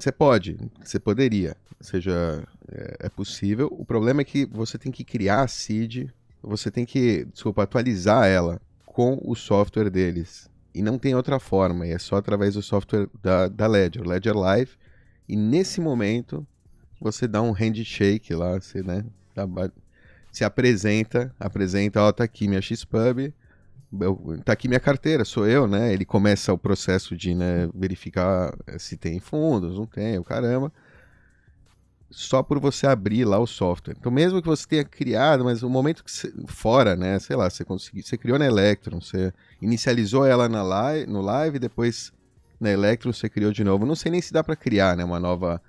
Você 0.00 0.10
pode, 0.10 0.56
você 0.82 0.98
poderia. 0.98 1.56
Ou 1.78 1.84
seja, 1.84 2.42
é, 2.72 2.96
é 3.00 3.08
possível. 3.08 3.68
O 3.70 3.84
problema 3.84 4.22
é 4.22 4.24
que 4.24 4.46
você 4.46 4.78
tem 4.78 4.90
que 4.90 5.04
criar 5.04 5.42
a 5.42 5.48
seed, 5.48 6.08
você 6.42 6.70
tem 6.70 6.86
que, 6.86 7.26
desculpa, 7.26 7.62
atualizar 7.62 8.26
ela 8.26 8.60
com 8.86 9.20
o 9.22 9.34
software 9.34 9.90
deles. 9.90 10.48
E 10.74 10.82
não 10.82 10.98
tem 10.98 11.14
outra 11.14 11.38
forma, 11.38 11.86
e 11.86 11.90
é 11.90 11.98
só 11.98 12.16
através 12.16 12.54
do 12.54 12.62
software 12.62 13.08
da, 13.22 13.48
da 13.48 13.66
Ledger, 13.66 14.06
Ledger 14.06 14.36
Live. 14.36 14.72
E 15.28 15.36
nesse 15.36 15.80
momento, 15.80 16.46
você 17.00 17.28
dá 17.28 17.42
um 17.42 17.52
handshake 17.52 18.34
lá, 18.34 18.60
você, 18.60 18.82
né? 18.82 19.04
dá 19.34 19.46
se 20.32 20.44
apresenta, 20.44 21.34
apresenta, 21.38 22.00
ó, 22.00 22.12
tá 22.12 22.24
aqui 22.24 22.46
minha 22.46 22.62
XPub, 22.62 23.34
eu- 24.00 24.40
tá 24.44 24.52
aqui 24.52 24.68
minha 24.68 24.80
carteira, 24.80 25.24
sou 25.24 25.46
eu, 25.46 25.66
né? 25.66 25.92
Ele 25.92 26.04
começa 26.04 26.52
o 26.52 26.58
processo 26.58 27.16
de 27.16 27.34
né, 27.34 27.68
verificar 27.74 28.54
eh, 28.66 28.78
se 28.78 28.96
tem 28.96 29.18
fundos, 29.20 29.76
não 29.76 29.86
tem, 29.86 30.18
o 30.18 30.24
caramba. 30.24 30.72
Só 32.10 32.42
por 32.42 32.58
você 32.58 32.86
abrir 32.86 33.24
lá 33.24 33.38
o 33.38 33.46
software. 33.46 33.94
Então, 33.98 34.10
mesmo 34.10 34.42
que 34.42 34.48
você 34.48 34.66
tenha 34.66 34.84
criado, 34.84 35.44
mas 35.44 35.62
o 35.62 35.70
momento 35.70 36.02
que 36.04 36.10
você, 36.10 36.32
fora, 36.48 36.96
né? 36.96 37.18
Sei 37.20 37.36
lá, 37.36 37.48
você 37.48 37.64
conseguiu, 37.64 38.02
você 38.02 38.18
criou 38.18 38.38
na 38.38 38.46
Electron, 38.46 39.00
você 39.00 39.32
inicializou 39.62 40.26
ela 40.26 40.48
na 40.48 40.62
live, 40.62 41.06
no 41.10 41.20
live, 41.20 41.58
depois 41.58 42.12
na 42.58 42.70
Electron 42.70 43.12
você 43.12 43.28
criou 43.28 43.52
de 43.52 43.62
novo. 43.62 43.86
Não 43.86 43.94
sei 43.94 44.10
nem 44.10 44.20
se 44.20 44.32
dá 44.32 44.42
para 44.42 44.56
criar, 44.56 44.96
né? 44.96 45.04
Uma 45.04 45.20
nova 45.20 45.62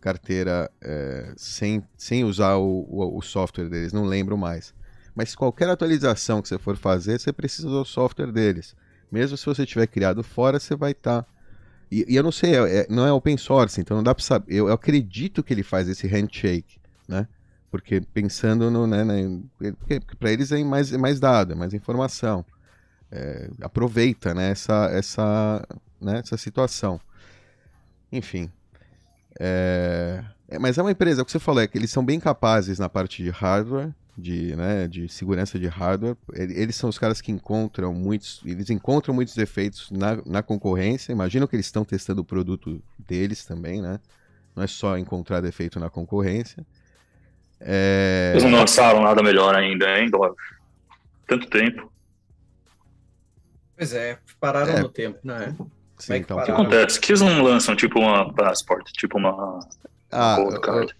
carteira 0.00 0.70
é, 0.80 1.32
sem, 1.36 1.82
sem 1.96 2.24
usar 2.24 2.56
o, 2.56 2.86
o, 2.88 3.18
o, 3.18 3.22
software 3.22 3.68
deles, 3.68 3.92
não 3.92 4.04
lembro 4.04 4.38
mais. 4.38 4.72
Mas 5.16 5.34
qualquer 5.34 5.70
atualização 5.70 6.42
que 6.42 6.48
você 6.48 6.58
for 6.58 6.76
fazer, 6.76 7.18
você 7.18 7.32
precisa 7.32 7.66
do 7.66 7.86
software 7.86 8.30
deles. 8.30 8.76
Mesmo 9.10 9.34
se 9.38 9.46
você 9.46 9.64
tiver 9.64 9.86
criado 9.86 10.22
fora, 10.22 10.60
você 10.60 10.76
vai 10.76 10.92
estar. 10.92 11.22
Tá... 11.22 11.28
E, 11.90 12.04
e, 12.06 12.16
eu 12.16 12.22
não 12.22 12.30
sei, 12.30 12.54
é, 12.54 12.80
é, 12.80 12.86
não 12.90 13.06
é 13.06 13.12
open 13.12 13.38
source, 13.38 13.80
então 13.80 13.96
não 13.96 14.04
dá 14.04 14.14
para 14.14 14.22
saber. 14.22 14.52
Eu, 14.52 14.68
eu, 14.68 14.74
acredito 14.74 15.42
que 15.42 15.54
ele 15.54 15.62
faz 15.62 15.88
esse 15.88 16.06
handshake, 16.06 16.78
né? 17.08 17.26
Porque 17.70 18.02
pensando 18.12 18.70
no. 18.70 18.86
Né, 18.86 19.04
né, 19.04 19.40
para 20.18 20.30
eles 20.30 20.52
é 20.52 20.62
mais, 20.62 20.92
é 20.92 20.98
mais 20.98 21.18
dado, 21.18 21.52
é 21.52 21.56
mais 21.56 21.72
informação. 21.72 22.44
É, 23.10 23.48
aproveita 23.62 24.34
né, 24.34 24.50
essa, 24.50 24.90
essa, 24.92 25.66
né, 25.98 26.18
essa 26.18 26.36
situação. 26.36 27.00
Enfim. 28.12 28.50
É, 29.40 30.22
é, 30.48 30.58
mas 30.58 30.76
é 30.76 30.82
uma 30.82 30.90
empresa, 30.90 31.22
o 31.22 31.24
que 31.24 31.32
você 31.32 31.38
falou, 31.38 31.62
é 31.62 31.66
que 31.66 31.78
eles 31.78 31.90
são 31.90 32.04
bem 32.04 32.20
capazes 32.20 32.78
na 32.78 32.88
parte 32.88 33.22
de 33.22 33.30
hardware, 33.30 33.94
de, 34.16 34.56
né, 34.56 34.88
de 34.88 35.08
segurança 35.08 35.58
de 35.58 35.66
hardware. 35.66 36.16
Eles 36.32 36.76
são 36.76 36.88
os 36.88 36.98
caras 36.98 37.20
que 37.20 37.30
encontram 37.30 37.92
muitos, 37.92 38.40
eles 38.44 38.70
encontram 38.70 39.14
muitos 39.14 39.34
defeitos 39.34 39.90
na, 39.90 40.16
na 40.24 40.42
concorrência. 40.42 41.12
Imagino 41.12 41.46
que 41.46 41.56
eles 41.56 41.66
estão 41.66 41.84
testando 41.84 42.22
o 42.22 42.24
produto 42.24 42.82
deles 42.98 43.44
também, 43.44 43.82
né? 43.82 44.00
Não 44.54 44.62
é 44.62 44.66
só 44.66 44.96
encontrar 44.96 45.40
defeito 45.40 45.78
na 45.78 45.90
concorrência. 45.90 46.64
É... 47.60 48.32
Eles 48.32 48.44
não 48.44 48.58
lançaram 48.58 49.02
nada 49.02 49.22
melhor 49.22 49.54
ainda, 49.54 49.98
hein, 49.98 50.10
Glória? 50.10 50.34
Tanto 51.26 51.48
tempo. 51.48 51.92
Pois 53.76 53.92
é, 53.92 54.18
pararam 54.40 54.72
é. 54.72 54.80
no 54.80 54.88
tempo, 54.88 55.18
não 55.22 55.36
é? 55.36 55.54
Sim, 55.98 56.14
é 56.14 56.16
que 56.16 56.24
então, 56.24 56.38
o 56.38 56.44
que 56.44 56.50
acontece? 56.50 57.00
Que 57.00 57.12
eles 57.12 57.20
não 57.20 57.42
lançam 57.42 57.76
tipo 57.76 57.98
uma 57.98 58.32
passport, 58.32 58.86
tipo 58.92 59.18
uma. 59.18 59.60
Ah, 60.10 60.38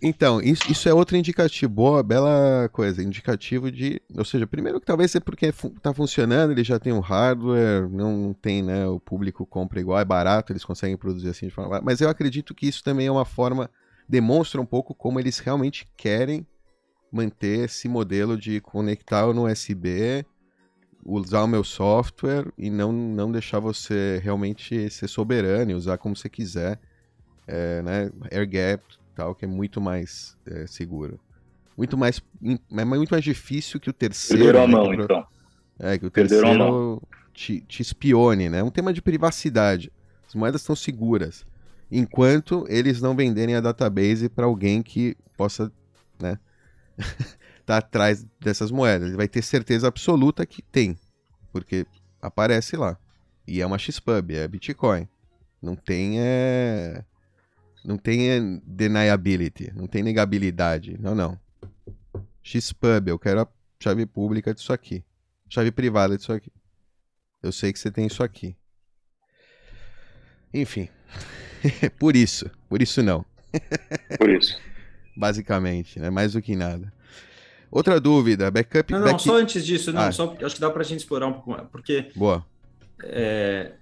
então, 0.03 0.40
isso, 0.40 0.71
isso 0.71 0.88
é 0.88 0.95
outro 0.95 1.16
indicativo, 1.16 1.73
boa, 1.73 2.03
bela 2.03 2.69
coisa, 2.73 3.03
indicativo 3.03 3.71
de, 3.71 4.01
ou 4.14 4.25
seja, 4.25 4.47
primeiro 4.47 4.81
que 4.81 4.87
talvez 4.87 5.14
é 5.14 5.21
porque 5.21 5.47
está 5.47 5.95
funcionando, 5.95 6.51
ele 6.51 6.64
já 6.64 6.79
tem 6.79 6.92
um 6.92 7.01
hardware, 7.01 7.88
não 7.88 8.35
tem, 8.35 8.62
né, 8.62 8.87
o 8.87 8.99
público 8.99 9.47
compra 9.47 9.81
igual, 9.81 10.01
é 10.01 10.05
barato, 10.05 10.53
eles 10.53 10.64
conseguem 10.64 10.97
produzir 10.97 11.29
assim 11.29 11.47
de 11.47 11.55
forma, 11.55 11.81
mas 11.83 12.01
eu 12.01 12.09
acredito 12.09 12.55
que 12.55 12.66
isso 12.66 12.83
também 12.83 13.07
é 13.07 13.12
uma 13.12 13.25
forma, 13.25 13.71
demonstra 14.09 14.61
um 14.61 14.66
pouco 14.66 14.92
como 14.92 15.21
eles 15.21 15.38
realmente 15.38 15.88
querem 15.97 16.45
manter 17.12 17.66
esse 17.66 17.88
modelo 17.88 18.37
de 18.37 18.61
conectar 18.61 19.33
no 19.33 19.47
USB 19.47 20.27
usar 21.07 21.45
o 21.45 21.47
meu 21.47 21.62
software 21.62 22.53
e 22.59 22.69
não, 22.69 22.92
não 22.92 23.31
deixar 23.31 23.61
você 23.61 24.21
realmente 24.23 24.90
ser 24.90 25.09
soberano 25.09 25.71
e 25.71 25.75
usar 25.75 25.99
como 25.99 26.16
você 26.16 26.29
quiser, 26.29 26.81
é, 27.46 27.82
né? 27.82 28.11
Air 28.30 28.48
gap 28.48 28.82
tal, 29.14 29.35
que 29.35 29.44
é 29.44 29.48
muito 29.48 29.80
mais 29.80 30.37
é, 30.46 30.66
seguro. 30.66 31.18
Muito 31.76 31.96
mais, 31.96 32.22
é 32.42 32.85
muito 32.85 33.11
mais 33.11 33.24
difícil 33.24 33.78
que 33.78 33.90
o 33.90 33.92
terceiro. 33.92 34.44
Perderam 34.44 34.64
a 34.64 34.66
né, 34.66 34.72
mão, 34.72 34.94
então. 34.94 35.26
É, 35.78 35.98
que 35.98 36.06
o 36.06 36.11
terceiro 36.11 37.02
te, 37.35 37.61
te 37.61 37.82
espione, 37.82 38.48
né? 38.48 38.61
É 38.61 38.64
um 38.64 38.70
tema 38.70 38.92
de 38.92 39.02
privacidade. 39.02 39.92
As 40.26 40.35
moedas 40.35 40.62
estão 40.62 40.74
seguras. 40.74 41.46
Enquanto 41.90 42.64
eles 42.68 43.00
não 43.00 43.14
venderem 43.14 43.54
a 43.54 43.61
database 43.61 44.28
para 44.28 44.46
alguém 44.46 44.82
que 44.82 45.16
possa, 45.37 45.70
né? 46.20 46.38
tá 47.66 47.78
atrás 47.78 48.26
dessas 48.40 48.70
moedas. 48.70 49.09
Ele 49.09 49.16
vai 49.16 49.28
ter 49.28 49.42
certeza 49.42 49.87
absoluta 49.87 50.46
que 50.46 50.62
tem, 50.62 50.96
porque 51.52 51.87
aparece 52.22 52.76
lá. 52.76 52.96
E 53.46 53.61
é 53.61 53.66
uma 53.66 53.78
XPub, 53.78 54.35
é 54.35 54.48
Bitcoin. 54.48 55.06
Não 55.61 55.76
tem 55.76 56.20
é... 56.20 57.04
não 57.87 57.96
tem 57.96 58.31
é, 58.31 58.40
deniability, 58.64 59.72
não 59.75 59.87
tem 59.87 60.03
negabilidade. 60.03 60.99
Não, 60.99 61.14
não. 61.14 61.38
XPub, 62.42 63.09
eu 63.09 63.18
quero 63.18 63.42
a 63.42 63.49
chave 63.81 64.05
pública 64.05 64.53
disso 64.53 64.72
aqui. 64.72 65.05
Chave 65.49 65.70
privada 65.70 66.16
disso 66.16 66.33
aqui. 66.33 66.53
Eu 67.42 67.53
sei 67.53 67.72
que 67.72 67.79
você 67.79 67.90
tem 67.90 68.07
isso 68.07 68.22
aqui. 68.25 68.57
Enfim. 70.53 70.88
por 71.99 72.16
isso. 72.16 72.51
Por 72.68 72.83
isso 72.83 73.03
não. 73.03 73.25
Por 74.18 74.31
isso. 74.31 74.61
Basicamente, 75.16 76.01
né? 76.01 76.11
Mais 76.11 76.33
do 76.33 76.42
que 76.42 76.57
nada. 76.57 76.92
Outra 77.70 78.01
dúvida, 78.01 78.51
backup. 78.51 78.92
Não, 78.92 79.01
não, 79.01 79.07
back... 79.07 79.22
só 79.22 79.37
antes 79.37 79.64
disso, 79.64 79.92
não, 79.92 80.03
ah. 80.03 80.12
só 80.12 80.37
acho 80.42 80.55
que 80.55 80.61
dá 80.61 80.70
para 80.70 80.83
a 80.83 80.85
gente 80.85 81.01
explorar 81.01 81.27
um 81.27 81.35
pouco 81.35 81.51
mais, 81.51 81.68
porque. 81.68 82.11
Boa. 82.14 82.44
É, 83.03 83.72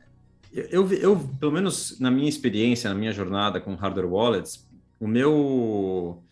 eu, 0.55 0.93
eu, 0.93 1.29
pelo 1.41 1.53
menos 1.53 1.99
na 1.99 2.11
minha 2.11 2.29
experiência, 2.29 2.89
na 2.89 2.97
minha 2.97 3.13
jornada 3.13 3.61
com 3.61 3.75
hardware 3.75 4.07
wallets, 4.07 4.69
o 5.01 5.07
meu. 5.07 6.23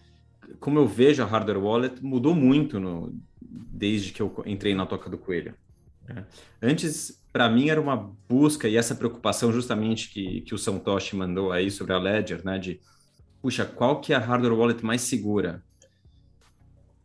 Como 0.60 0.78
eu 0.78 0.86
vejo 0.86 1.22
a 1.22 1.26
hardware 1.26 1.58
wallet 1.58 2.04
mudou 2.04 2.34
muito 2.34 2.78
no, 2.78 3.12
desde 3.40 4.12
que 4.12 4.22
eu 4.22 4.32
entrei 4.46 4.74
na 4.74 4.86
Toca 4.86 5.10
do 5.10 5.18
Coelho. 5.18 5.54
Né? 6.06 6.24
Antes, 6.60 7.20
para 7.32 7.48
mim, 7.48 7.68
era 7.68 7.80
uma 7.80 7.96
busca 8.28 8.68
e 8.68 8.76
essa 8.76 8.94
preocupação 8.94 9.52
justamente 9.52 10.10
que, 10.10 10.42
que 10.42 10.54
o 10.54 10.58
Santoshi 10.58 11.16
mandou 11.16 11.50
aí 11.50 11.70
sobre 11.70 11.92
a 11.92 11.98
Ledger, 11.98 12.44
né? 12.44 12.58
De, 12.58 12.80
puxa, 13.40 13.64
qual 13.64 14.00
que 14.00 14.12
é 14.12 14.16
a 14.16 14.20
hardware 14.20 14.54
wallet 14.54 14.84
mais 14.84 15.00
segura? 15.00 15.62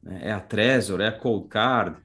Né? 0.04 0.20
é 0.24 0.32
a 0.32 0.40
Trezor, 0.40 1.02
é 1.02 1.08
a 1.08 1.12
Cold 1.12 1.48
Card, 1.48 1.98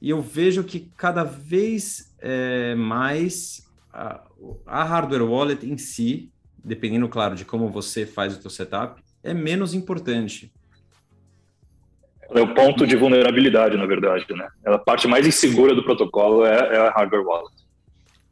e 0.00 0.10
eu 0.10 0.20
vejo 0.20 0.62
que 0.64 0.92
cada 0.96 1.24
vez 1.24 2.14
é, 2.18 2.74
mais 2.74 3.63
a, 3.94 4.20
a, 4.66 4.84
hardware 4.84 5.22
wallet 5.22 5.64
em 5.64 5.78
si, 5.78 6.32
dependendo, 6.64 7.08
claro, 7.08 7.36
de 7.36 7.44
como 7.44 7.68
você 7.68 8.04
faz 8.04 8.36
o 8.36 8.42
seu 8.42 8.50
setup, 8.50 9.02
é 9.22 9.32
menos 9.32 9.72
importante. 9.72 10.52
É 12.30 12.40
o 12.40 12.54
ponto 12.54 12.86
de 12.86 12.96
vulnerabilidade, 12.96 13.76
na 13.76 13.86
verdade, 13.86 14.26
né? 14.34 14.48
A 14.66 14.78
parte 14.78 15.06
mais 15.06 15.26
insegura 15.26 15.74
do 15.74 15.84
protocolo 15.84 16.44
é, 16.44 16.74
é 16.74 16.78
a 16.78 16.90
hardware 16.90 17.24
wallet. 17.24 17.54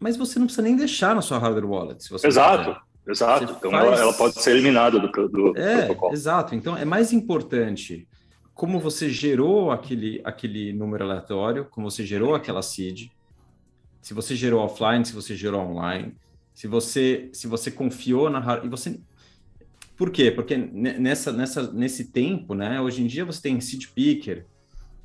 Mas 0.01 0.17
você 0.17 0.39
não 0.39 0.47
precisa 0.47 0.63
nem 0.63 0.75
deixar 0.75 1.15
na 1.15 1.23
sua 1.23 1.39
hardware 1.39 1.67
wallet, 1.67 2.03
Exato. 2.25 2.71
Quiser. 2.71 2.93
Exato, 3.05 3.47
você 3.47 3.53
então 3.53 3.71
faz... 3.71 3.85
ela, 3.85 3.97
ela, 3.97 4.13
pode 4.13 4.41
ser 4.41 4.53
eliminada 4.53 4.99
do, 4.99 5.09
do 5.29 5.59
é, 5.59 5.79
protocolo. 5.79 6.13
Exato, 6.13 6.55
então 6.55 6.77
é 6.77 6.85
mais 6.85 7.13
importante 7.13 8.09
como 8.55 8.79
você 8.79 9.11
gerou 9.11 9.71
aquele, 9.71 10.21
aquele 10.25 10.73
número 10.73 11.05
aleatório, 11.05 11.67
como 11.71 11.91
você 11.91 12.05
gerou 12.07 12.35
aquela 12.35 12.63
seed, 12.63 13.09
se 14.03 14.13
você 14.13 14.35
gerou 14.35 14.61
offline, 14.61 15.05
se 15.05 15.15
você 15.15 15.37
gerou 15.37 15.63
online, 15.63 16.15
se 16.53 16.67
você 16.67 17.31
se 17.33 17.47
você 17.47 17.71
confiou 17.71 18.29
na 18.29 18.61
e 18.65 18.69
você 18.69 19.01
por 19.97 20.11
quê? 20.11 20.33
Porque 20.33 20.57
nessa, 20.57 21.33
nessa 21.33 21.73
nesse 21.73 22.11
tempo, 22.11 22.55
né? 22.55 22.81
Hoje 22.81 23.03
em 23.03 23.07
dia 23.07 23.25
você 23.25 23.41
tem 23.41 23.61
seed 23.61 23.87
picker, 23.95 24.45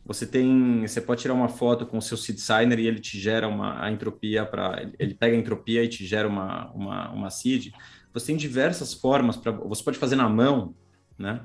você 0.03 0.25
tem 0.25 0.81
você 0.81 0.99
pode 0.99 1.21
tirar 1.21 1.35
uma 1.35 1.47
foto 1.47 1.85
com 1.85 1.99
o 1.99 2.01
seu 2.01 2.17
seed 2.17 2.39
signer 2.39 2.79
e 2.79 2.87
ele 2.87 2.99
te 2.99 3.19
gera 3.19 3.47
uma 3.47 3.83
a 3.83 3.91
entropia 3.91 4.45
para 4.45 4.89
ele 4.97 5.13
pega 5.13 5.35
a 5.35 5.39
entropia 5.39 5.83
e 5.83 5.87
te 5.87 6.05
gera 6.05 6.27
uma 6.27 6.71
uma, 6.71 7.11
uma 7.11 7.29
seed. 7.29 7.73
Você 8.11 8.27
tem 8.27 8.37
diversas 8.37 8.93
formas 8.93 9.37
para 9.37 9.51
você 9.51 9.83
pode 9.83 9.99
fazer 9.99 10.15
na 10.15 10.27
mão, 10.27 10.73
né? 11.17 11.41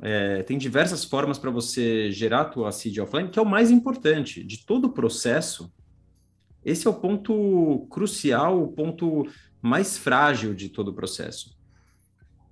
É, 0.00 0.42
tem 0.42 0.58
diversas 0.58 1.04
formas 1.04 1.38
para 1.38 1.50
você 1.50 2.12
gerar 2.12 2.42
a 2.42 2.44
tua 2.44 2.70
seed 2.70 2.98
offline, 2.98 3.30
que 3.30 3.38
é 3.38 3.42
o 3.42 3.46
mais 3.46 3.70
importante 3.70 4.44
de 4.44 4.64
todo 4.64 4.84
o 4.84 4.92
processo. 4.92 5.72
Esse 6.66 6.88
é 6.88 6.90
o 6.90 6.94
ponto 6.94 7.86
crucial, 7.88 8.60
o 8.60 8.66
ponto 8.66 9.28
mais 9.62 9.96
frágil 9.96 10.52
de 10.52 10.68
todo 10.68 10.88
o 10.88 10.92
processo. 10.92 11.56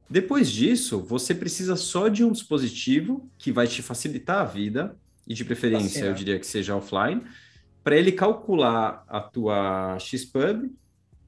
Depois 0.09 0.48
disso, 0.53 1.00
você 1.00 1.35
precisa 1.35 1.74
só 1.74 2.07
de 2.07 2.22
um 2.22 2.31
dispositivo 2.31 3.29
que 3.37 3.50
vai 3.50 3.66
te 3.66 3.83
facilitar 3.83 4.40
a 4.40 4.44
vida, 4.44 4.96
e 5.27 5.35
de 5.35 5.44
preferência, 5.44 6.05
eu 6.05 6.14
diria 6.14 6.38
que 6.38 6.46
seja 6.46 6.77
offline, 6.77 7.22
para 7.83 7.96
ele 7.96 8.12
calcular 8.12 9.05
a 9.09 9.20
tua 9.20 9.98
XPub 9.98 10.70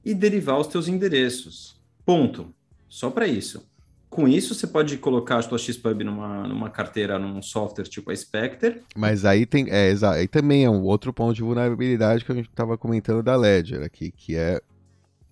e 0.05 0.13
derivar 0.13 0.57
os 0.57 0.67
teus 0.67 0.87
endereços. 0.87 1.77
Ponto. 2.05 2.55
Só 2.87 3.09
para 3.09 3.27
isso. 3.27 3.69
Com 4.17 4.27
isso, 4.27 4.55
você 4.55 4.65
pode 4.65 4.97
colocar 4.97 5.37
a 5.37 5.41
sua 5.43 5.59
XPub 5.59 6.03
numa, 6.03 6.47
numa 6.47 6.71
carteira, 6.71 7.19
num 7.19 7.39
software 7.39 7.83
tipo 7.83 8.09
a 8.09 8.15
Spectre. 8.15 8.81
Mas 8.95 9.23
aí 9.23 9.45
tem. 9.45 9.67
É, 9.69 9.93
aí 10.11 10.27
também 10.27 10.65
é 10.65 10.69
um 10.71 10.81
outro 10.81 11.13
ponto 11.13 11.35
de 11.35 11.43
vulnerabilidade 11.43 12.25
que 12.25 12.31
a 12.31 12.35
gente 12.35 12.49
estava 12.49 12.75
comentando 12.79 13.21
da 13.21 13.35
Ledger 13.35 13.83
aqui, 13.83 14.09
que 14.09 14.35
é 14.35 14.59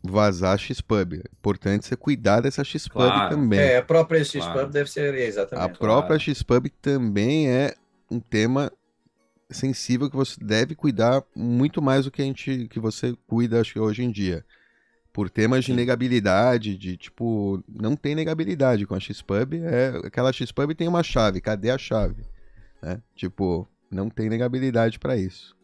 vazar 0.03 0.53
a 0.53 0.57
XPub. 0.59 1.19
Importante 1.33 1.87
você 1.87 1.95
cuidar 1.95 2.41
dessa 2.41 2.63
XPub 2.63 3.07
claro. 3.07 3.35
também. 3.35 3.59
É, 3.59 3.77
a 3.77 3.81
própria 3.81 4.23
XPub 4.23 4.53
claro. 4.53 4.69
deve 4.69 4.91
ser 4.91 5.15
exatamente. 5.15 5.65
A 5.65 5.67
própria 5.67 6.19
claro. 6.19 6.21
XPub 6.21 6.69
também 6.79 7.49
é 7.49 7.73
um 8.11 8.19
tema 8.19 8.71
sensível 9.49 10.11
que 10.11 10.15
você 10.15 10.37
deve 10.39 10.75
cuidar 10.75 11.23
muito 11.35 11.81
mais 11.81 12.05
do 12.05 12.11
que 12.11 12.21
a 12.21 12.25
gente 12.25 12.67
que 12.67 12.79
você 12.79 13.17
cuida 13.25 13.61
acho 13.61 13.73
que 13.73 13.79
hoje 13.79 14.03
em 14.03 14.11
dia 14.11 14.45
por 15.15 15.29
temas 15.29 15.63
de 15.63 15.71
negabilidade, 15.71 16.77
de 16.77 16.97
tipo, 16.97 17.63
não 17.69 17.95
tem 17.95 18.13
negabilidade 18.13 18.85
com 18.85 18.95
a 18.95 18.99
Xpub, 18.99 19.53
é 19.63 20.01
aquela 20.03 20.33
Xpub 20.33 20.75
tem 20.75 20.89
uma 20.89 21.03
chave, 21.03 21.39
cadê 21.39 21.71
a 21.71 21.77
chave? 21.77 22.25
Né? 22.83 23.01
Tipo, 23.15 23.65
não 23.89 24.09
tem 24.09 24.27
negabilidade 24.27 24.99
para 24.99 25.15
isso. 25.15 25.55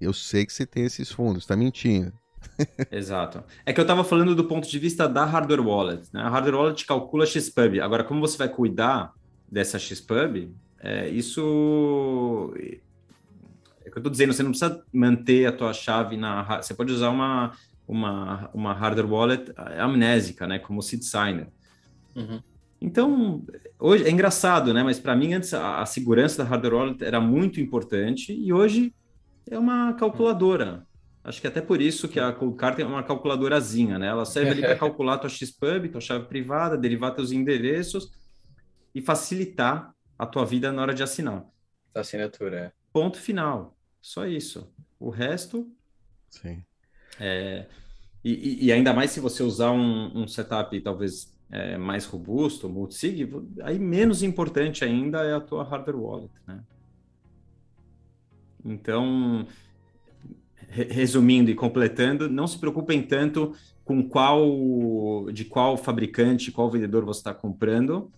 Eu 0.00 0.12
sei 0.12 0.44
que 0.44 0.52
você 0.52 0.66
tem 0.66 0.84
esses 0.84 1.08
fundos, 1.08 1.46
tá 1.46 1.56
mentindo. 1.56 2.12
Exato. 2.90 3.44
É 3.64 3.72
que 3.72 3.78
eu 3.78 3.82
estava 3.82 4.02
falando 4.02 4.34
do 4.34 4.42
ponto 4.42 4.68
de 4.68 4.76
vista 4.76 5.08
da 5.08 5.24
hardware 5.24 5.64
wallet. 5.64 6.08
Né? 6.12 6.20
A 6.22 6.28
hardware 6.28 6.56
wallet 6.56 6.84
calcula 6.84 7.24
XPub. 7.24 7.80
Agora, 7.80 8.02
como 8.02 8.20
você 8.20 8.36
vai 8.36 8.48
cuidar 8.48 9.14
dessa 9.48 9.78
XPub, 9.78 10.52
é, 10.80 11.08
isso 11.10 12.52
é 13.84 13.88
que 13.88 13.98
eu 13.98 14.00
estou 14.00 14.10
dizendo, 14.10 14.32
você 14.32 14.42
não 14.42 14.50
precisa 14.50 14.84
manter 14.92 15.46
a 15.46 15.52
tua 15.52 15.72
chave 15.72 16.16
na. 16.16 16.60
Você 16.60 16.74
pode 16.74 16.92
usar 16.92 17.10
uma, 17.10 17.52
uma, 17.86 18.50
uma 18.52 18.72
hardware 18.72 19.10
wallet 19.10 19.52
amnésica, 19.78 20.46
né? 20.46 20.58
Como 20.58 20.80
o 20.80 20.82
Seed 20.82 21.02
Signer. 21.02 21.48
Uhum. 22.14 22.40
Então, 22.80 23.44
hoje 23.78 24.04
é 24.04 24.10
engraçado, 24.10 24.74
né? 24.74 24.82
Mas 24.82 24.98
para 24.98 25.16
mim, 25.16 25.34
antes 25.34 25.54
a, 25.54 25.80
a, 25.80 25.86
segurança 25.86 26.42
da 26.42 26.48
hardware 26.48 26.74
wallet 26.74 27.04
era 27.04 27.20
muito 27.20 27.60
importante 27.60 28.32
e 28.32 28.52
hoje 28.52 28.94
é 29.50 29.58
uma 29.58 29.94
calculadora. 29.94 30.86
Acho 31.24 31.40
que 31.40 31.46
até 31.46 31.60
por 31.60 31.80
isso 31.80 32.08
que 32.08 32.20
a 32.20 32.32
Cold 32.32 32.56
Card 32.56 32.80
é 32.80 32.86
uma 32.86 33.02
calculadorazinha, 33.02 33.98
né? 33.98 34.06
Ela 34.08 34.24
serve 34.24 34.50
ali 34.50 34.60
para 34.60 34.76
calcular 34.78 35.14
a 35.14 35.18
tua 35.18 35.30
XPub, 35.30 35.88
tua 35.88 36.00
chave 36.00 36.26
privada, 36.26 36.76
derivar 36.76 37.14
teus 37.14 37.32
endereços 37.32 38.12
e 38.94 39.00
facilitar 39.00 39.92
a 40.18 40.26
tua 40.26 40.44
vida 40.44 40.70
na 40.72 40.82
hora 40.82 40.94
de 40.94 41.02
assinar. 41.02 41.44
A 41.94 42.00
assinatura, 42.00 42.56
é. 42.56 42.72
Ponto 42.92 43.18
final. 43.18 43.76
Só 44.00 44.26
isso. 44.26 44.72
O 45.00 45.10
resto. 45.10 45.68
Sim. 46.30 46.62
É, 47.20 47.66
e, 48.24 48.66
e, 48.66 48.72
ainda 48.72 48.92
mais 48.92 49.10
se 49.10 49.20
você 49.20 49.42
usar 49.42 49.70
um, 49.70 50.22
um 50.22 50.28
setup 50.28 50.78
talvez 50.80 51.32
é, 51.50 51.78
mais 51.78 52.04
robusto, 52.06 52.68
multisig, 52.68 53.30
aí 53.62 53.78
menos 53.78 54.22
importante 54.22 54.84
ainda 54.84 55.22
é 55.22 55.34
a 55.34 55.40
tua 55.40 55.62
hardware 55.62 55.96
wallet, 55.96 56.32
né? 56.46 56.60
Então, 58.64 59.46
re 60.68 60.84
resumindo 60.84 61.50
e 61.50 61.54
completando, 61.54 62.28
não 62.28 62.46
se 62.48 62.58
preocupem 62.58 63.00
tanto 63.00 63.54
com 63.84 64.02
qual 64.08 65.30
de 65.32 65.44
qual 65.44 65.76
fabricante, 65.76 66.50
qual 66.50 66.68
vendedor 66.68 67.04
você 67.04 67.20
está 67.20 67.32
comprando, 67.32 68.10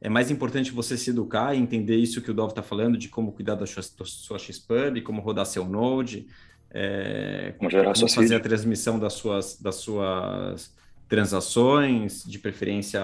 é 0.00 0.08
mais 0.08 0.30
importante 0.30 0.70
você 0.70 0.96
se 0.96 1.10
educar 1.10 1.54
e 1.54 1.58
entender 1.58 1.96
isso 1.96 2.22
que 2.22 2.30
o 2.30 2.34
Dov 2.34 2.50
está 2.50 2.62
falando, 2.62 2.96
de 2.96 3.08
como 3.08 3.32
cuidar 3.32 3.56
da 3.56 3.66
sua, 3.66 3.82
da 3.98 4.04
sua 4.04 4.38
XPub, 4.38 5.00
como 5.02 5.20
rodar 5.20 5.46
seu 5.46 5.64
Node, 5.64 6.28
é, 6.78 7.54
como, 7.56 7.70
como 7.70 8.08
fazer 8.10 8.34
a 8.34 8.40
transmissão 8.40 8.98
das 8.98 9.14
suas, 9.14 9.58
das 9.58 9.76
suas 9.76 10.74
transações, 11.08 12.22
de 12.24 12.38
preferência 12.38 13.00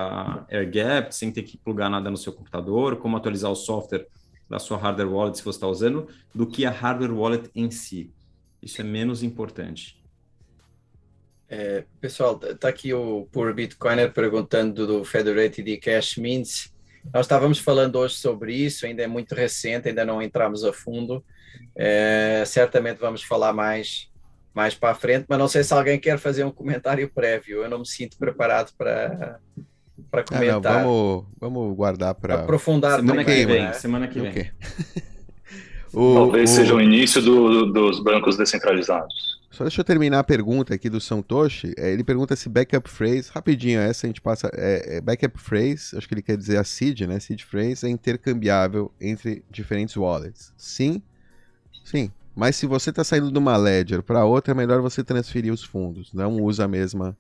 air 0.51 0.71
gap, 0.71 1.15
sem 1.15 1.33
ter 1.33 1.43
que 1.43 1.57
plugar 1.57 1.89
nada 1.89 2.11
no 2.11 2.17
seu 2.19 2.35
computador, 2.35 2.97
como 2.97 3.17
atualizar 3.17 3.51
o 3.51 3.57
software 3.57 4.07
da 4.47 4.59
sua 4.59 4.77
hardware 4.77 5.11
wallet 5.11 5.39
se 5.39 5.43
você 5.43 5.57
está 5.57 5.67
usando, 5.67 6.07
do 6.35 6.47
que 6.47 6.67
a 6.67 6.71
hardware 6.71 7.15
wallet 7.15 7.51
em 7.55 7.71
si. 7.71 8.13
Isso 8.61 8.79
é 8.83 8.85
menos 8.85 9.23
importante. 9.23 9.99
É, 11.49 11.85
pessoal, 11.99 12.39
está 12.45 12.69
aqui 12.69 12.93
o 12.93 13.27
Por 13.33 13.55
Bitcoiner 13.55 14.13
perguntando 14.13 14.87
do 14.87 15.03
Federated 15.03 15.79
Cash 15.79 16.19
Means 16.19 16.73
nós 17.13 17.25
estávamos 17.25 17.59
falando 17.59 17.97
hoje 17.97 18.17
sobre 18.17 18.55
isso, 18.55 18.87
ainda 18.87 19.03
é 19.03 19.07
muito 19.07 19.35
recente, 19.35 19.89
ainda 19.89 20.05
não 20.05 20.23
entramos 20.23 20.63
a 20.63 20.73
fundo. 20.73 21.25
É, 21.77 22.43
certamente 22.47 22.99
vamos 22.99 23.23
falar 23.23 23.53
mais 23.53 24.11
mais 24.55 24.75
para 24.75 24.91
a 24.91 24.95
frente, 24.95 25.25
mas 25.29 25.39
não 25.39 25.49
sei 25.49 25.65
se 25.65 25.73
alguém 25.73 25.99
quer 25.99 26.19
fazer 26.19 26.45
um 26.45 26.51
comentário 26.51 27.09
prévio. 27.09 27.63
Eu 27.63 27.71
não 27.71 27.79
me 27.79 27.87
sinto 27.87 28.19
preparado 28.19 28.73
para 28.77 29.41
para 30.11 30.25
comentar. 30.25 30.81
Ah, 30.81 30.83
não, 30.83 31.27
vamos, 31.41 31.55
vamos 31.55 31.77
guardar 31.77 32.15
para 32.15 32.35
aprofundar 32.37 33.01
semana 33.01 33.25
que 33.25 33.47
vem. 33.47 33.63
Né? 33.63 33.73
Semana 33.73 34.09
que 34.09 34.21
vem. 34.21 34.31
Okay. 34.31 34.51
o, 35.93 36.15
Talvez 36.15 36.51
o... 36.51 36.55
seja 36.55 36.75
o 36.75 36.81
início 36.81 37.23
do, 37.23 37.73
dos 37.73 38.03
bancos 38.03 38.37
descentralizados. 38.37 39.33
Só 39.51 39.65
deixa 39.65 39.83
eu 39.83 39.85
terminar 39.85 40.21
a 40.21 40.25
pergunta 40.25 40.75
aqui 40.75 40.89
do 40.89 40.99
Santoshi. 40.99 41.75
É, 41.77 41.93
ele 41.93 42.03
pergunta 42.03 42.35
se 42.35 42.49
backup 42.49 42.89
phrase, 42.89 43.31
rapidinho, 43.33 43.81
essa 43.81 44.07
a 44.07 44.09
gente 44.09 44.21
passa. 44.21 44.51
É, 44.55 44.97
é, 44.97 45.01
backup 45.01 45.39
phrase, 45.39 45.97
acho 45.97 46.09
que 46.09 46.15
ele 46.15 46.23
quer 46.23 46.39
dizer 46.39 46.57
a 46.57 46.65
seed, 46.65 47.03
né? 47.03 47.21
Seed 47.21 47.43
phrase 47.43 47.87
é 47.87 47.91
intercambiável 47.91 48.91
entre 48.99 49.45
diferentes 49.51 49.95
wallets. 49.95 50.55
Sim, 50.57 51.03
sim. 51.85 52.11
Mas 52.35 52.57
se 52.57 52.67
você 52.67 52.91
está 52.91 53.05
saindo 53.05 53.31
de 53.31 53.39
uma 53.39 53.57
ledger 53.57 54.03
para 54.03 54.25
outra, 54.25 54.53
é 54.53 54.55
melhor 54.55 54.81
você 54.81 55.05
transferir 55.05 55.53
os 55.53 55.63
fundos. 55.63 56.13
Não 56.13 56.41
usa 56.41 56.65
a 56.65 56.69
mesma 56.69 57.17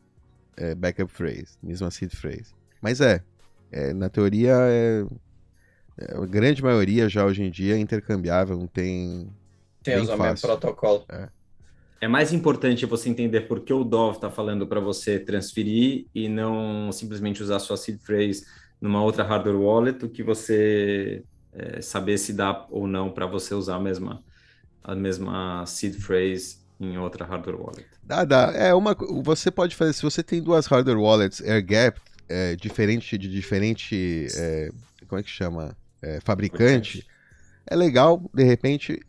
é, 0.57 0.75
backup 0.75 1.13
phrase, 1.13 1.59
mesma 1.63 1.91
seed 1.91 2.15
phrase. 2.15 2.55
Mas 2.81 3.01
é, 3.01 3.23
é 3.71 3.93
na 3.93 4.09
teoria, 4.09 4.55
é, 4.55 5.05
é, 5.99 6.17
a 6.17 6.27
grande 6.27 6.63
maioria 6.63 7.09
já 7.09 7.27
hoje 7.27 7.43
em 7.43 7.51
dia 7.51 7.75
é 7.75 7.79
intercambiável, 7.79 8.57
não 8.57 8.67
tem. 8.67 9.29
Tem 9.83 9.99
o 9.99 10.19
mesmo 10.19 10.41
protocolo. 10.41 11.05
É 11.09 11.29
é 12.03 12.09
mais 12.09 12.33
importante 12.33 12.85
você 12.85 13.09
entender 13.09 13.43
por 13.43 13.61
que 13.61 13.73
o 13.73 13.85
Dove 13.85 14.17
está 14.17 14.29
falando 14.29 14.67
para 14.67 14.81
você 14.81 15.21
transferir 15.21 16.07
e 16.13 16.29
não 16.29 16.91
simplesmente 16.91 17.41
usar 17.41 17.61
sua 17.61 17.77
seed 17.77 18.01
phrase 18.01 18.45
numa 18.81 19.01
outra 19.01 19.23
hardware 19.23 19.55
wallet 19.55 20.01
do 20.01 20.09
que 20.09 20.21
você 20.21 21.23
é, 21.53 21.81
saber 21.81 22.19
se 22.19 22.33
dá 22.33 22.67
ou 22.71 22.89
não 22.89 23.09
para 23.09 23.25
você 23.25 23.55
usar 23.55 23.77
a 23.77 23.81
mesma, 23.81 24.21
a 24.85 24.95
mesma 24.95 25.65
seed 25.67 25.95
phrase 25.95 26.57
em 26.81 26.99
outra 26.99 27.25
hardware 27.25 27.61
wallet. 27.61 27.87
Dá, 28.03 28.25
dá. 28.25 28.53
É 28.55 28.75
uma, 28.75 28.97
você 29.23 29.51
pode 29.51 29.77
fazer, 29.77 29.93
se 29.93 30.03
você 30.03 30.23
tem 30.23 30.43
duas 30.43 30.67
hardware 30.67 30.99
wallets 30.99 31.41
air 31.41 31.65
gap 31.65 32.01
é, 32.29 32.57
diferente 32.57 33.17
de 33.17 33.29
diferente, 33.29 34.27
é, 34.37 34.71
como 35.07 35.21
é 35.21 35.23
que 35.23 35.31
chama? 35.31 35.77
É, 36.01 36.19
fabricante, 36.25 37.07
é 37.67 37.77
legal, 37.77 38.29
de 38.35 38.43
repente, 38.43 39.01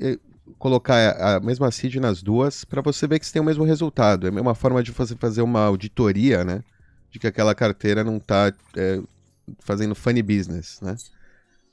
colocar 0.59 1.15
a 1.19 1.39
mesma 1.39 1.71
seed 1.71 1.95
nas 1.95 2.21
duas 2.21 2.63
para 2.63 2.81
você 2.81 3.07
ver 3.07 3.19
que 3.19 3.25
você 3.25 3.33
tem 3.33 3.41
o 3.41 3.45
mesmo 3.45 3.63
resultado. 3.63 4.27
É 4.27 4.29
uma 4.29 4.53
forma 4.53 4.83
de 4.83 4.91
você 4.91 5.15
fazer 5.15 5.41
uma 5.41 5.61
auditoria, 5.61 6.43
né? 6.43 6.63
De 7.09 7.17
que 7.17 7.25
aquela 7.25 7.55
carteira 7.55 8.03
não 8.03 8.17
está 8.17 8.53
é, 8.77 9.01
fazendo 9.59 9.95
funny 9.95 10.21
business, 10.21 10.79
né? 10.81 10.95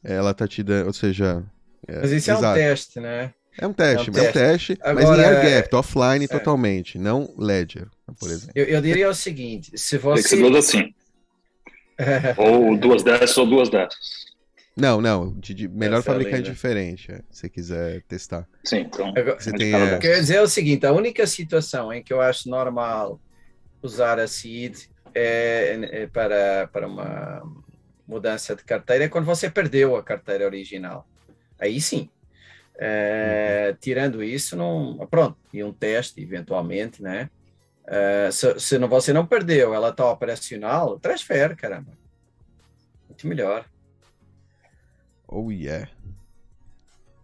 Ela 0.03 0.33
tá 0.33 0.49
te 0.49 0.63
dando, 0.63 0.87
ou 0.87 0.93
seja... 0.93 1.45
É, 1.87 2.01
mas 2.01 2.13
isso 2.13 2.31
é 2.31 2.39
um 2.39 2.55
teste, 2.55 3.01
né? 3.01 3.35
É 3.59 3.67
um 3.67 3.73
teste, 3.73 4.09
é 4.09 4.13
um 4.13 4.15
teste, 4.15 4.23
é 4.23 4.29
um 4.29 4.33
teste 4.33 4.79
Agora, 4.81 5.07
mas 5.07 5.19
em 5.19 5.25
air 5.25 5.63
gap, 5.63 5.77
offline 5.77 6.25
é. 6.25 6.29
totalmente, 6.29 6.99
não 6.99 7.33
ledger, 7.37 7.89
por 8.19 8.31
exemplo. 8.31 8.53
Eu, 8.55 8.65
eu 8.65 8.81
diria 8.81 9.09
o 9.09 9.15
seguinte, 9.15 9.77
se 9.77 9.99
você... 9.99 10.23
Tem 10.23 10.23
que 10.23 10.29
ser 10.29 10.51
duas 10.51 10.69
assim. 10.69 10.95
ou 12.39 12.77
duas 12.77 13.03
dessas 13.03 13.37
ou 13.37 13.47
duas 13.47 13.69
dessas. 13.69 14.21
Não, 14.77 15.01
não. 15.01 15.35
De, 15.39 15.53
de 15.53 15.69
melhor 15.69 15.99
Essa 15.99 16.13
fabricante 16.13 16.49
é 16.49 16.53
diferente, 16.53 17.13
é, 17.13 17.21
se 17.31 17.51
quiser 17.51 18.03
testar. 18.03 18.49
Sim, 18.65 18.79
então. 18.79 19.13
Você 19.39 19.53
tem, 19.53 19.75
é... 19.75 19.99
Quer 19.99 20.21
dizer 20.21 20.41
o 20.41 20.49
seguinte: 20.49 20.87
a 20.87 20.93
única 20.93 21.27
situação 21.27 21.93
em 21.93 22.03
que 22.03 22.13
eu 22.13 22.21
acho 22.21 22.49
normal 22.49 23.21
usar 23.83 24.19
a 24.19 24.27
seed 24.27 24.77
é, 25.15 25.79
é 25.93 26.07
para, 26.07 26.69
para 26.73 26.87
uma 26.87 27.43
mudança 28.07 28.57
de 28.57 28.65
carteira 28.65 29.05
é 29.05 29.09
quando 29.09 29.25
você 29.25 29.51
perdeu 29.51 29.97
a 29.97 30.03
carteira 30.03 30.47
original. 30.47 31.07
Aí 31.59 31.81
sim. 31.81 32.09
É, 32.83 33.77
tirando 33.79 34.23
isso, 34.23 34.57
não, 34.57 35.07
pronto, 35.11 35.37
e 35.53 35.63
um 35.63 35.71
teste, 35.71 36.23
eventualmente, 36.23 37.03
né? 37.03 37.29
É, 37.87 38.31
se, 38.33 38.59
se 38.59 38.79
não, 38.79 38.89
você 38.89 39.13
não 39.13 39.27
perdeu, 39.27 39.75
ela 39.75 39.91
está 39.91 40.11
operacional, 40.11 40.99
transfere, 40.99 41.55
caramba. 41.55 41.93
Muito 43.07 43.27
melhor. 43.27 43.67
Oh 45.29 45.51
yeah. 45.53 45.91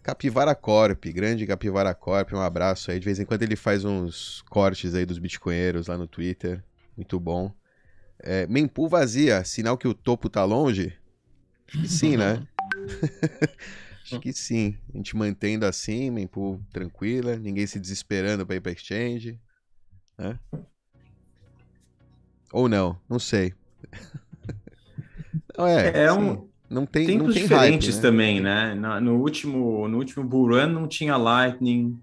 Capivara 0.03 0.55
Corp, 0.55 1.07
grande 1.07 1.47
Capivara 1.47 1.95
Corp, 1.95 2.35
um 2.35 2.41
abraço 2.41 2.91
aí. 2.91 2.99
De 2.99 3.05
vez 3.07 3.19
em 3.19 3.25
quando 3.25 3.43
ele 3.43 3.57
faz 3.57 3.83
uns 3.83 4.43
cortes 4.43 4.95
aí 4.95 5.07
dos 5.07 5.19
bitcoinheiros 5.19 5.87
lá 5.87 5.97
no 5.97 6.07
Twitter. 6.07 6.63
Muito 6.95 7.19
bom. 7.19 7.51
É, 8.19 8.47
Mempool 8.47 8.89
vazia, 8.89 9.43
sinal 9.43 9.79
que 9.79 9.89
o 9.89 9.95
topo 9.95 10.29
tá 10.29 10.45
longe? 10.45 10.97
Sim, 11.87 12.19
né? 12.19 12.47
Acho 14.07 14.21
que 14.21 14.33
sim. 14.33 14.77
A 14.95 14.97
gente 14.97 15.17
mantendo 15.17 15.67
assim, 15.67 16.11
Mempool 16.11 16.61
tranquila, 16.73 17.37
ninguém 17.37 17.67
se 17.67 17.81
desesperando 17.81 18.47
para 18.47 18.57
ir 18.57 18.61
pra 18.61 18.73
exchange. 18.73 19.39
Né? 20.17 20.39
Ou 22.53 22.69
não, 22.69 22.97
não 23.09 23.19
sei. 23.19 23.53
não, 25.59 25.67
é, 25.67 26.05
é 26.05 26.13
um, 26.13 26.49
não 26.71 26.87
tem 26.87 27.07
tempos 27.07 27.27
não 27.27 27.35
tem 27.35 27.43
diferentes 27.43 27.87
hype, 27.89 27.97
né? 27.97 28.03
também, 28.03 28.41
né? 28.41 28.75
No, 29.01 29.17
último 29.17 29.89
no 29.89 29.99
último 29.99 30.25
Bull 30.25 30.51
Run 30.51 30.69
não 30.69 30.87
tinha 30.87 31.17
Lightning. 31.17 31.99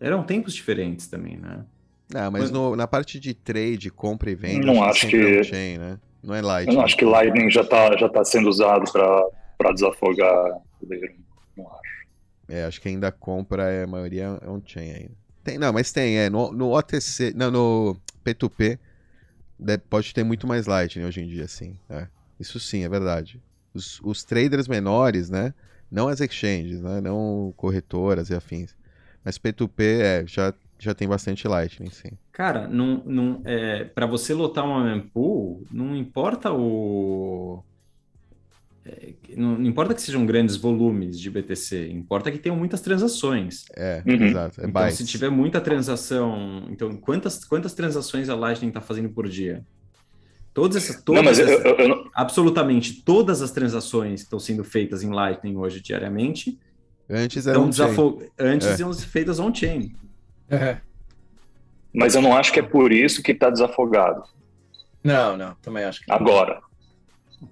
Eram 0.00 0.22
tempos 0.22 0.54
diferentes 0.54 1.08
também, 1.08 1.36
né? 1.36 1.64
Não, 2.12 2.30
mas, 2.30 2.50
no, 2.50 2.76
na 2.76 2.86
parte 2.86 3.18
de 3.18 3.34
trade, 3.34 3.90
compra 3.90 4.30
e 4.30 4.34
venda, 4.34 4.66
não 4.66 4.84
acho 4.84 5.08
que 5.08 5.42
chain, 5.42 5.78
né? 5.78 5.98
Não 6.22 6.34
é 6.34 6.40
Lightning. 6.40 6.74
Eu 6.74 6.78
não 6.78 6.84
acho 6.84 6.96
que 6.96 7.04
Lightning 7.04 7.50
já 7.50 7.62
está 7.62 7.96
já 7.96 8.08
tá 8.08 8.24
sendo 8.24 8.48
usado 8.48 8.90
para 8.92 9.72
desafogar 9.72 10.60
o 10.84 11.16
Não 11.56 11.68
acho. 11.68 12.04
É, 12.48 12.64
acho 12.64 12.80
que 12.80 12.88
ainda 12.88 13.10
compra, 13.10 13.70
é, 13.70 13.84
a 13.84 13.86
maioria 13.86 14.38
é 14.40 14.48
on-chain 14.48 14.90
ainda. 14.90 15.24
Tem, 15.42 15.58
não, 15.58 15.72
mas 15.72 15.92
tem, 15.92 16.18
é. 16.18 16.30
No, 16.30 16.52
no 16.52 16.72
OTC, 16.74 17.32
não, 17.34 17.50
no 17.50 17.96
P2P, 18.24 18.78
pode 19.88 20.14
ter 20.14 20.24
muito 20.24 20.46
mais 20.46 20.66
Lightning 20.66 21.04
hoje 21.04 21.20
em 21.20 21.26
dia, 21.26 21.46
sim. 21.46 21.78
É. 21.88 22.06
Isso 22.40 22.58
sim, 22.58 22.84
é 22.84 22.88
verdade. 22.88 23.40
Os, 23.72 24.00
os 24.02 24.24
traders 24.24 24.66
menores, 24.68 25.28
né? 25.28 25.54
Não 25.90 26.08
as 26.08 26.20
exchanges, 26.20 26.80
né? 26.80 27.00
Não 27.00 27.52
corretoras 27.56 28.30
e 28.30 28.34
afins. 28.34 28.74
Mas 29.24 29.38
P2P 29.38 30.00
é, 30.00 30.26
já, 30.26 30.52
já 30.78 30.94
tem 30.94 31.08
bastante 31.08 31.46
Lightning, 31.46 31.90
sim. 31.90 32.10
Cara, 32.32 32.66
não, 32.66 33.02
não, 33.04 33.42
é, 33.44 33.84
para 33.84 34.06
você 34.06 34.34
lotar 34.34 34.64
uma 34.64 34.84
mempool, 34.84 35.64
não 35.70 35.94
importa 35.96 36.52
o. 36.52 37.62
é, 38.86 39.14
não, 39.36 39.58
não 39.58 39.66
importa 39.66 39.94
que 39.94 40.02
sejam 40.02 40.26
grandes 40.26 40.56
volumes 40.56 41.18
de 41.18 41.30
BTC, 41.30 41.88
importa 41.90 42.30
que 42.30 42.38
tenham 42.38 42.56
muitas 42.56 42.80
transações. 42.80 43.64
É, 43.74 44.02
Uhum. 44.06 44.26
exato. 44.26 44.60
É 44.60 44.64
Então, 44.66 44.72
bytes. 44.82 44.98
se 44.98 45.06
tiver 45.06 45.30
muita 45.30 45.60
transação, 45.60 46.66
então 46.70 46.94
quantas, 46.96 47.44
quantas 47.44 47.72
transações 47.74 48.28
a 48.28 48.34
Lightning 48.34 48.68
está 48.68 48.80
fazendo 48.80 49.08
por 49.08 49.28
dia? 49.28 49.64
Todas 50.52 50.76
essas, 50.76 51.02
todas 51.02 51.22
Não, 51.22 51.24
mas 51.28 51.38
eu, 51.38 51.48
essas- 51.48 51.64
eu- 51.64 51.76
eu 51.76 51.88
não- 51.88 52.10
absolutamente 52.14 53.02
todas 53.02 53.42
as 53.42 53.50
transações 53.50 54.20
que 54.20 54.26
estão 54.26 54.38
sendo 54.38 54.62
feitas 54.62 55.02
em 55.02 55.10
Lightning 55.10 55.56
hoje 55.56 55.80
diariamente 55.80 56.58
Antes 57.10 57.46
era 57.46 57.56
estão 57.58 57.72
chain. 57.72 57.86
desafo... 57.88 58.22
antes 58.38 58.66
É. 58.68 58.80
iam 58.82 58.92
ser 58.92 59.06
feitas 59.06 59.38
on-chain. 59.40 59.94
mas 61.92 62.14
eu 62.14 62.22
não 62.22 62.36
acho 62.36 62.52
que 62.52 62.60
é 62.60 62.62
por 62.62 62.92
isso 62.92 63.22
que 63.22 63.32
está 63.32 63.50
desafogado. 63.50 64.22
Não, 65.02 65.36
não, 65.36 65.54
também 65.62 65.84
acho 65.84 66.00
que 66.00 66.08
não. 66.08 66.16
Agora. 66.16 66.60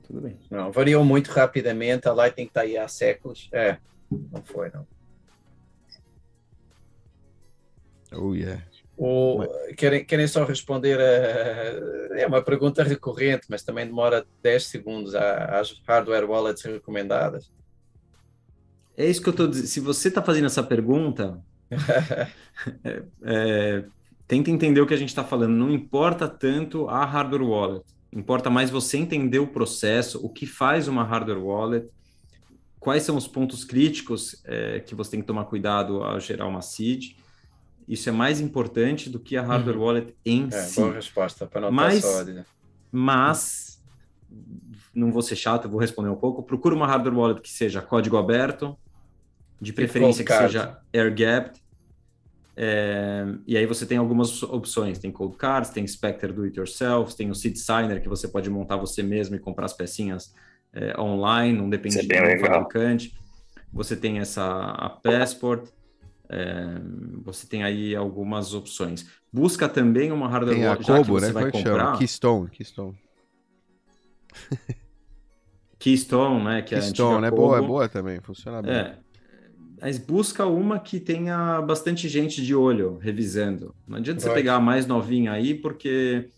Tudo 0.06 0.20
bem. 0.20 0.38
Não, 0.50 0.70
variou 0.72 1.04
muito 1.04 1.30
rapidamente, 1.30 2.08
a 2.08 2.12
Lightning 2.12 2.46
está 2.46 2.62
aí 2.62 2.76
há 2.76 2.88
séculos. 2.88 3.48
É, 3.52 3.78
não 4.10 4.42
foi, 4.42 4.70
não. 4.70 4.86
Oh, 8.14 8.34
yeah. 8.34 8.62
O, 8.96 9.42
querem, 9.76 10.04
querem 10.04 10.26
só 10.26 10.44
responder 10.44 11.00
a. 11.00 12.18
É 12.18 12.26
uma 12.26 12.42
pergunta 12.42 12.82
recorrente, 12.82 13.46
mas 13.48 13.62
também 13.62 13.86
demora 13.86 14.26
10 14.42 14.64
segundos 14.64 15.14
às 15.14 15.80
hardware 15.86 16.28
wallets 16.28 16.62
recomendadas. 16.62 17.50
É 18.96 19.06
isso 19.06 19.22
que 19.22 19.28
eu 19.28 19.32
estou 19.32 19.48
dizendo. 19.48 19.66
Se 19.66 19.80
você 19.80 20.08
está 20.08 20.22
fazendo 20.22 20.46
essa 20.46 20.62
pergunta, 20.62 21.42
é, 23.24 23.84
tenta 24.28 24.50
entender 24.50 24.80
o 24.80 24.86
que 24.86 24.94
a 24.94 24.98
gente 24.98 25.08
está 25.08 25.24
falando. 25.24 25.52
Não 25.52 25.70
importa 25.70 26.28
tanto 26.28 26.88
a 26.88 27.04
hardware 27.04 27.42
wallet. 27.42 27.84
Importa 28.12 28.50
mais 28.50 28.70
você 28.70 28.98
entender 28.98 29.38
o 29.38 29.46
processo, 29.46 30.24
o 30.24 30.28
que 30.28 30.44
faz 30.46 30.86
uma 30.86 31.02
hardware 31.02 31.38
wallet, 31.42 31.88
quais 32.78 33.02
são 33.04 33.16
os 33.16 33.26
pontos 33.26 33.64
críticos 33.64 34.40
é, 34.44 34.80
que 34.80 34.94
você 34.94 35.12
tem 35.12 35.20
que 35.20 35.26
tomar 35.26 35.44
cuidado 35.46 36.02
ao 36.02 36.20
gerar 36.20 36.46
uma 36.46 36.60
seed. 36.60 37.16
Isso 37.88 38.08
é 38.08 38.12
mais 38.12 38.40
importante 38.40 39.08
do 39.08 39.18
que 39.18 39.36
a 39.36 39.42
hardware 39.42 39.76
Uhum. 39.76 39.82
wallet 39.84 40.14
em 40.26 40.46
É, 40.52 40.62
si. 40.62 40.80
boa 40.80 40.92
resposta, 40.94 41.46
para 41.46 41.62
não 41.62 41.70
estar 41.70 41.82
Mas- 41.82 42.02
só. 42.02 42.24
Mas, 42.90 43.82
não 44.94 45.10
vou 45.10 45.22
ser 45.22 45.36
chato, 45.36 45.68
vou 45.68 45.80
responder 45.80 46.10
um 46.10 46.16
pouco. 46.16 46.42
Procura 46.42 46.74
uma 46.74 46.86
hardware 46.86 47.16
wallet 47.16 47.40
que 47.40 47.48
seja 47.50 47.80
código 47.80 48.18
aberto, 48.18 48.76
de 49.60 49.72
preferência 49.72 50.22
que 50.24 50.32
seja 50.36 50.78
air-gapped. 50.92 51.61
É, 52.54 53.24
e 53.46 53.56
aí 53.56 53.64
você 53.66 53.86
tem 53.86 53.96
algumas 53.98 54.42
opções. 54.42 54.98
Tem 54.98 55.10
Cold 55.10 55.36
Cards, 55.36 55.70
tem 55.70 55.86
Spectre 55.86 56.32
Do 56.32 56.44
It 56.44 56.58
Yourself, 56.58 57.16
tem 57.16 57.30
o 57.30 57.34
Seed 57.34 57.56
Signer, 57.56 58.02
que 58.02 58.08
você 58.08 58.28
pode 58.28 58.50
montar 58.50 58.76
você 58.76 59.02
mesmo 59.02 59.34
e 59.36 59.38
comprar 59.38 59.66
as 59.66 59.72
pecinhas 59.72 60.34
é, 60.72 60.98
online, 61.00 61.56
não 61.58 61.68
depende 61.68 61.98
é 61.98 62.20
legal. 62.20 62.52
fabricante. 62.52 63.14
Você 63.72 63.96
tem 63.96 64.18
essa 64.18 64.44
a 64.44 64.90
Passport. 64.90 65.68
é, 66.28 66.64
você 67.24 67.46
tem 67.46 67.62
aí 67.64 67.94
algumas 67.96 68.54
opções. 68.54 69.06
Busca 69.32 69.68
também 69.68 70.12
uma 70.12 70.28
hardware 70.28 70.56
Tem 70.56 70.64
a 70.66 70.70
wallet, 70.70 70.86
já 70.86 70.98
que 70.98 71.06
Kobo, 71.06 71.20
você 71.20 71.26
né? 71.26 71.32
vai 71.32 71.42
Como 71.44 71.48
é 71.48 71.62
que 71.62 71.68
comprar. 71.68 71.84
chama? 71.86 71.98
Keystone, 71.98 72.50
Keystone. 72.50 72.98
Keystone, 75.78 76.44
né? 76.44 76.62
Que 76.62 76.74
é 76.74 76.78
a 76.78 76.80
Keystone, 76.80 77.26
é 77.26 77.30
boa, 77.30 77.58
é 77.58 77.62
boa 77.62 77.88
também, 77.88 78.20
funciona 78.20 78.62
bem. 78.62 78.72
Mas 79.82 79.98
busca 79.98 80.46
uma 80.46 80.78
que 80.78 81.00
tenha 81.00 81.60
bastante 81.60 82.08
gente 82.08 82.40
de 82.40 82.54
olho 82.54 82.98
revisando. 83.02 83.74
Não 83.86 83.98
adianta 83.98 84.20
você 84.20 84.26
Vai. 84.28 84.36
pegar 84.36 84.54
a 84.54 84.60
mais 84.60 84.86
novinha 84.86 85.32
aí, 85.32 85.54
porque 85.54 86.28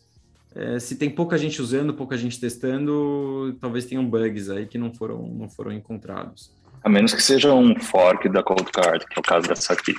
é, 0.55 0.79
se 0.79 0.97
tem 0.97 1.11
pouca 1.11 1.37
gente 1.37 1.61
usando, 1.61 1.93
pouca 1.93 2.17
gente 2.17 2.41
testando, 2.41 3.55
talvez 3.61 3.85
tenham 3.85 4.03
bugs 4.09 4.49
aí 4.49 4.65
que 4.67 4.79
não 4.79 4.95
foram, 4.95 5.27
não 5.29 5.47
foram 5.49 5.71
encontrados. 5.73 6.51
A 6.83 6.89
menos 6.89 7.13
que 7.13 7.23
seja 7.23 7.53
um 7.53 7.79
fork 7.79 8.29
da 8.31 8.43
Cold 8.43 8.65
Card, 8.73 9.05
que 9.07 9.19
é 9.19 9.21
o 9.21 9.23
caso 9.23 9.47
dessa 9.47 9.75
aqui. 9.75 9.95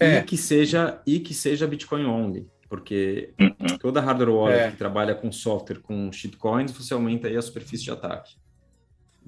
É. 0.00 0.18
E 0.18 0.22
que 0.22 0.36
seja 0.36 1.00
e 1.06 1.20
que 1.20 1.32
seja 1.34 1.66
Bitcoin 1.68 2.04
only, 2.04 2.46
porque 2.68 3.30
Uhum. 3.40 3.78
toda 3.78 4.00
hardware 4.00 4.30
wallet 4.30 4.60
É. 4.60 4.70
que 4.72 4.76
trabalha 4.76 5.14
com 5.14 5.30
software 5.30 5.78
com 5.80 6.10
shitcoins, 6.12 6.72
você 6.72 6.94
aumenta 6.94 7.28
aí 7.28 7.36
a 7.36 7.42
superfície 7.42 7.84
de 7.84 7.90
ataque. 7.92 8.34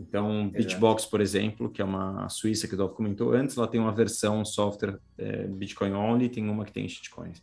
Então, 0.00 0.48
Bitbox, 0.48 1.04
por 1.04 1.20
exemplo, 1.20 1.68
que 1.68 1.82
é 1.82 1.84
uma 1.84 2.28
suíça 2.28 2.66
que 2.66 2.74
o 2.74 2.76
Dolph 2.76 2.94
comentou 2.94 3.32
antes, 3.32 3.56
ela 3.56 3.68
tem 3.68 3.80
uma 3.80 3.92
versão 3.92 4.44
software 4.44 4.98
é, 5.18 5.46
Bitcoin 5.46 5.92
only, 5.92 6.28
tem 6.28 6.48
uma 6.48 6.64
que 6.64 6.72
tem 6.72 6.88
shitcoins. 6.88 7.42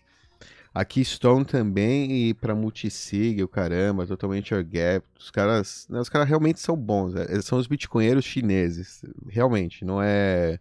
A 0.73 0.83
Keystone 0.83 1.45
também, 1.45 2.29
e 2.29 2.33
pra 2.33 2.53
multisig, 2.55 3.41
o 3.43 3.47
caramba, 3.47 4.05
totalmente 4.05 4.53
air-gap. 4.53 5.05
Os 5.19 5.31
caras, 5.31 5.87
né, 5.89 5.99
os 5.99 6.09
caras 6.09 6.27
realmente 6.27 6.59
são 6.59 6.75
bons. 6.75 7.13
né? 7.13 7.25
Eles 7.29 7.45
são 7.45 7.57
os 7.57 7.67
bitcoinheiros 7.67 8.25
chineses. 8.25 9.01
Realmente, 9.27 9.85
não 9.85 10.01
é 10.01 10.59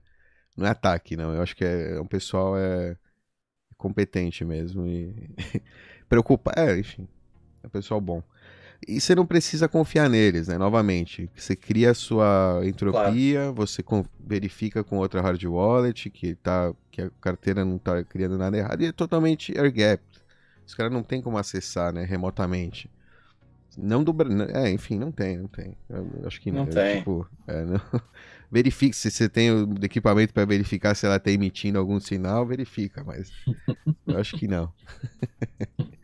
não 0.56 0.66
é 0.66 0.70
ataque, 0.70 1.16
não. 1.16 1.34
Eu 1.34 1.42
acho 1.42 1.54
que 1.54 1.64
é, 1.64 2.00
um 2.00 2.06
pessoal 2.06 2.56
é 2.56 2.96
competente 3.76 4.44
mesmo 4.44 4.86
e 4.86 5.30
preocupa, 6.08 6.52
é, 6.56 6.78
enfim, 6.78 7.06
é 7.62 7.66
um 7.66 7.70
pessoal 7.70 8.00
bom. 8.00 8.22
E 8.86 9.00
você 9.00 9.14
não 9.14 9.26
precisa 9.26 9.68
confiar 9.68 10.08
neles, 10.08 10.48
né? 10.48 10.58
Novamente, 10.58 11.30
você 11.36 11.56
cria 11.56 11.90
a 11.90 11.94
sua 11.94 12.60
entropia, 12.64 13.50
você 13.52 13.82
con- 13.82 14.04
verifica 14.18 14.84
com 14.84 14.98
outra 14.98 15.20
hard 15.20 15.42
wallet 15.44 16.10
que, 16.10 16.34
tá, 16.36 16.72
que 16.90 17.02
a 17.02 17.10
carteira 17.20 17.64
não 17.64 17.78
tá 17.78 18.02
criando 18.04 18.36
nada 18.38 18.56
errado 18.56 18.82
e 18.82 18.86
é 18.86 18.92
totalmente 18.92 19.56
air 19.58 19.72
gap. 19.72 20.02
Os 20.66 20.74
caras 20.74 20.92
não 20.92 21.02
tem 21.02 21.22
como 21.22 21.38
acessar, 21.38 21.92
né, 21.92 22.04
remotamente. 22.04 22.90
Não 23.76 24.02
do 24.02 24.12
Bra- 24.12 24.28
é, 24.54 24.70
enfim, 24.70 24.98
não 24.98 25.12
tem, 25.12 25.36
não 25.36 25.48
tem. 25.48 25.76
Eu 25.88 26.22
acho 26.26 26.40
que 26.40 26.50
Não 26.50 26.62
é, 26.62 26.66
tem. 26.66 26.98
Tipo, 26.98 27.28
é, 27.46 27.64
não- 27.64 27.80
Verifique 28.50 28.94
se 28.96 29.10
você 29.10 29.28
tem 29.28 29.50
o 29.50 29.74
equipamento 29.82 30.32
para 30.32 30.44
verificar 30.46 30.94
se 30.94 31.04
ela 31.04 31.16
está 31.16 31.30
emitindo 31.30 31.78
algum 31.78 31.98
sinal, 32.00 32.46
verifica, 32.46 33.02
mas 33.04 33.30
eu 34.06 34.18
acho 34.18 34.36
que 34.36 34.48
não. 34.48 34.72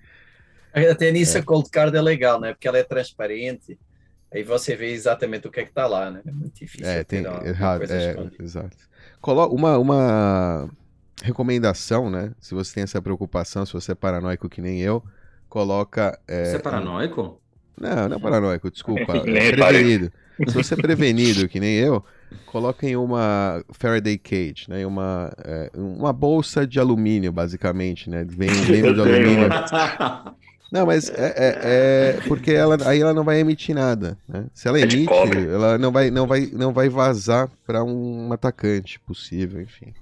Até 0.74 1.11
nisso 1.11 1.37
a 1.38 1.42
Cold 1.42 1.68
Card 1.70 1.96
é 1.96 2.00
legal, 2.00 2.40
né? 2.40 2.52
Porque 2.52 2.66
ela 2.66 2.78
é 2.78 2.82
transparente. 2.82 3.78
Aí 4.32 4.42
você 4.42 4.74
vê 4.74 4.92
exatamente 4.92 5.46
o 5.46 5.50
que 5.50 5.61
é 5.61 5.64
que 5.64 5.68
está 5.70 5.87
lá, 5.87 6.11
né? 6.11 6.22
É 6.26 6.30
muito 6.30 6.54
difícil. 6.58 6.87
É, 6.87 7.04
ter 7.04 7.22
tem 7.22 7.26
alguma 7.26 7.46
errado, 7.48 7.78
coisa 7.78 7.94
é, 7.94 8.11
escondida. 8.11 8.42
exato. 8.42 8.76
Colo 9.20 9.46
uma, 9.48 9.78
uma 9.78 10.70
recomendação, 11.22 12.08
né? 12.08 12.32
Se 12.40 12.54
você 12.54 12.74
tem 12.74 12.82
essa 12.82 13.00
preocupação, 13.02 13.66
se 13.66 13.72
você 13.72 13.92
é 13.92 13.94
paranoico 13.94 14.48
que 14.48 14.62
nem 14.62 14.80
eu, 14.80 15.02
coloca. 15.48 16.18
é, 16.26 16.46
Você 16.46 16.56
é 16.56 16.58
paranoico? 16.58 17.40
Não, 17.78 18.08
não 18.08 18.16
é 18.16 18.20
paranoico, 18.20 18.70
desculpa. 18.70 19.18
é 19.20 19.24
Nem 19.24 19.52
prevenido. 19.52 20.12
Se 20.48 20.54
você 20.54 20.74
é 20.74 20.76
prevenido, 20.76 21.46
que 21.48 21.61
nem 21.61 21.74
eu, 21.76 22.02
coloca 22.46 22.87
em 22.87 22.96
uma 22.96 23.62
Faraday 23.70 24.16
Cage, 24.16 24.64
né? 24.68 24.80
em 24.80 24.87
Uma, 24.87 25.30
é, 25.44 25.70
uma 25.74 26.12
bolsa 26.12 26.66
de 26.66 26.80
alumínio, 26.80 27.30
basicamente, 27.30 28.08
né? 28.08 28.24
Vem 28.24 28.48
um 28.50 28.64
de 28.94 29.00
alumínio. 29.00 29.48
Não, 30.72 30.87
mas 30.87 31.11
é, 31.11 31.35
é- 31.37 31.58
é 31.62 32.20
porque 32.26 32.50
ela, 32.50 32.78
aí 32.88 32.98
ela 32.98 33.12
não 33.12 33.24
vai 33.24 33.38
emitir 33.38 33.74
nada, 33.74 34.16
né? 34.26 34.46
Se 34.54 34.66
ela 34.66 34.78
É 34.80 34.82
emite, 34.85 35.12
ela 35.52 35.76
não 35.76 35.92
vai, 35.92 36.11
não 36.11 36.26
vai, 36.26 36.46
não 36.50 36.72
vai 36.72 36.88
vazar 36.88 37.50
para 37.66 37.85
um 37.85 38.32
atacante 38.32 38.98
possível, 39.00 39.61
enfim. 39.61 39.92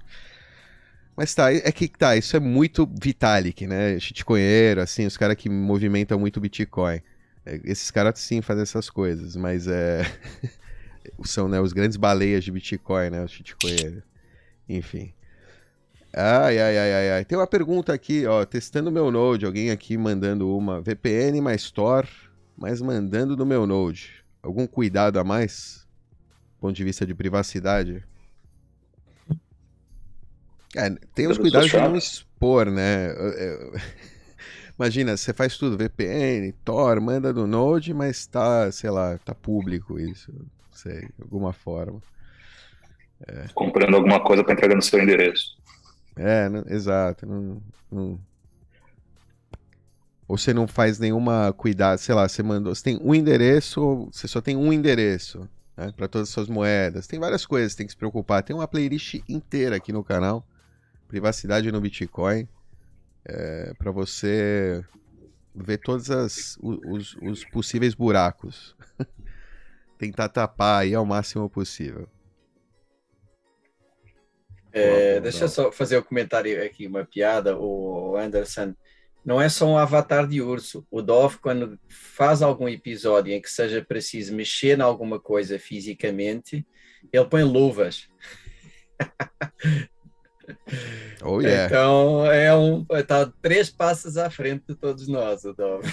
Mas 1.17 1.35
tá, 1.35 1.53
é 1.53 1.71
que 1.73 1.89
tá, 1.89 2.15
isso 2.15 2.37
é 2.37 2.39
muito 2.39 2.89
Vitalik, 3.01 3.67
né? 3.67 3.99
Shitcoinheiro, 3.99 4.79
assim, 4.81 5.05
os 5.05 5.17
caras 5.17 5.35
que 5.35 5.49
movimentam 5.49 6.17
muito 6.17 6.39
Bitcoin. 6.39 7.01
É, 7.45 7.59
Esses 7.65 7.91
caras 7.91 8.17
sim 8.19 8.41
fazem 8.41 8.63
essas 8.63 8.89
coisas, 8.89 9.35
mas 9.35 9.67
é. 9.67 10.03
São 11.25 11.49
né, 11.49 11.59
os 11.59 11.73
grandes 11.73 11.97
baleias 11.97 12.45
de 12.45 12.51
Bitcoin, 12.51 13.09
né? 13.09 13.25
Os. 13.25 13.35
Enfim. 14.69 15.13
Ai, 16.13 16.59
ai, 16.59 16.77
ai, 16.77 16.93
ai, 16.93 17.11
ai. 17.11 17.25
Tem 17.25 17.37
uma 17.37 17.47
pergunta 17.47 17.93
aqui, 17.93 18.25
ó. 18.25 18.43
Testando 18.45 18.91
meu 18.91 19.09
Node. 19.09 19.45
Alguém 19.45 19.71
aqui 19.71 19.97
mandando 19.97 20.55
uma 20.55 20.81
VPN 20.81 21.39
mais 21.39 21.71
Tor, 21.71 22.07
mas 22.57 22.81
mandando 22.81 23.37
no 23.37 23.45
meu 23.45 23.65
Node. 23.65 24.23
Algum 24.43 24.67
cuidado 24.67 25.19
a 25.19 25.23
mais? 25.23 25.87
Do 26.55 26.61
ponto 26.61 26.75
de 26.75 26.83
vista 26.83 27.05
de 27.05 27.15
privacidade? 27.15 28.03
É, 30.75 30.89
tem 31.13 31.27
os 31.27 31.37
cuidados 31.37 31.69
de 31.69 31.77
não 31.77 31.95
expor, 31.95 32.69
né? 32.69 33.13
Imagina, 34.77 35.15
você 35.15 35.33
faz 35.33 35.57
tudo, 35.57 35.77
VPN, 35.77 36.51
Tor, 36.65 36.99
manda 36.99 37.31
do 37.31 37.45
Node, 37.45 37.93
mas 37.93 38.25
tá, 38.25 38.71
sei 38.71 38.89
lá, 38.89 39.17
tá 39.19 39.35
público 39.35 39.99
isso. 39.99 40.31
Não 40.33 40.45
sei, 40.71 41.01
de 41.01 41.21
alguma 41.21 41.53
forma. 41.53 42.01
Comprando 43.53 43.95
alguma 43.95 44.19
coisa 44.19 44.43
para 44.43 44.53
entregar 44.53 44.75
no 44.75 44.81
seu 44.81 44.99
endereço. 44.99 45.60
É, 46.15 46.49
não- 46.49 46.63
exato. 46.67 47.25
Não, 47.25 47.61
não- 47.91 48.19
Ou 50.27 50.37
você 50.37 50.53
não 50.53 50.67
faz 50.67 50.97
nenhuma 50.97 51.51
cuidado, 51.53 51.97
sei 51.99 52.15
lá, 52.15 52.27
você 52.27 52.41
mandou. 52.41 52.73
Você 52.73 52.83
tem 52.83 52.99
um 53.01 53.13
endereço, 53.13 54.09
você 54.11 54.27
só 54.27 54.39
tem 54.39 54.55
um 54.55 54.71
endereço 54.71 55.47
para 55.95 56.07
todas 56.07 56.29
as 56.29 56.33
suas 56.33 56.47
moedas. 56.47 57.07
Tem 57.07 57.19
várias 57.19 57.45
coisas, 57.45 57.75
tem 57.75 57.85
que 57.85 57.91
se 57.91 57.97
preocupar. 57.97 58.43
Tem 58.43 58.55
uma 58.55 58.67
playlist 58.67 59.15
inteira 59.27 59.75
aqui 59.75 59.91
no 59.91 60.03
canal 60.03 60.45
privacidade 61.07 61.69
no 61.73 61.81
Bitcoin 61.81 62.47
é, 63.25 63.73
para 63.77 63.91
você 63.91 64.81
ver 65.53 65.77
todos 65.79 66.07
os, 66.61 67.17
os 67.21 67.43
possíveis 67.45 67.93
buracos. 67.93 68.73
Tentar 69.99 70.29
tapar 70.29 70.81
aí 70.83 70.95
ao 70.95 71.05
máximo 71.05 71.49
possível. 71.49 72.07
É, 74.73 75.19
deixa 75.19 75.45
eu 75.45 75.49
só 75.49 75.71
fazer 75.71 75.97
um 75.97 76.01
comentário 76.01 76.63
aqui, 76.63 76.87
uma 76.87 77.05
piada. 77.05 77.57
O 77.57 78.15
Anderson 78.17 78.73
não 79.23 79.41
é 79.41 79.49
só 79.49 79.67
um 79.67 79.77
avatar 79.77 80.27
de 80.27 80.41
urso. 80.41 80.85
O 80.89 81.01
Dove, 81.01 81.37
quando 81.37 81.79
faz 81.89 82.41
algum 82.41 82.67
episódio 82.67 83.33
em 83.33 83.41
que 83.41 83.49
seja 83.49 83.83
preciso 83.83 84.33
mexer 84.33 84.77
em 84.77 84.81
alguma 84.81 85.19
coisa 85.19 85.59
fisicamente, 85.59 86.65
ele 87.11 87.25
põe 87.25 87.43
luvas. 87.43 88.07
Oh, 91.23 91.39
yeah. 91.39 91.65
Então 91.65 92.25
é 92.29 92.53
um 92.53 92.85
está 92.91 93.31
três 93.41 93.69
passos 93.69 94.17
à 94.17 94.29
frente 94.29 94.63
de 94.67 94.75
todos 94.75 95.07
nós, 95.07 95.45
o 95.45 95.53
Dove. 95.53 95.89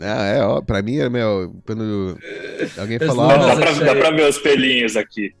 Ah, 0.00 0.24
é, 0.24 0.42
ó, 0.42 0.60
pra 0.60 0.82
mim 0.82 0.98
é 0.98 1.08
meu. 1.08 1.54
Quando 1.64 2.18
alguém 2.76 2.98
falar. 2.98 3.36
Dá 3.36 3.56
pra, 3.56 3.72
dá 3.72 3.94
pra 3.94 4.10
ver 4.10 4.28
os 4.28 4.38
pelinhos 4.38 4.96
aqui, 4.96 5.32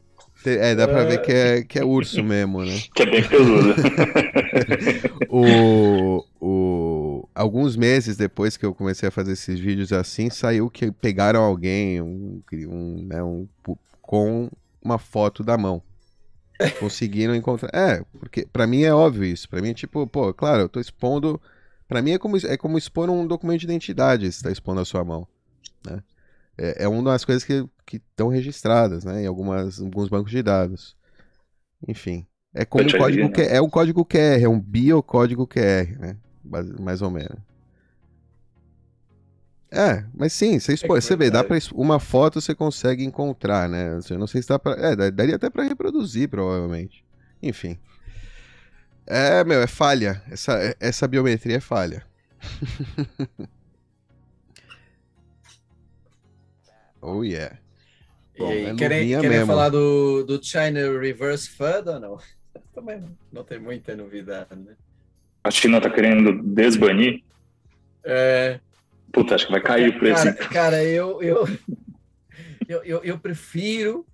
é, 0.50 0.74
dá 0.74 0.86
pra 0.86 1.04
ver 1.04 1.22
que 1.22 1.32
é, 1.32 1.62
que 1.62 1.78
é 1.78 1.84
urso 1.84 2.22
mesmo, 2.22 2.64
né? 2.64 2.78
que 2.94 3.02
é 3.02 3.06
bem 3.06 3.22
peludo. 3.28 3.74
O, 5.28 6.24
o, 6.40 7.28
alguns 7.34 7.76
meses 7.76 8.16
depois 8.16 8.56
que 8.56 8.64
eu 8.64 8.74
comecei 8.74 9.08
a 9.08 9.12
fazer 9.12 9.32
esses 9.32 9.60
vídeos 9.60 9.92
assim, 9.92 10.30
saiu 10.30 10.70
que 10.70 10.90
pegaram 10.90 11.42
alguém 11.42 12.00
um, 12.00 12.40
um, 12.52 13.06
né, 13.06 13.22
um, 13.22 13.46
com 14.00 14.50
uma 14.82 14.98
foto 14.98 15.44
da 15.44 15.58
mão. 15.58 15.82
Conseguiram 16.80 17.34
encontrar. 17.34 17.70
É, 17.74 18.02
porque 18.18 18.46
pra 18.50 18.66
mim 18.66 18.82
é 18.82 18.94
óbvio 18.94 19.24
isso. 19.24 19.48
Pra 19.48 19.60
mim 19.60 19.70
é 19.70 19.74
tipo, 19.74 20.06
pô, 20.06 20.32
claro, 20.32 20.62
eu 20.62 20.68
tô 20.68 20.80
expondo. 20.80 21.40
Pra 21.86 22.00
mim 22.00 22.12
é 22.12 22.18
como, 22.18 22.36
é 22.38 22.56
como 22.56 22.78
expor 22.78 23.10
um 23.10 23.26
documento 23.26 23.60
de 23.60 23.66
identidade, 23.66 24.30
se 24.32 24.42
tá 24.42 24.50
expondo 24.50 24.80
a 24.80 24.84
sua 24.84 25.04
mão. 25.04 25.28
Né? 25.84 26.02
É, 26.58 26.84
é 26.84 26.88
uma 26.88 27.10
das 27.12 27.24
coisas 27.24 27.44
que 27.44 27.68
estão 27.92 28.28
registradas, 28.28 29.04
né? 29.04 29.22
Em 29.22 29.26
algumas, 29.26 29.80
alguns 29.80 30.08
bancos 30.08 30.30
de 30.30 30.42
dados. 30.42 30.96
Enfim. 31.86 32.26
É 32.54 32.64
como 32.64 32.88
um 32.88 32.92
código 32.92 33.24
né? 33.24 33.34
Q- 33.34 33.42
é 33.42 33.60
um 33.60 33.68
código 33.68 34.04
QR, 34.04 34.42
é 34.42 34.48
um 34.48 34.60
biocódigo 34.60 35.46
QR, 35.46 35.98
né? 35.98 36.16
Mais 36.80 37.02
ou 37.02 37.10
menos. 37.10 37.38
É, 39.70 40.04
mas 40.14 40.32
sim, 40.32 40.58
você, 40.58 40.74
expõe, 40.74 41.00
que 41.00 41.04
você 41.04 41.16
vê, 41.16 41.30
dá 41.30 41.42
pra, 41.42 41.58
uma 41.74 41.98
foto 41.98 42.40
você 42.40 42.54
consegue 42.54 43.04
encontrar, 43.04 43.68
né? 43.68 43.98
Eu 44.08 44.18
não 44.18 44.26
sei 44.26 44.40
se 44.40 44.48
dá 44.48 44.58
pra. 44.58 44.72
É, 44.72 45.10
daria 45.10 45.36
até 45.36 45.50
pra 45.50 45.64
reproduzir, 45.64 46.28
provavelmente. 46.28 47.04
Enfim. 47.42 47.76
É, 49.06 49.44
meu, 49.44 49.60
é 49.60 49.66
falha. 49.66 50.22
Essa, 50.30 50.74
essa 50.80 51.06
biometria 51.06 51.56
é 51.56 51.60
falha. 51.60 52.04
oh, 57.10 57.24
yeah. 57.24 57.58
Bom, 58.38 58.52
e 58.52 58.64
é 58.64 58.70
aí, 58.70 58.76
querem, 58.76 59.08
querem 59.08 59.30
mesmo. 59.30 59.46
falar 59.46 59.68
do, 59.68 60.24
do 60.24 60.42
China 60.42 60.98
Reverse 60.98 61.48
FUD 61.50 61.88
ou 61.88 62.00
não? 62.00 62.18
Também 62.74 63.04
não, 63.32 63.42
tem 63.42 63.58
muita 63.58 63.96
novidade, 63.96 64.54
né? 64.54 64.74
A 65.42 65.50
China 65.50 65.80
tá 65.80 65.88
querendo 65.88 66.42
desbanir. 66.42 67.22
É, 68.04 68.60
Puta, 69.12 69.34
acho 69.34 69.46
que 69.46 69.52
vai 69.52 69.62
cair 69.62 69.88
o 69.88 69.98
preço. 69.98 70.24
Cara, 70.24 70.48
cara 70.48 70.84
eu, 70.84 71.22
eu, 71.22 71.48
eu, 72.68 72.82
eu, 72.84 73.00
eu 73.02 73.18
prefiro 73.18 74.04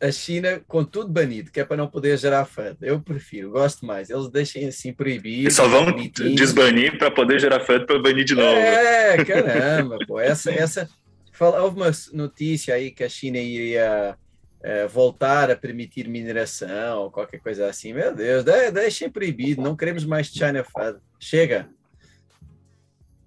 a 0.00 0.10
China 0.10 0.60
com 0.66 0.84
tudo 0.84 1.10
banido, 1.10 1.50
que 1.50 1.60
é 1.60 1.64
para 1.64 1.76
não 1.76 1.86
poder 1.86 2.16
gerar 2.18 2.46
FUD. 2.46 2.76
Eu 2.80 3.00
prefiro, 3.00 3.50
gosto 3.50 3.84
mais. 3.84 4.08
Eles 4.08 4.28
deixem 4.30 4.66
assim 4.66 4.92
proibido. 4.92 5.42
Eles 5.42 5.54
só 5.54 5.68
vão 5.68 5.86
bonitinho. 5.86 6.34
desbanir 6.34 6.96
para 6.98 7.10
poder 7.10 7.38
gerar 7.38 7.60
FUD 7.60 7.84
para 7.86 7.98
banir 7.98 8.24
de 8.24 8.34
novo. 8.34 8.56
É, 8.56 9.22
caramba, 9.24 9.98
pô. 10.06 10.18
Essa, 10.18 10.50
essa, 10.50 10.88
fala- 11.36 11.62
houve 11.62 11.76
uma 11.76 11.90
notícia 12.12 12.74
aí 12.74 12.90
que 12.90 13.04
a 13.04 13.08
China 13.08 13.38
iria 13.38 14.16
eh, 14.62 14.86
voltar 14.88 15.50
a 15.50 15.56
permitir 15.56 16.08
mineração 16.08 17.02
ou 17.02 17.10
qualquer 17.10 17.38
coisa 17.40 17.68
assim. 17.68 17.92
Meu 17.92 18.14
Deus, 18.14 18.42
de- 18.44 18.70
deixem 18.70 19.08
proibido. 19.10 19.62
Não 19.62 19.76
queremos 19.76 20.04
mais 20.04 20.26
China 20.28 20.64
FUD. 20.64 20.98
Chega. 21.20 21.68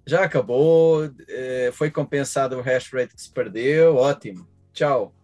Já 0.06 0.24
acabou. 0.24 1.10
eh, 1.28 1.70
foi 1.72 1.90
compensado 1.90 2.56
o 2.56 2.60
hash 2.60 2.92
rate 2.92 3.14
que 3.14 3.22
se 3.22 3.30
perdeu. 3.32 3.96
Ótimo. 3.96 4.46
Tchau. 4.72 5.14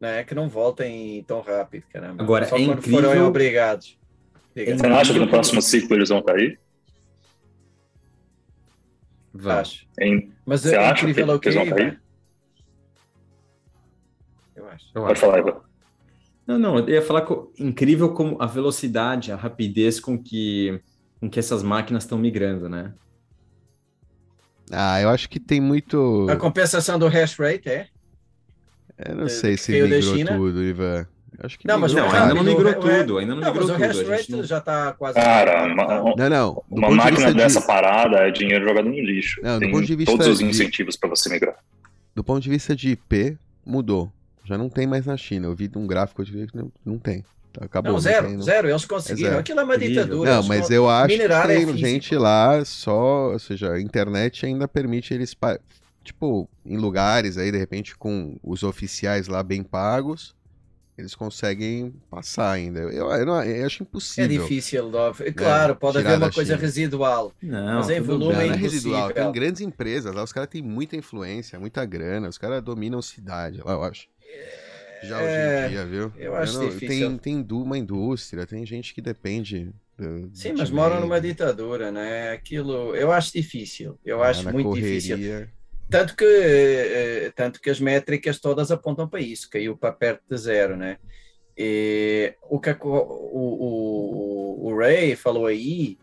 Não 0.00 0.08
é 0.08 0.24
que 0.24 0.34
não 0.34 0.48
voltem 0.48 1.22
tão 1.22 1.40
rápido, 1.40 1.84
caramba. 1.92 2.22
Agora, 2.22 2.46
Só 2.46 2.56
é 2.56 2.64
quando 2.66 2.78
incrível- 2.78 3.02
forem 3.04 3.22
obrigados. 3.22 3.98
Diga. 4.54 4.76
Você 4.76 4.86
não 4.88 4.96
acha 4.98 5.12
que 5.12 5.18
no 5.20 5.28
próximo 5.28 5.62
ciclo 5.62 5.96
eles 5.96 6.08
vão 6.08 6.20
cair? 6.22 6.58
Vai. 9.32 9.60
Acho. 9.60 9.86
Hein? 10.00 10.31
Mas 10.46 10.64
Você 10.64 10.76
é 10.76 10.76
acha 10.76 11.08
incrível 11.08 11.26
que 11.26 11.34
o 11.34 11.40
que 11.40 11.48
eles 11.48 11.56
vão 11.56 11.66
cair? 11.66 12.00
Eu 14.54 14.68
acho. 14.68 14.86
Eu 14.94 15.06
Pode 15.06 15.20
acho. 15.20 15.20
falar, 15.20 15.38
Ivan. 15.38 15.60
Não, 16.46 16.58
não, 16.58 16.78
eu 16.80 16.88
ia 16.90 17.02
falar 17.02 17.22
co- 17.22 17.52
incrível 17.58 18.14
como 18.14 18.40
a 18.42 18.46
velocidade, 18.46 19.32
a 19.32 19.36
rapidez 19.36 20.00
com 20.00 20.22
que, 20.22 20.82
com 21.20 21.30
que 21.30 21.38
essas 21.40 21.62
máquinas 21.62 22.04
estão 22.04 22.18
migrando, 22.18 22.68
né? 22.68 22.94
Ah, 24.72 25.00
eu 25.00 25.08
acho 25.10 25.28
que 25.28 25.38
tem 25.40 25.60
muito. 25.60 25.96
A 26.26 26.34
compensação 26.36 26.98
do 26.98 27.06
hash 27.08 27.36
rate 27.38 27.68
é? 27.68 27.88
Eu 28.98 29.14
não 29.16 29.28
É, 29.28 29.28
sei 29.28 29.56
que 29.56 29.58
se 29.58 29.76
migrou 29.76 30.18
tudo, 30.18 30.62
Ivan. 30.62 31.06
Acho 31.44 31.58
que 31.58 31.66
Não, 31.66 31.78
mas 31.78 31.92
Não, 31.92 32.06
o 32.06 32.10
ainda 32.10 32.34
não 32.34 32.44
migrou 32.44 32.70
o 32.70 32.74
tudo, 32.74 33.18
ainda 33.18 33.34
não 33.34 33.40
Não, 33.40 33.48
migrou 33.52 33.68
mas 33.68 33.76
o 33.76 33.88
tudo. 33.96 34.08
hash 34.08 34.08
rate 34.08 34.30
não- 34.32 34.44
já 34.44 34.58
está 34.58 34.92
quase. 34.92 35.14
Cara, 35.16 35.64
uma, 35.66 36.14
Não, 36.16 36.28
não. 36.30 36.64
Uma 36.70 36.88
de 36.90 36.94
máquina 36.94 37.26
de- 37.32 37.36
dessa 37.38 37.60
parada 37.60 38.18
é 38.18 38.30
dinheiro 38.30 38.64
jogado 38.66 38.84
no 38.88 38.94
lixo. 38.94 39.40
Não, 39.42 39.54
do 39.54 39.60
Tem 39.60 39.70
ponto 39.72 39.84
de 39.86 39.96
vista 39.96 40.12
todos 40.12 40.26
os 40.28 40.38
de- 40.38 40.44
incentivos 40.44 40.96
para 40.96 41.08
você 41.08 41.28
migrar. 41.28 41.56
do 42.14 42.22
ponto 42.22 42.40
de 42.40 42.48
vista 42.48 42.76
de 42.76 42.90
IP, 42.90 43.36
mudou. 43.66 44.12
Já 44.44 44.56
não 44.58 44.68
tem 44.68 44.86
mais 44.86 45.06
na 45.06 45.16
China. 45.16 45.46
Eu 45.48 45.54
vi 45.54 45.70
um 45.76 45.86
gráfico 45.86 46.24
de 46.24 46.46
que 46.46 46.56
não, 46.56 46.70
não 46.84 46.98
tem. 46.98 47.24
Tá, 47.52 47.64
Acabou. 47.64 47.92
Não, 47.92 47.98
zero, 48.00 48.26
tem, 48.28 48.36
não. 48.36 48.42
zero. 48.42 48.68
Eles 48.68 48.84
conseguiram. 48.84 49.28
zero. 49.30 49.40
Aquilo 49.40 49.60
é 49.60 49.64
uma 49.64 49.78
ditadura. 49.78 50.30
Não, 50.36 50.42
mas 50.44 50.70
eu 50.70 50.88
acho 50.88 51.14
que 51.16 51.22
é 51.22 51.46
tem 51.46 51.58
físico. 51.60 51.76
gente 51.78 52.16
lá 52.16 52.64
só, 52.64 53.32
ou 53.32 53.38
seja, 53.38 53.72
a 53.72 53.80
internet 53.80 54.46
ainda 54.46 54.66
permite 54.66 55.12
eles, 55.12 55.34
pa- 55.34 55.58
tipo, 56.02 56.48
em 56.64 56.76
lugares 56.76 57.36
aí, 57.36 57.52
de 57.52 57.58
repente, 57.58 57.96
com 57.96 58.36
os 58.42 58.62
oficiais 58.62 59.28
lá 59.28 59.42
bem 59.42 59.62
pagos, 59.62 60.34
eles 60.96 61.14
conseguem 61.14 61.94
passar 62.10 62.50
ainda. 62.52 62.80
Eu, 62.80 63.10
eu, 63.10 63.26
não- 63.26 63.42
eu 63.42 63.66
acho 63.66 63.82
É 63.82 63.84
impossível. 63.84 64.42
difícil, 64.42 64.90
Dove. 64.90 65.32
Claro, 65.32 65.74
pode 65.76 65.98
tirar 65.98 66.10
haver 66.14 66.24
uma 66.24 66.32
coisa 66.32 66.54
China. 66.54 66.60
residual. 66.66 67.32
Não, 67.42 67.78
Mas 67.78 67.90
em 67.90 68.00
volume 68.00 68.32
Não, 68.32 68.38
bem. 68.38 68.48
não 68.48 68.54
é 68.54 68.58
impossível. 68.58 68.92
residual. 68.92 69.12
Tem 69.12 69.32
grandes 69.32 69.60
empresas 69.62 70.14
lá, 70.14 70.22
os 70.22 70.32
caras 70.32 70.48
têm 70.50 70.62
muita 70.62 70.96
influência, 70.96 71.58
muita 71.58 71.84
grana, 71.84 72.28
os 72.28 72.38
caras 72.38 72.62
dominam 72.62 73.00
cidade 73.00 73.60
lá, 73.64 73.72
eu 73.72 73.82
acho. 73.82 74.06
Já 75.04 75.16
hoje 75.16 75.26
É, 75.26 75.66
em 75.66 75.70
dia, 75.70 75.84
viu? 75.86 76.12
eu 76.16 76.36
acho 76.36 76.54
não- 76.58 76.68
difícil. 76.68 77.18
Tem, 77.18 77.42
tem 77.42 77.46
uma 77.58 77.76
indústria, 77.76 78.46
tem 78.46 78.64
gente 78.64 78.94
que 78.94 79.00
depende. 79.02 79.72
do- 79.98 80.30
Sim, 80.32 80.54
mas 80.56 80.70
moram 80.70 81.00
numa 81.00 81.20
ditadura, 81.20 81.90
né? 81.92 82.30
Aquilo 82.32 82.94
eu 82.96 83.10
acho 83.12 83.32
difícil. 83.32 83.98
Eu 84.04 84.18
tá 84.18 84.28
acho 84.30 84.50
muito 84.52 84.68
correria. 84.68 85.00
difícil. 85.16 85.48
Tanto 85.92 86.16
que, 86.16 86.24
eh, 86.24 87.32
tanto 87.36 87.60
que 87.60 87.68
as 87.68 87.78
métricas 87.78 88.40
todas 88.40 88.70
apontam 88.70 89.06
para 89.06 89.20
isso, 89.20 89.50
caiu 89.50 89.76
para 89.76 89.92
perto 89.92 90.22
de 90.26 90.38
zero, 90.38 90.74
né? 90.74 90.96
E 91.54 92.34
o 92.48 92.58
que 92.58 92.70
a 92.70 92.78
o, 92.82 92.88
o, 92.88 94.68
o 94.68 94.78
Ray 94.78 95.14
falou 95.14 95.44
aí 95.44 95.98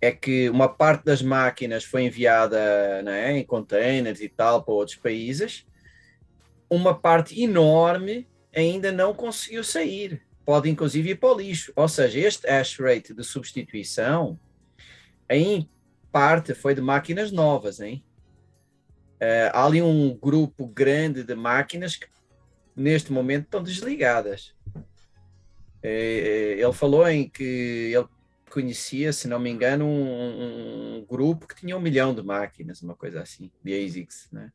é 0.00 0.10
que 0.10 0.48
uma 0.48 0.70
parte 0.70 1.04
das 1.04 1.20
máquinas 1.20 1.84
foi 1.84 2.04
enviada 2.04 3.02
né, 3.02 3.36
em 3.36 3.44
containers 3.44 4.22
e 4.22 4.28
tal 4.30 4.64
para 4.64 4.72
outros 4.72 4.96
países, 4.96 5.66
uma 6.70 6.94
parte 6.98 7.38
enorme 7.38 8.26
ainda 8.54 8.90
não 8.90 9.12
conseguiu 9.12 9.62
sair. 9.62 10.22
Pode 10.46 10.70
inclusive 10.70 11.10
ir 11.10 11.16
para 11.16 11.34
o 11.34 11.38
lixo. 11.38 11.74
Ou 11.76 11.88
seja, 11.88 12.20
este 12.20 12.48
hash 12.48 12.78
rate 12.78 13.12
de 13.12 13.22
substituição, 13.22 14.40
em 15.28 15.68
parte, 16.10 16.54
foi 16.54 16.74
de 16.74 16.80
máquinas 16.80 17.30
novas, 17.30 17.80
hein? 17.80 18.02
Eh, 19.18 19.50
há 19.52 19.64
ali 19.64 19.80
um 19.82 20.14
grupo 20.16 20.66
grande 20.66 21.22
de 21.24 21.34
máquinas 21.34 21.96
que 21.96 22.06
neste 22.74 23.12
momento 23.12 23.44
estão 23.44 23.62
desligadas. 23.62 24.54
Eh, 25.82 26.56
ele 26.58 26.72
falou 26.72 27.08
em 27.08 27.28
que 27.28 27.92
ele 27.94 28.06
conhecia, 28.50 29.12
se 29.12 29.28
não 29.28 29.38
me 29.38 29.50
engano, 29.50 29.86
um, 29.86 30.98
um 30.98 31.06
grupo 31.06 31.46
que 31.46 31.56
tinha 31.56 31.76
um 31.76 31.80
milhão 31.80 32.14
de 32.14 32.22
máquinas, 32.22 32.82
uma 32.82 32.94
coisa 32.94 33.22
assim, 33.22 33.50
de 33.62 33.84
ASICs, 33.84 34.28
né? 34.32 34.52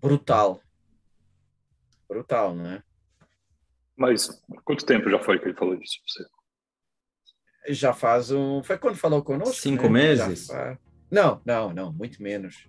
Brutal. 0.00 0.62
Brutal, 2.08 2.54
não 2.54 2.70
é? 2.70 2.82
Mas 3.96 4.28
quanto 4.64 4.84
tempo 4.84 5.10
já 5.10 5.18
foi 5.18 5.38
que 5.38 5.46
ele 5.46 5.56
falou 5.56 5.76
disso 5.76 5.98
pra 6.02 6.12
você? 6.24 7.72
Já 7.72 7.92
faz 7.92 8.30
um. 8.30 8.62
Foi 8.62 8.78
quando 8.78 8.96
falou 8.96 9.22
conosco? 9.24 9.54
Cinco 9.54 9.84
né? 9.84 9.90
Meses? 9.90 10.46
fa- 10.46 10.78
Não, 11.10 11.42
não, 11.44 11.72
não, 11.72 11.92
muito 11.92 12.22
menos. 12.22 12.68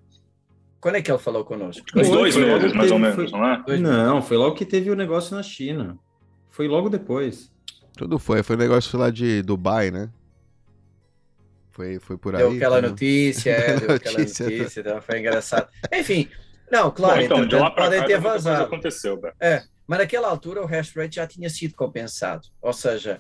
Quando 0.80 0.96
é 0.96 1.02
que 1.02 1.12
ele 1.12 1.18
falou 1.18 1.44
conosco? 1.44 1.86
Uns 1.96 2.08
Foi, 2.08 2.18
dois 2.18 2.36
meses, 2.36 2.74
mais 2.74 2.92
ou 2.92 3.00
menos, 3.00 3.16
foi- 3.16 3.28
não 3.32 3.46
é? 3.46 3.78
Não, 3.80 4.22
foi 4.22 4.38
logo 4.38 4.56
que 4.56 4.66
teve 4.66 4.92
o 4.92 4.96
negócio 4.96 5.36
na 5.36 5.42
China. 5.44 5.98
Foi 6.50 6.68
logo 6.68 6.90
depois. 6.90 7.52
Tudo 7.98 8.20
foi. 8.20 8.44
Foi 8.44 8.56
um 8.56 8.60
negócio 8.60 8.98
lá 8.98 9.10
de 9.10 9.42
Dubai, 9.42 9.90
né? 9.92 10.10
Foi, 11.72 12.00
foi 12.00 12.18
por 12.18 12.36
aí. 12.36 12.42
Deu 12.48 12.52
aquela 12.52 12.80
então. 12.80 12.90
notícia, 12.92 13.52
é, 13.52 13.80
deu 13.80 13.96
aquela 13.96 14.18
Notícia, 14.20 14.46
notícia, 14.50 14.80
então 14.82 15.02
foi 15.02 15.20
engraçado. 15.20 15.68
Enfim, 15.94 16.30
não, 16.72 16.92
claro, 16.92 17.20
Bom, 17.20 17.26
então, 17.26 17.46
de 17.48 17.56
lá 17.56 17.70
pra 17.72 17.86
podem 17.86 18.00
cá, 18.02 18.06
ter 18.08 18.20
vazado. 18.20 18.64
aconteceu, 18.64 19.18
Beto. 19.20 19.36
É, 19.40 19.64
mas 19.88 20.00
naquela 20.00 20.28
altura 20.28 20.62
o 20.62 20.66
hash 20.66 20.94
rate 20.96 21.16
já 21.18 21.28
tinha 21.28 21.50
sido 21.50 21.76
compensado, 21.76 22.48
ou 22.62 22.74
seja, 22.74 23.20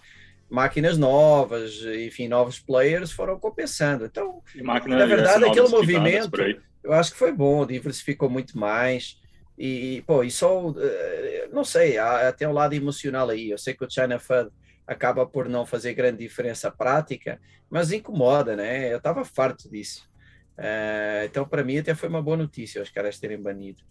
máquinas 0.49 0.97
novas, 0.97 1.73
enfim, 2.05 2.27
novos 2.27 2.59
players 2.59 3.11
foram 3.11 3.39
compensando. 3.39 4.05
Então, 4.05 4.41
máquinas 4.63 4.99
Na 4.99 5.05
verdade, 5.05 5.43
S9 5.43 5.49
aquele 5.49 5.67
movimento- 5.69 6.29
por 6.31 6.41
aí. 6.41 6.59
Eu 6.87 6.93
acho 6.93 7.11
que 7.11 7.17
foi 7.17 7.31
bom, 7.31 7.65
diversificou 7.65 8.29
muito 8.29 8.57
mais. 8.57 9.19
E, 9.57 10.03
pô, 10.05 10.23
e 10.23 10.31
só, 10.31 10.73
eh, 10.77 11.49
não 11.51 11.63
sei, 11.63 11.97
há 11.97 12.29
até 12.29 12.47
um 12.47 12.53
lado 12.53 12.73
emocional 12.73 13.29
aí. 13.29 13.49
Eu 13.49 13.57
sei 13.57 13.73
que 13.73 13.83
o 13.83 13.89
China 13.89 14.19
Fund 14.19 14.49
acaba 14.85 15.25
por 15.25 15.49
não 15.49 15.65
fazer 15.65 15.93
grande 15.93 16.19
diferença 16.19 16.71
prática, 16.71 17.39
mas 17.69 17.91
incomoda, 17.91 18.55
né? 18.55 18.91
Eu 18.91 18.97
estava 18.97 19.25
farto 19.25 19.69
disso. 19.69 20.07
Eh, 20.57 21.27
então, 21.29 21.47
para 21.47 21.63
mim, 21.63 21.77
até 21.77 21.93
foi 21.93 22.07
uma 22.07 22.21
boa 22.21 22.37
notícia 22.37 22.81
os 22.81 22.89
caras 22.89 23.19
terem 23.19 23.41
banido. 23.41 23.81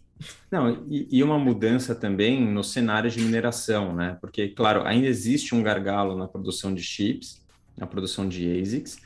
Não, 0.49 0.85
e, 0.89 1.07
e 1.11 1.23
uma 1.23 1.37
mudança 1.37 1.93
também 1.93 2.43
no 2.45 2.63
cenário 2.63 3.09
de 3.11 3.21
mineração, 3.21 3.93
né? 3.93 4.17
Porque, 4.19 4.49
claro, 4.49 4.83
ainda 4.87 5.07
existe 5.07 5.53
um 5.53 5.61
gargalo 5.61 6.17
na 6.17 6.27
produção 6.27 6.73
de 6.73 6.81
chips, 6.81 7.45
na 7.77 7.85
produção 7.85 8.27
de 8.27 8.59
ASICs, 8.59 8.97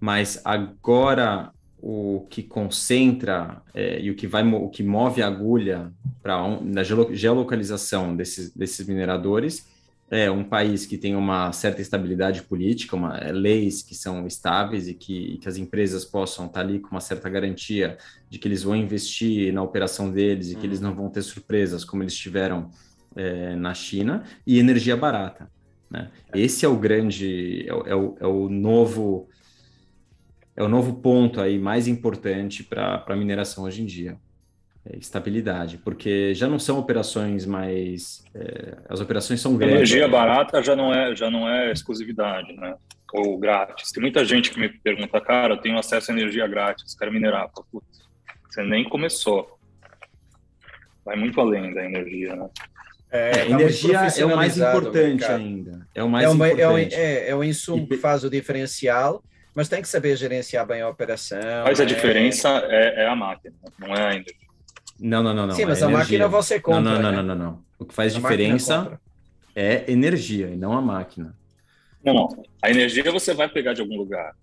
mas 0.00 0.40
agora 0.44 1.52
o 1.80 2.26
que 2.30 2.42
concentra 2.42 3.62
é, 3.74 4.00
e 4.00 4.10
o 4.10 4.14
que 4.14 4.26
vai 4.26 4.42
o 4.42 4.68
que 4.68 4.82
move 4.82 5.22
a 5.22 5.26
agulha 5.26 5.92
para 6.22 6.60
na 6.60 6.82
geolocalização 6.82 8.16
desses, 8.16 8.54
desses 8.54 8.86
mineradores 8.86 9.66
é 10.10 10.30
um 10.30 10.44
país 10.44 10.86
que 10.86 10.96
tem 10.96 11.16
uma 11.16 11.52
certa 11.52 11.82
estabilidade 11.82 12.42
política, 12.42 12.94
uma, 12.94 13.18
é, 13.18 13.32
leis 13.32 13.82
que 13.82 13.94
são 13.94 14.24
estáveis 14.26 14.88
e 14.88 14.94
que, 14.94 15.34
e 15.34 15.38
que 15.38 15.48
as 15.48 15.56
empresas 15.56 16.04
possam 16.04 16.46
estar 16.46 16.60
ali 16.60 16.78
com 16.78 16.90
uma 16.90 17.00
certa 17.00 17.28
garantia 17.28 17.98
de 18.30 18.38
que 18.38 18.46
eles 18.46 18.62
vão 18.62 18.76
investir 18.76 19.52
na 19.52 19.62
operação 19.62 20.10
deles 20.10 20.50
e 20.50 20.54
que 20.54 20.64
eles 20.64 20.80
não 20.80 20.94
vão 20.94 21.10
ter 21.10 21.22
surpresas 21.22 21.84
como 21.84 22.04
eles 22.04 22.14
tiveram 22.14 22.70
é, 23.16 23.56
na 23.56 23.74
China, 23.74 24.24
e 24.46 24.58
energia 24.58 24.96
barata. 24.96 25.50
Né? 25.90 26.10
Esse 26.34 26.64
é 26.64 26.68
o 26.68 26.76
grande, 26.76 27.66
é, 27.66 27.90
é 27.90 27.94
o, 27.96 28.16
é 28.20 28.26
o 28.26 28.48
novo 28.48 29.28
é 30.56 30.62
o 30.62 30.68
novo 30.68 30.94
ponto 31.00 31.40
aí 31.40 31.58
mais 31.58 31.86
importante 31.86 32.64
para 32.64 33.04
a 33.06 33.16
mineração 33.16 33.64
hoje 33.64 33.82
em 33.82 33.86
dia. 33.86 34.16
É 34.88 34.96
estabilidade, 34.96 35.78
porque 35.78 36.32
já 36.32 36.48
não 36.48 36.58
são 36.60 36.78
operações 36.78 37.44
mais. 37.44 38.24
é, 38.34 38.76
as 38.88 39.00
operações 39.00 39.40
são 39.40 39.56
grandes. 39.56 39.74
Energia 39.76 40.06
barata 40.08 40.62
já 40.62 40.76
não 40.76 40.94
é 40.94 41.14
já 41.14 41.28
não 41.30 41.48
é 41.48 41.72
exclusividade, 41.72 42.52
né? 42.54 42.76
Ou 43.12 43.36
grátis. 43.38 43.90
Tem 43.90 44.00
muita 44.00 44.24
gente 44.24 44.50
que 44.50 44.58
me 44.60 44.68
pergunta, 44.68 45.20
cara, 45.20 45.54
eu 45.54 45.58
tenho 45.58 45.76
acesso 45.78 46.10
a 46.10 46.14
energia 46.14 46.46
grátis, 46.46 46.94
quero 46.94 47.12
minerar. 47.12 47.48
Pô, 47.52 47.64
putz, 47.70 48.00
você 48.48 48.62
nem 48.62 48.84
começou. 48.88 49.58
Vai 51.04 51.16
muito 51.16 51.40
além 51.40 51.72
da 51.74 51.84
energia, 51.84 52.34
né? 52.36 52.48
É, 53.10 53.30
É, 53.30 53.32
tá 53.32 53.50
energia 53.50 53.98
é 54.18 54.24
o 54.24 54.36
mais 54.36 54.56
o 54.56 54.60
importante 54.68 55.24
ainda. 55.24 55.86
É 55.94 56.02
o 56.02 56.08
mais 56.08 56.26
É, 56.26 56.28
uma- 56.28 56.48
é, 56.48 56.52
importante. 56.52 56.94
é, 56.94 57.28
é 57.30 57.36
um 57.36 57.44
insumo 57.44 57.84
E- 57.84 57.86
que 57.88 57.96
faz 57.96 58.24
o 58.24 58.30
diferencial, 58.30 59.22
mas 59.56 59.70
tem 59.70 59.80
que 59.80 59.88
saber 59.88 60.14
gerenciar 60.16 60.66
bem 60.66 60.82
a 60.82 60.88
operação. 60.88 61.38
Mas 61.64 61.80
a 61.80 61.84
né? 61.84 61.88
diferença 61.88 62.48
é, 62.68 63.04
é 63.04 63.08
a 63.08 63.16
máquina, 63.16 63.54
não 63.78 63.88
é 63.96 64.08
a 64.08 64.14
energia. 64.14 64.46
Não, 65.00 65.22
não, 65.22 65.32
não, 65.32 65.46
não. 65.46 65.54
Sim, 65.54 65.62
é 65.62 65.66
mas 65.66 65.82
a 65.82 65.86
energia. 65.86 65.98
máquina 65.98 66.28
você 66.28 66.60
compra. 66.60 66.80
Não, 66.82 66.92
não, 66.92 67.02
não, 67.02 67.10
né? 67.10 67.16
não, 67.16 67.34
não, 67.34 67.44
não. 67.52 67.64
O 67.78 67.86
que 67.86 67.94
faz 67.94 68.14
A 68.14 68.20
diferença 68.20 69.00
é 69.54 69.90
energia 69.90 70.48
e 70.48 70.56
não 70.56 70.74
a 70.74 70.82
máquina. 70.82 71.34
Não, 72.04 72.12
não. 72.12 72.44
A 72.60 72.70
energia 72.70 73.10
você 73.10 73.32
vai 73.32 73.48
pegar 73.48 73.72
de 73.72 73.80
algum 73.80 73.96
lugar. 73.96 74.34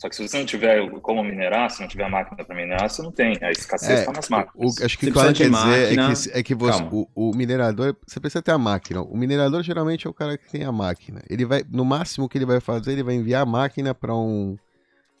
Só 0.00 0.08
que 0.08 0.16
se 0.16 0.26
você 0.26 0.38
não 0.38 0.46
tiver 0.46 0.88
como 1.02 1.22
minerar, 1.22 1.70
se 1.70 1.82
não 1.82 1.86
tiver 1.88 2.08
máquina 2.08 2.42
para 2.42 2.56
minerar, 2.56 2.88
você 2.88 3.02
não 3.02 3.12
tem. 3.12 3.36
A 3.42 3.50
escassez 3.50 3.90
É, 3.90 4.00
está 4.00 4.12
nas 4.12 4.28
O- 4.28 4.30
máquinas. 4.30 4.80
acho 4.80 4.98
que 4.98 5.04
Você 5.04 5.10
o 5.10 5.12
que 5.12 5.18
ela 5.18 5.26
quer 5.28 5.32
de 5.44 5.50
dizer 5.50 5.92
é 5.92 5.96
máquina. 5.96 6.14
que, 6.14 6.38
é 6.38 6.42
que 6.42 6.54
você, 6.54 6.82
o, 6.90 7.06
o 7.14 7.36
minerador, 7.36 7.94
você 8.06 8.18
precisa 8.18 8.40
ter 8.40 8.52
a 8.52 8.56
máquina. 8.58 9.02
O 9.02 9.14
minerador 9.14 9.62
geralmente 9.62 10.06
é 10.06 10.10
o 10.10 10.14
cara 10.14 10.38
que 10.38 10.50
tem 10.50 10.64
a 10.64 10.72
máquina. 10.72 11.20
Ele 11.28 11.44
vai, 11.44 11.62
no 11.70 11.84
máximo 11.84 12.30
que 12.30 12.38
ele 12.38 12.46
vai 12.46 12.60
fazer, 12.60 12.92
ele 12.92 13.02
vai 13.02 13.14
enviar 13.14 13.42
a 13.42 13.46
máquina 13.46 13.94
para 13.94 14.14
um, 14.16 14.56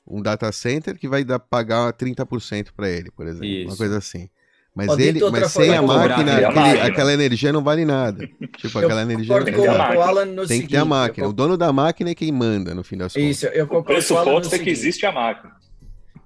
um 0.06 0.22
data 0.22 0.50
center 0.50 0.98
que 0.98 1.06
vai 1.06 1.24
dar, 1.24 1.38
pagar 1.38 1.92
30% 1.92 2.72
para 2.74 2.88
ele, 2.88 3.10
por 3.10 3.26
exemplo. 3.26 3.46
Uma 3.64 3.68
Isso. 3.68 3.76
coisa 3.76 3.98
assim. 3.98 4.30
Mas, 4.74 4.88
Ó, 4.88 4.96
ele, 4.98 5.20
mas 5.30 5.50
sem 5.50 5.74
a 5.74 5.82
máquina, 5.82 6.14
aquele- 6.14 6.30
aquele- 6.30 6.44
a 6.46 6.50
máquina. 6.52 6.84
aquela 6.86 7.12
energia 7.12 7.52
não 7.52 7.62
vale 7.62 7.84
nada. 7.84 8.24
Tipo, 8.56 8.78
Eu 8.78 8.84
aquela 8.84 9.02
energia. 9.02 9.26
concordo 9.26 9.50
com, 9.52 9.62
Tem 9.62 9.66
a 9.66 9.72
com 9.72 9.74
o 9.74 9.78
máquina. 9.78 10.04
Alan 10.04 10.24
no 10.26 10.36
Tem 10.36 10.46
seguinte. 10.46 10.66
que 10.66 10.72
ter 10.72 10.76
a 10.78 10.84
máquina. 10.84 11.26
eu 11.26 11.30
O 11.30 11.32
dono 11.32 11.56
da 11.56 11.72
máquina 11.72 12.10
é 12.10 12.14
quem 12.14 12.30
manda, 12.30 12.72
no 12.74 12.84
fim 12.84 12.96
das 12.96 13.12
contas. 13.12 13.28
Isso, 13.30 13.46
eu 13.46 13.64
O 13.64 13.68
concordo 13.68 14.06
com 14.06 14.14
o 14.14 14.16
Alan 14.16 14.24
no 14.26 14.36
pressuposto 14.36 14.54
é 14.54 14.58
que 14.58 14.64
seguinte. 14.64 14.70
existe 14.78 15.06
a 15.06 15.12
máquina. 15.12 15.52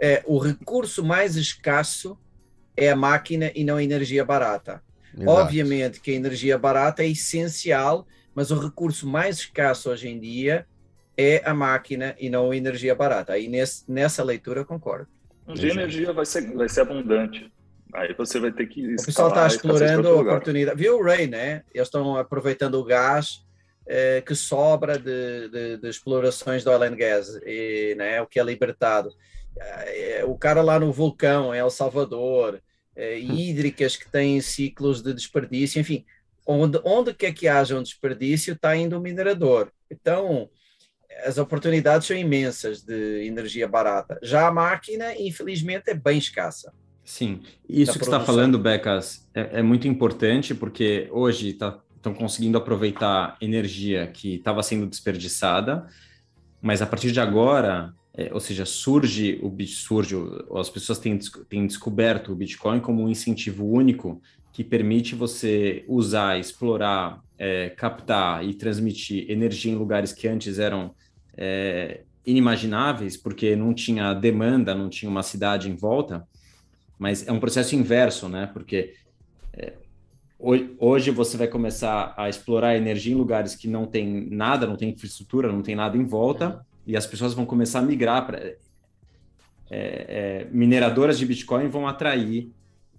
É, 0.00 0.22
o 0.26 0.38
recurso 0.38 1.02
mais 1.02 1.36
escasso 1.36 2.18
é 2.76 2.90
a 2.90 2.96
máquina 2.96 3.50
e 3.54 3.64
não 3.64 3.76
a 3.76 3.82
energia 3.82 4.24
barata. 4.24 4.82
Exato. 5.16 5.30
Obviamente 5.30 6.00
que 6.00 6.10
a 6.10 6.14
energia 6.14 6.58
barata 6.58 7.02
é 7.02 7.08
essencial, 7.08 8.06
mas 8.34 8.50
o 8.50 8.58
recurso 8.58 9.06
mais 9.08 9.38
escasso 9.38 9.88
hoje 9.88 10.08
em 10.08 10.20
dia 10.20 10.66
é 11.16 11.40
a 11.46 11.54
máquina 11.54 12.14
e 12.20 12.28
não 12.28 12.50
a 12.50 12.56
energia 12.56 12.94
barata. 12.94 13.32
Aí 13.32 13.48
nesse, 13.48 13.84
nessa 13.90 14.22
leitura 14.22 14.60
eu 14.60 14.64
concordo. 14.66 15.06
Um 15.48 15.54
dia 15.54 15.70
a 15.70 15.74
energia 15.74 16.12
vai 16.12 16.26
ser, 16.26 16.52
vai 16.54 16.68
ser 16.68 16.82
abundante. 16.82 17.50
Aí 17.94 18.12
você 18.14 18.40
vai 18.40 18.50
ter 18.52 18.66
que. 18.66 18.94
O 18.94 18.96
pessoal 19.06 19.28
está 19.28 19.46
explorando 19.46 20.08
a 20.08 20.12
oportunidade. 20.34 20.76
Viu 20.78 20.98
o 20.98 21.02
Ray, 21.02 21.26
né? 21.28 21.62
Eles 21.72 21.86
estão 21.88 22.16
aproveitando 22.16 22.74
o 22.74 22.84
gás 22.84 23.44
eh, 23.86 24.20
que 24.26 24.34
sobra 24.34 24.98
de, 24.98 25.48
de- 25.48 25.76
de 25.78 25.88
explorações 25.88 26.64
do 26.64 26.70
oil 26.70 26.82
and 26.82 26.96
gas, 26.96 27.28
e, 27.46 27.94
né? 27.96 28.20
o 28.20 28.26
que 28.26 28.40
é 28.40 28.42
libertado. 28.42 29.10
Eh, 29.86 30.24
o 30.26 30.36
cara 30.36 30.60
lá 30.62 30.78
no 30.80 30.92
vulcão, 30.92 31.54
em 31.54 31.58
El 31.58 31.70
Salvador, 31.70 32.60
eh, 32.96 33.18
hídricas 33.18 33.94
que 33.96 34.10
têm 34.10 34.40
ciclos 34.40 35.00
de 35.02 35.14
desperdício, 35.14 35.80
enfim, 35.80 36.04
onde, 36.46 36.80
onde 36.84 37.14
quer 37.14 37.32
que 37.32 37.46
haja 37.46 37.78
um 37.78 37.82
desperdício, 37.82 38.54
está 38.54 38.74
indo 38.74 38.98
o 38.98 39.00
minerador. 39.00 39.70
Então, 39.88 40.50
as 41.24 41.38
oportunidades 41.38 42.08
são 42.08 42.16
imensas 42.16 42.82
de 42.82 43.24
energia 43.24 43.68
barata. 43.68 44.18
Já 44.22 44.48
a 44.48 44.52
máquina, 44.52 45.14
infelizmente, 45.16 45.88
é 45.90 45.94
bem 45.94 46.18
escassa. 46.18 46.72
Sim, 47.04 47.42
isso 47.68 47.92
que 47.92 47.98
você 47.98 48.04
está 48.04 48.20
falando, 48.20 48.58
Becas, 48.58 49.28
é, 49.34 49.58
é 49.58 49.62
muito 49.62 49.86
importante 49.86 50.54
porque 50.54 51.06
hoje 51.12 51.50
estão 51.50 52.14
conseguindo 52.14 52.56
aproveitar 52.56 53.36
energia 53.42 54.06
que 54.06 54.36
estava 54.36 54.62
sendo 54.62 54.86
desperdiçada, 54.86 55.86
mas 56.62 56.80
a 56.80 56.86
partir 56.86 57.12
de 57.12 57.20
agora, 57.20 57.92
é, 58.14 58.32
ou 58.32 58.40
seja, 58.40 58.64
surge 58.64 59.38
o 59.42 59.66
surge, 59.66 60.16
as 60.56 60.70
pessoas 60.70 60.98
têm, 60.98 61.18
têm 61.46 61.66
descoberto 61.66 62.32
o 62.32 62.34
Bitcoin 62.34 62.80
como 62.80 63.02
um 63.02 63.08
incentivo 63.08 63.66
único 63.66 64.22
que 64.50 64.64
permite 64.64 65.14
você 65.14 65.84
usar, 65.86 66.38
explorar, 66.38 67.22
é, 67.36 67.68
captar 67.68 68.42
e 68.42 68.54
transmitir 68.54 69.30
energia 69.30 69.70
em 69.70 69.76
lugares 69.76 70.12
que 70.12 70.26
antes 70.26 70.58
eram 70.58 70.94
é, 71.36 72.02
inimagináveis, 72.24 73.14
porque 73.14 73.54
não 73.54 73.74
tinha 73.74 74.14
demanda, 74.14 74.74
não 74.74 74.88
tinha 74.88 75.10
uma 75.10 75.22
cidade 75.22 75.68
em 75.68 75.76
volta 75.76 76.26
mas 77.04 77.28
é 77.28 77.30
um 77.30 77.38
processo 77.38 77.76
inverso, 77.76 78.30
né? 78.30 78.48
Porque 78.50 78.94
é, 79.52 79.74
ho- 80.38 80.74
hoje 80.78 81.10
você 81.10 81.36
vai 81.36 81.46
começar 81.46 82.14
a 82.16 82.30
explorar 82.30 82.78
energia 82.78 83.12
em 83.12 83.16
lugares 83.16 83.54
que 83.54 83.68
não 83.68 83.84
tem 83.84 84.26
nada, 84.30 84.66
não 84.66 84.74
tem 84.74 84.88
infraestrutura, 84.88 85.52
não 85.52 85.60
tem 85.60 85.76
nada 85.76 85.98
em 85.98 86.04
volta, 86.04 86.64
e 86.86 86.96
as 86.96 87.06
pessoas 87.06 87.34
vão 87.34 87.44
começar 87.44 87.80
a 87.80 87.82
migrar 87.82 88.26
para 88.26 88.54
mineradoras 90.50 91.18
de 91.18 91.26
Bitcoin 91.26 91.68
vão 91.68 91.86
atrair 91.86 92.50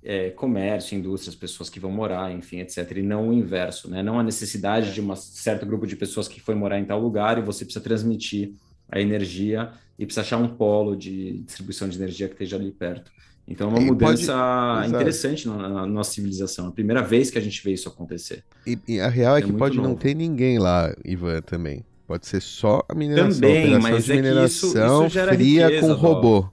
é, 0.04 0.30
comércio, 0.30 0.96
indústrias, 0.96 1.36
pessoas 1.36 1.68
que 1.68 1.80
vão 1.80 1.90
morar, 1.90 2.32
enfim, 2.32 2.60
etc. 2.60 2.98
E 2.98 3.02
não 3.02 3.30
o 3.30 3.34
inverso, 3.34 3.90
né? 3.90 4.04
Não 4.04 4.20
a 4.20 4.24
necessidade 4.24 4.94
de 4.94 5.02
um 5.02 5.16
certo 5.16 5.66
grupo 5.66 5.88
de 5.88 5.96
pessoas 5.96 6.28
que 6.28 6.40
foi 6.40 6.54
morar 6.54 6.78
em 6.78 6.86
tal 6.86 7.00
lugar 7.00 7.40
e 7.40 7.42
você 7.42 7.66
precisa 7.66 7.84
transmitir 7.84 8.54
a 8.92 9.00
energia 9.00 9.72
e 9.98 10.06
precisa 10.06 10.22
achar 10.22 10.38
um 10.38 10.50
polo 10.56 10.96
de 10.96 11.40
distribuição 11.40 11.90
de 11.90 11.98
energia 11.98 12.28
que 12.28 12.36
esteja 12.36 12.56
ali 12.56 12.72
perto. 12.72 13.12
Então, 13.48 13.68
é 13.68 13.70
uma 13.70 13.80
E 13.80 13.86
pode- 13.88 13.92
mudança 13.94 14.22
Exato. 14.24 14.90
interessante 14.90 15.48
na, 15.48 15.70
na 15.70 15.86
nossa 15.86 16.12
civilização. 16.12 16.66
É 16.66 16.70
a 16.70 16.72
primeira 16.72 17.02
vez 17.04 17.30
que 17.30 17.38
a 17.38 17.42
gente 17.42 17.64
vê 17.64 17.74
isso 17.74 17.88
acontecer. 17.88 18.44
E, 18.66 18.78
e 18.88 19.00
a 19.00 19.08
real 19.08 19.36
é, 19.36 19.40
É 19.40 19.42
que 19.44 19.54
pode 19.54 19.78
não 19.78 19.84
novo. 19.90 19.96
ter 19.98 20.16
ninguém 20.16 20.58
lá, 20.58 20.94
Ivan, 21.06 21.42
também. 21.42 21.86
Pode 22.08 22.26
ser 22.28 22.42
só 22.42 22.84
a 22.90 22.96
mineração. 22.96 23.32
Também, 23.42 23.80
mas 23.80 23.86
é 23.86 23.92
que 23.92 23.98
isso- 24.00 24.14
mineração 24.14 25.06
isso 25.06 25.14
gera 25.14 25.34
fria 25.34 25.68
riqueza, 25.68 25.82
com 25.96 26.02
Val. 26.02 26.14
robô. 26.14 26.50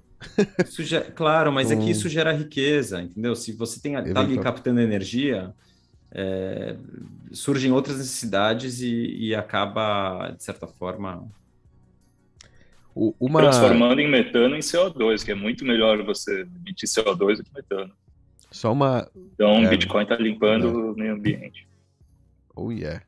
Claro, 1.15 1.53
mas 1.53 1.71
é 1.71 1.77
Com- 1.77 1.83
que 1.85 1.91
isso 1.91 2.09
gera 2.09 2.33
riqueza, 2.33 3.03
entendeu? 3.03 3.35
Se 3.35 3.53
você 3.53 3.81
tem, 3.81 3.95
tá 4.13 4.21
ali 4.21 4.39
captando 4.39 4.81
energia, 4.81 5.53
é, 6.15 6.77
surgem 7.33 7.73
outras 7.73 7.97
necessidades 7.99 8.81
e, 8.83 9.17
e 9.19 9.35
acaba, 9.35 10.31
de 10.37 10.45
certa 10.45 10.67
forma, 10.67 11.27
O- 12.95 13.15
uma... 13.19 13.41
Transformando 13.41 14.01
em 14.01 14.11
metano 14.11 14.55
em 14.55 14.61
CO2, 14.61 15.25
que 15.25 15.31
é 15.31 15.35
muito 15.35 15.65
melhor 15.65 16.03
você 16.05 16.43
emitir 16.43 16.89
CO2 16.89 17.39
do 17.39 17.45
que 17.45 17.55
metano. 17.55 17.93
Só 18.51 18.73
uma. 18.73 19.09
Então, 19.17 19.63
É. 19.63 19.67
o 19.67 19.71
Bitcoin 19.71 20.03
está 20.03 20.17
limpando 20.17 20.93
o 20.93 20.95
meio 20.95 21.15
ambiente. 21.15 21.67
Oh, 22.55 22.71
yeah. 22.71 23.03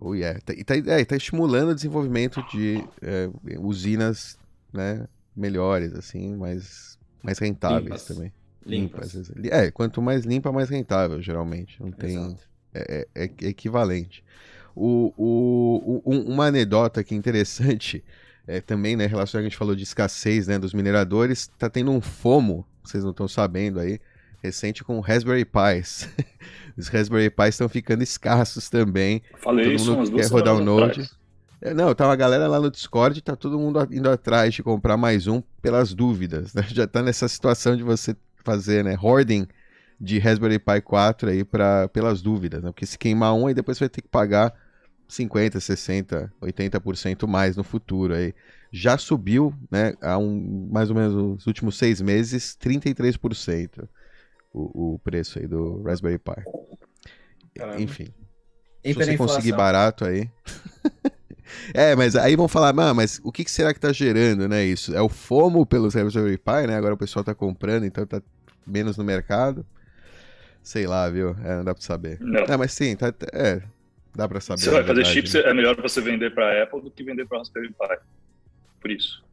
Oh, 0.00 0.14
yeah. 0.14 0.40
Tá- 0.40 0.52
E 0.52 0.64
tá, 0.64 0.74
é, 0.76 1.04
tá 1.04 1.14
estimulando 1.16 1.70
o 1.70 1.74
desenvolvimento 1.74 2.42
de 2.50 2.82
é, 3.00 3.30
usinas 3.60 4.36
né, 4.72 5.06
melhores, 5.36 5.92
assim, 5.94 6.34
mais, 6.34 6.98
mais 7.22 7.38
rentáveis 7.38 7.84
Limpas. 7.84 8.04
também. 8.06 8.32
Limpas. 8.66 9.14
Limpas. 9.14 9.52
É, 9.52 9.70
quanto 9.70 10.02
mais 10.02 10.24
limpa, 10.24 10.50
mais 10.50 10.68
rentável, 10.68 11.22
geralmente. 11.22 11.80
Não 11.80 11.92
tem. 11.92 12.16
Exato. 12.16 12.42
É, 12.74 13.06
é- 13.14 13.24
é 13.42 13.46
equivalente. 13.48 14.24
O, 14.74 15.12
o, 15.16 16.00
o- 16.04 16.12
um- 16.14 16.32
uma 16.32 16.46
anedota 16.46 17.00
aqui 17.00 17.14
interessante, 17.14 18.02
é, 18.46 18.60
também, 18.60 18.96
né, 18.96 19.06
relacionada 19.06 19.38
a 19.38 19.42
que 19.42 19.46
a 19.46 19.50
gente 19.50 19.58
falou 19.58 19.74
de 19.74 19.82
escassez, 19.82 20.46
né, 20.46 20.58
dos 20.58 20.74
mineradores, 20.74 21.48
tá 21.58 21.68
tendo 21.70 21.90
um 21.90 22.00
FOMO, 22.00 22.66
vocês 22.82 23.04
não 23.04 23.10
estão 23.10 23.28
sabendo 23.28 23.78
aí, 23.80 24.00
recente 24.42 24.82
com 24.82 24.98
Raspberry 25.00 25.44
Pis. 25.44 26.08
Os 26.76 26.88
Raspberry 26.88 27.30
Pis 27.30 27.48
estão 27.48 27.68
ficando 27.68 28.02
escassos 28.02 28.68
também. 28.68 29.22
Falei 29.38 29.66
Todo 29.66 29.74
isso 29.76 29.94
mundo 29.94 30.12
quer 30.12 30.26
rodar 30.26 30.56
o 30.56 30.64
Node. 30.64 30.90
atrás. 30.90 31.22
É, 31.60 31.72
Não, 31.72 31.94
tá 31.94 32.06
uma 32.06 32.16
galera 32.16 32.48
lá 32.48 32.58
no 32.58 32.70
Discord, 32.70 33.22
tá 33.22 33.36
todo 33.36 33.56
mundo 33.56 33.86
indo 33.92 34.10
atrás 34.10 34.52
de 34.52 34.62
comprar 34.64 34.96
mais 34.96 35.28
um 35.28 35.40
pelas 35.60 35.94
dúvidas, 35.94 36.52
né? 36.54 36.62
Já 36.68 36.88
tá 36.88 37.02
nessa 37.02 37.28
situação 37.28 37.76
de 37.76 37.84
você 37.84 38.16
fazer, 38.44 38.82
né, 38.82 38.96
hoarding 39.00 39.46
de 40.00 40.18
Raspberry 40.18 40.58
Pi 40.58 40.80
4 40.80 41.30
aí 41.30 41.44
para 41.44 41.86
pelas 41.88 42.20
dúvidas, 42.20 42.60
né? 42.60 42.72
Porque 42.72 42.84
se 42.84 42.98
queimar 42.98 43.32
um, 43.34 43.46
aí 43.46 43.54
depois 43.54 43.78
você 43.78 43.84
vai 43.84 43.88
ter 43.88 44.02
que 44.02 44.08
pagar 44.08 44.52
50, 45.12 45.60
60, 45.60 46.32
80% 46.40 47.26
mais 47.26 47.56
no 47.56 47.62
futuro 47.62 48.14
aí. 48.14 48.34
Já 48.70 48.96
subiu, 48.96 49.54
né, 49.70 49.94
há 50.00 50.16
um, 50.16 50.68
mais 50.72 50.88
ou 50.88 50.96
menos 50.96 51.14
nos 51.14 51.46
últimos 51.46 51.76
seis 51.76 52.00
meses, 52.00 52.56
33% 52.58 53.86
o, 54.52 54.94
o 54.94 54.98
preço 54.98 55.38
aí 55.38 55.46
do 55.46 55.82
Raspberry 55.82 56.18
Pi. 56.18 56.42
Caramba. 57.54 57.82
Enfim, 57.82 58.06
se 58.84 58.94
você 58.94 59.16
conseguir 59.16 59.52
barato 59.52 60.04
aí. 60.06 60.30
é, 61.74 61.94
mas 61.94 62.16
aí 62.16 62.34
vão 62.34 62.48
falar, 62.48 62.70
"Ah, 62.78 62.94
mas 62.94 63.20
o 63.22 63.30
que, 63.30 63.44
que 63.44 63.50
será 63.50 63.74
que 63.74 63.80
tá 63.80 63.92
gerando, 63.92 64.48
né, 64.48 64.64
isso? 64.64 64.94
É 64.94 65.02
o 65.02 65.08
FOMO 65.10 65.66
pelos 65.66 65.94
Raspberry 65.94 66.38
Pi, 66.38 66.66
né? 66.66 66.76
Agora 66.76 66.94
o 66.94 66.98
pessoal 66.98 67.22
tá 67.22 67.34
comprando, 67.34 67.84
então 67.84 68.06
tá 68.06 68.22
menos 68.66 68.96
no 68.96 69.04
mercado. 69.04 69.66
Sei 70.62 70.86
lá, 70.86 71.10
viu? 71.10 71.36
É, 71.44 71.56
não 71.56 71.64
dá 71.64 71.74
pra 71.74 71.82
saber. 71.82 72.18
Não. 72.20 72.44
É, 72.44 72.56
mas 72.56 72.72
sim, 72.72 72.96
tá, 72.96 73.12
é, 73.32 73.62
dá 74.14 74.28
pra 74.28 74.40
saber. 74.40 74.60
Você 74.60 74.70
vai 74.70 74.82
fazer 74.82 74.94
verdade, 74.94 75.14
chips, 75.14 75.34
né? 75.34 75.40
é 75.42 75.54
melhor 75.54 75.80
você 75.80 76.00
vender 76.00 76.34
para 76.34 76.62
Apple 76.62 76.82
do 76.82 76.90
que 76.90 77.02
vender 77.02 77.26
para 77.26 77.38
Raspberry 77.38 77.68
Pi. 77.68 77.98
Por 78.80 78.90
isso. 78.90 79.24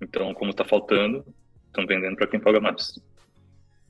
Então, 0.00 0.34
como 0.34 0.50
está 0.50 0.64
faltando, 0.64 1.24
estão 1.68 1.86
vendendo 1.86 2.16
para 2.16 2.26
quem 2.26 2.40
paga 2.40 2.60
mais. 2.60 2.98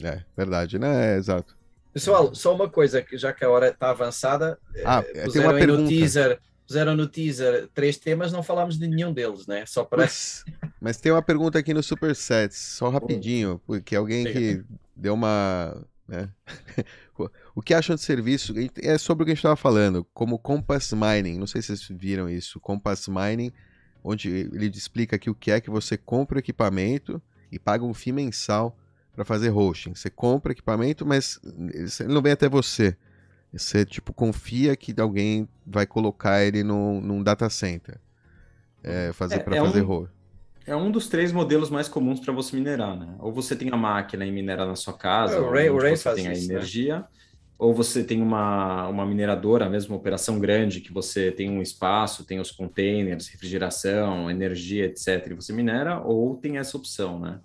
É, 0.03 0.23
verdade, 0.37 0.79
né? 0.79 1.15
É, 1.15 1.17
exato. 1.17 1.57
Pessoal, 1.93 2.35
só 2.35 2.55
uma 2.55 2.69
coisa, 2.69 3.01
que 3.01 3.17
já 3.17 3.33
que 3.33 3.45
a 3.45 3.49
hora 3.49 3.69
está 3.69 3.91
avançada, 3.91 4.59
Ah, 4.85 5.03
eh, 5.09 5.13
tem 5.13 5.25
puseram 5.25 5.49
uma 5.49 5.59
aí 5.59 5.67
no 5.67 5.89
teaser, 5.89 6.39
puseram 6.67 6.95
no 6.95 7.07
teaser 7.09 7.69
três 7.73 7.97
temas, 7.97 8.31
não 8.31 8.43
falámos 8.43 8.79
de 8.79 8.87
nenhum 8.87 9.15
deles, 9.15 9.47
né? 9.47 9.65
Só 9.65 9.83
para 9.83 10.03
Mas, 10.03 10.45
mas 10.79 10.99
tem 10.99 11.11
uma 11.11 11.23
pergunta 11.23 11.59
aqui 11.59 11.73
no 11.73 11.83
Supersets, 11.83 12.59
só 12.59 12.91
rapidinho, 12.91 13.63
porque 13.67 13.97
alguém 13.97 14.25
que 14.25 14.63
deu 14.95 15.15
uma. 15.15 15.83
né? 16.07 16.29
o 17.57 17.63
que 17.63 17.75
acham 17.75 17.97
de 17.97 18.03
serviço? 18.03 18.55
É 18.83 18.97
sobre 18.99 19.23
o 19.23 19.25
que 19.25 19.33
a 19.33 19.35
gente 19.35 19.39
estava 19.41 19.57
falando, 19.57 20.07
como 20.15 20.39
Compass 20.39 20.93
Mining. 20.93 21.39
Não 21.39 21.47
sei 21.47 21.61
se 21.63 21.77
vocês 21.77 21.89
viram 21.99 22.29
isso. 22.29 22.61
Compass 22.61 23.09
Mining, 23.09 23.51
onde 24.05 24.29
ele 24.31 24.67
explica 24.69 25.17
aqui 25.17 25.29
o 25.31 25.35
que 25.35 25.51
é 25.51 25.61
que 25.61 25.71
você 25.71 25.97
compra 25.97 26.37
o 26.37 26.39
equipamento 26.39 27.21
e 27.51 27.59
paga 27.59 27.85
um 27.85 27.95
FII 27.95 28.13
mensal 28.13 28.77
para 29.15 29.25
fazer 29.25 29.51
hosting. 29.51 29.95
Você 29.95 30.11
compra 30.11 30.51
o 30.51 30.53
equipamento, 30.53 31.05
mas 31.07 31.41
ele 32.01 32.13
não 32.13 32.21
vem 32.23 32.33
até 32.33 32.49
você. 32.49 32.97
Você, 33.53 33.85
tipo, 33.87 34.13
confia 34.13 34.77
que 34.77 34.95
alguém 35.01 35.49
vai 35.67 35.87
colocar 35.87 36.45
ele 36.45 36.63
num, 36.63 37.01
num 37.01 37.23
data 37.23 37.49
center. 37.49 37.99
É, 38.85 39.13
fazer 39.15 39.37
É- 39.37 39.39
para 39.39 39.57
é 39.57 39.61
fazer 39.61 39.83
um- 39.83 39.91
hosting. 39.91 40.15
É 40.67 40.75
um 40.77 40.91
dos 40.91 41.09
três 41.09 41.31
modelos 41.33 41.71
mais 41.71 41.89
comuns 41.89 42.19
para 42.21 42.33
você 42.35 42.55
minerar, 42.57 42.97
né? 42.99 43.15
Ou 43.21 43.33
você 43.33 43.55
tem 43.55 43.71
a 43.73 43.77
máquina 43.77 44.27
e 44.27 44.33
minera 44.33 44.67
na 44.67 44.75
sua 44.75 44.93
casa, 44.93 45.37
É, 45.37 45.39
o 45.39 45.45
ou 45.45 45.51
Ray- 45.53 45.71
o 45.71 45.75
onde 45.75 45.85
Ray 45.85 45.97
você 45.97 46.03
faz 46.03 46.17
tem 46.17 46.27
a 46.29 46.33
isso, 46.33 46.49
né? 46.53 46.59
Ou 47.59 47.73
você 47.75 48.05
tem 48.05 48.21
uma, 48.21 48.87
uma 48.89 49.07
mineradora, 49.07 49.69
mesmo 49.69 49.95
uma 49.95 49.99
operação 49.99 50.39
grande, 50.39 50.81
que 50.81 50.93
você 50.93 51.33
tem 51.33 51.51
um 51.51 51.63
espaço, 51.63 52.25
tem 52.25 52.39
os 52.39 52.51
containers, 52.51 53.29
refrigeração, 53.29 54.31
energia, 54.31 54.85
etc. 54.85 55.29
E 55.31 55.35
você 55.35 55.53
minera, 55.53 56.01
ou 56.01 56.37
tem 56.37 56.59
essa 56.59 56.77
opção, 56.77 57.19
né? 57.19 57.41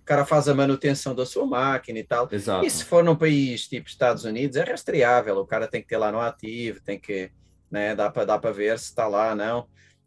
o 0.00 0.06
cara 0.06 0.26
faz 0.26 0.46
a 0.48 0.54
manutenção 0.54 1.14
da 1.14 1.24
sua 1.24 1.46
máquina 1.46 1.98
e 1.98 2.04
tal. 2.04 2.28
Exato. 2.30 2.66
E 2.66 2.70
se 2.70 2.84
for 2.84 3.02
num 3.02 3.16
país 3.16 3.66
tipo 3.66 3.88
Estados 3.88 4.24
Unidos, 4.24 4.54
é 4.54 4.62
rastreável, 4.62 5.38
o 5.38 5.46
cara 5.46 5.66
tem 5.66 5.80
que 5.80 5.88
ter 5.88 5.96
lá 5.96 6.12
no 6.12 6.20
ativo, 6.20 6.78
tem 6.82 7.00
que, 7.00 7.30
né, 7.70 7.94
dá 7.94 8.10
para 8.10 8.26
dá 8.26 8.38
para 8.38 8.52
ver 8.52 8.78
se 8.78 8.84
está 8.84 9.08
lá, 9.08 9.34
não. 9.34 9.66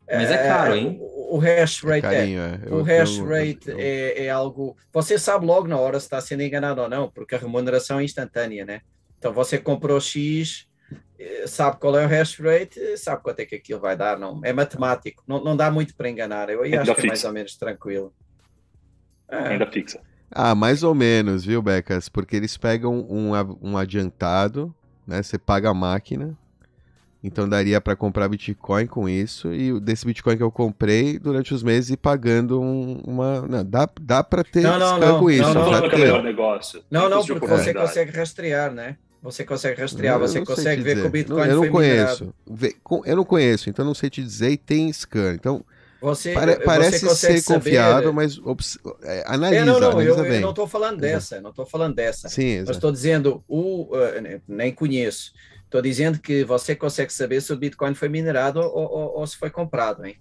Mas 0.10 0.32
é 0.32 0.38
caro, 0.48 0.76
hein? 0.76 0.98
O, 1.02 1.36
o 1.36 1.40
hash 1.40 1.84
rate 1.84 1.98
é, 1.98 2.02
Carinho, 2.02 2.42
é. 2.42 2.60
O 2.70 2.78
Eu- 2.80 2.84
hash 2.84 3.18
eu- 3.18 3.26
rate 3.28 3.70
eu- 3.70 3.80
é, 3.80 4.26
é 4.26 4.30
algo. 4.30 4.76
Você 4.94 5.20
sabe 5.20 5.46
logo 5.46 5.68
na 5.68 5.78
hora 5.78 6.00
se 6.00 6.06
está 6.06 6.22
sendo 6.22 6.44
enganado 6.44 6.82
ou 6.82 6.90
não, 6.90 7.12
porque 7.12 7.36
a 7.36 7.38
remuneração 7.38 8.00
é 8.00 8.04
instantânea, 8.04 8.66
né? 8.66 8.80
Então 9.18 9.34
você 9.34 9.58
comprou 9.58 10.00
X, 10.00 10.66
eh, 11.20 11.46
sabe 11.48 11.78
qual 11.80 11.98
é 11.98 12.06
o 12.06 12.08
hash 12.08 12.40
rate, 12.40 12.98
sabe 12.98 13.22
quanto 13.22 13.40
é 13.42 13.46
que 13.46 13.56
aquilo 13.56 13.82
vai 13.82 13.98
dar, 13.98 14.18
não? 14.18 14.40
É 14.46 14.54
matemático, 14.54 15.24
não, 15.28 15.44
não 15.44 15.58
dá 15.58 15.70
muito 15.70 15.94
para 15.96 16.10
enganar. 16.10 16.50
Eu 16.50 16.62
acho 16.64 16.96
que 16.96 17.02
é 17.02 17.08
mais 17.08 17.24
ou 17.26 17.34
menos 17.34 17.58
tranquilo. 17.58 18.14
É, 19.30 19.38
Ainda 19.50 19.70
fixa. 19.70 20.00
Ah, 20.32 20.54
mais 20.56 20.84
ou 20.84 20.94
menos, 20.94 21.44
viu, 21.46 21.62
Becas? 21.62 22.08
Porque 22.10 22.36
eles 22.36 22.58
pegam 22.58 23.06
um, 23.10 23.32
um 23.62 23.78
adiantado, 23.78 24.74
né? 25.06 25.22
Você 25.24 25.38
paga 25.38 25.70
a 25.70 25.74
máquina. 25.74 26.38
Então 27.28 27.48
daria 27.48 27.80
para 27.82 27.96
comprar 27.96 28.28
Bitcoin 28.30 28.88
com 28.88 29.08
isso. 29.08 29.54
E 29.54 29.80
desse 29.80 30.06
Bitcoin 30.06 30.38
que 30.38 30.44
eu 30.44 30.52
comprei 30.52 31.20
durante 31.20 31.54
os 31.54 31.62
meses 31.62 31.90
e 31.92 31.98
pagando 31.98 32.62
um- 32.62 33.02
uma. 33.06 33.42
Não, 33.42 33.64
dá, 33.66 33.88
dá 34.02 34.24
para 34.24 34.44
ter 34.44 34.62
Não, 34.62 34.80
não, 34.80 34.96
scan 34.98 35.06
não, 35.12 35.20
com 35.20 35.30
isso. 35.30 35.42
não, 35.44 35.54
Não 35.54 35.72
não, 35.72 35.90
que 35.90 35.96
é 35.96 36.00
melhor 36.00 36.24
negócio. 36.24 36.84
Não, 36.90 37.10
não, 37.10 37.26
porque 37.26 37.46
você 37.48 37.74
consegue 37.74 38.12
rastrear, 38.12 38.72
né? 38.74 38.98
Você 39.22 39.44
consegue 39.44 39.82
rastrear, 39.82 40.16
Eu 40.16 40.20
você 40.22 40.42
consegue 40.46 40.82
ver 40.82 40.90
que 40.92 40.96
dizer. 40.96 41.08
o 41.08 41.12
Bitcoin 41.12 41.38
Não, 41.40 41.46
Eu 41.46 41.56
não 41.64 41.72
foi 41.72 41.82
minerado. 41.88 42.34
conheço. 42.48 42.74
Com- 42.84 43.02
Eu 43.06 43.16
não 43.18 43.26
conheço, 43.26 43.70
então 43.70 43.84
não 43.84 43.94
sei 43.94 44.10
te 44.10 44.24
dizer 44.24 44.52
e 44.52 44.58
tem 44.58 44.90
scan. 44.94 45.34
Então 45.34 45.66
Você, 46.00 46.32
pare- 46.34 46.54
você 46.54 46.64
parece 46.64 47.06
consegue 47.06 47.34
ser 47.40 47.42
saber- 47.42 47.60
confiável, 47.60 48.14
mas 48.14 48.38
obs- 48.38 48.78
é, 49.04 49.24
analisa, 49.26 49.62
É, 49.64 49.66
não, 49.66 49.80
não, 49.80 49.90
analisa 49.90 50.20
eu, 50.20 50.24
eu 50.24 50.32
bem. 50.32 50.40
não 50.40 50.52
estou 50.52 50.68
falando 50.68 51.00
dessa, 51.00 51.42
não 51.42 51.50
estou 51.50 51.66
falando 51.66 51.96
dessa. 51.96 52.30
Sim, 52.30 52.60
Mas 52.60 52.70
estou 52.78 52.92
dizendo, 52.92 53.44
o, 53.48 53.90
eh, 53.96 54.40
nem 54.48 54.72
conheço. 54.72 55.34
Estou 55.68 55.82
dizendo 55.82 56.20
que 56.22 56.44
você 56.46 56.76
consegue 56.76 57.14
saber 57.14 57.42
se 57.42 57.54
o 57.54 57.58
Bitcoin 57.58 57.94
foi 57.96 58.10
minerado 58.10 58.60
ou, 58.62 58.68
ou- 58.74 59.20
ou 59.20 59.28
se 59.28 59.38
foi 59.38 59.50
comprado, 59.52 60.06
hein? 60.06 60.18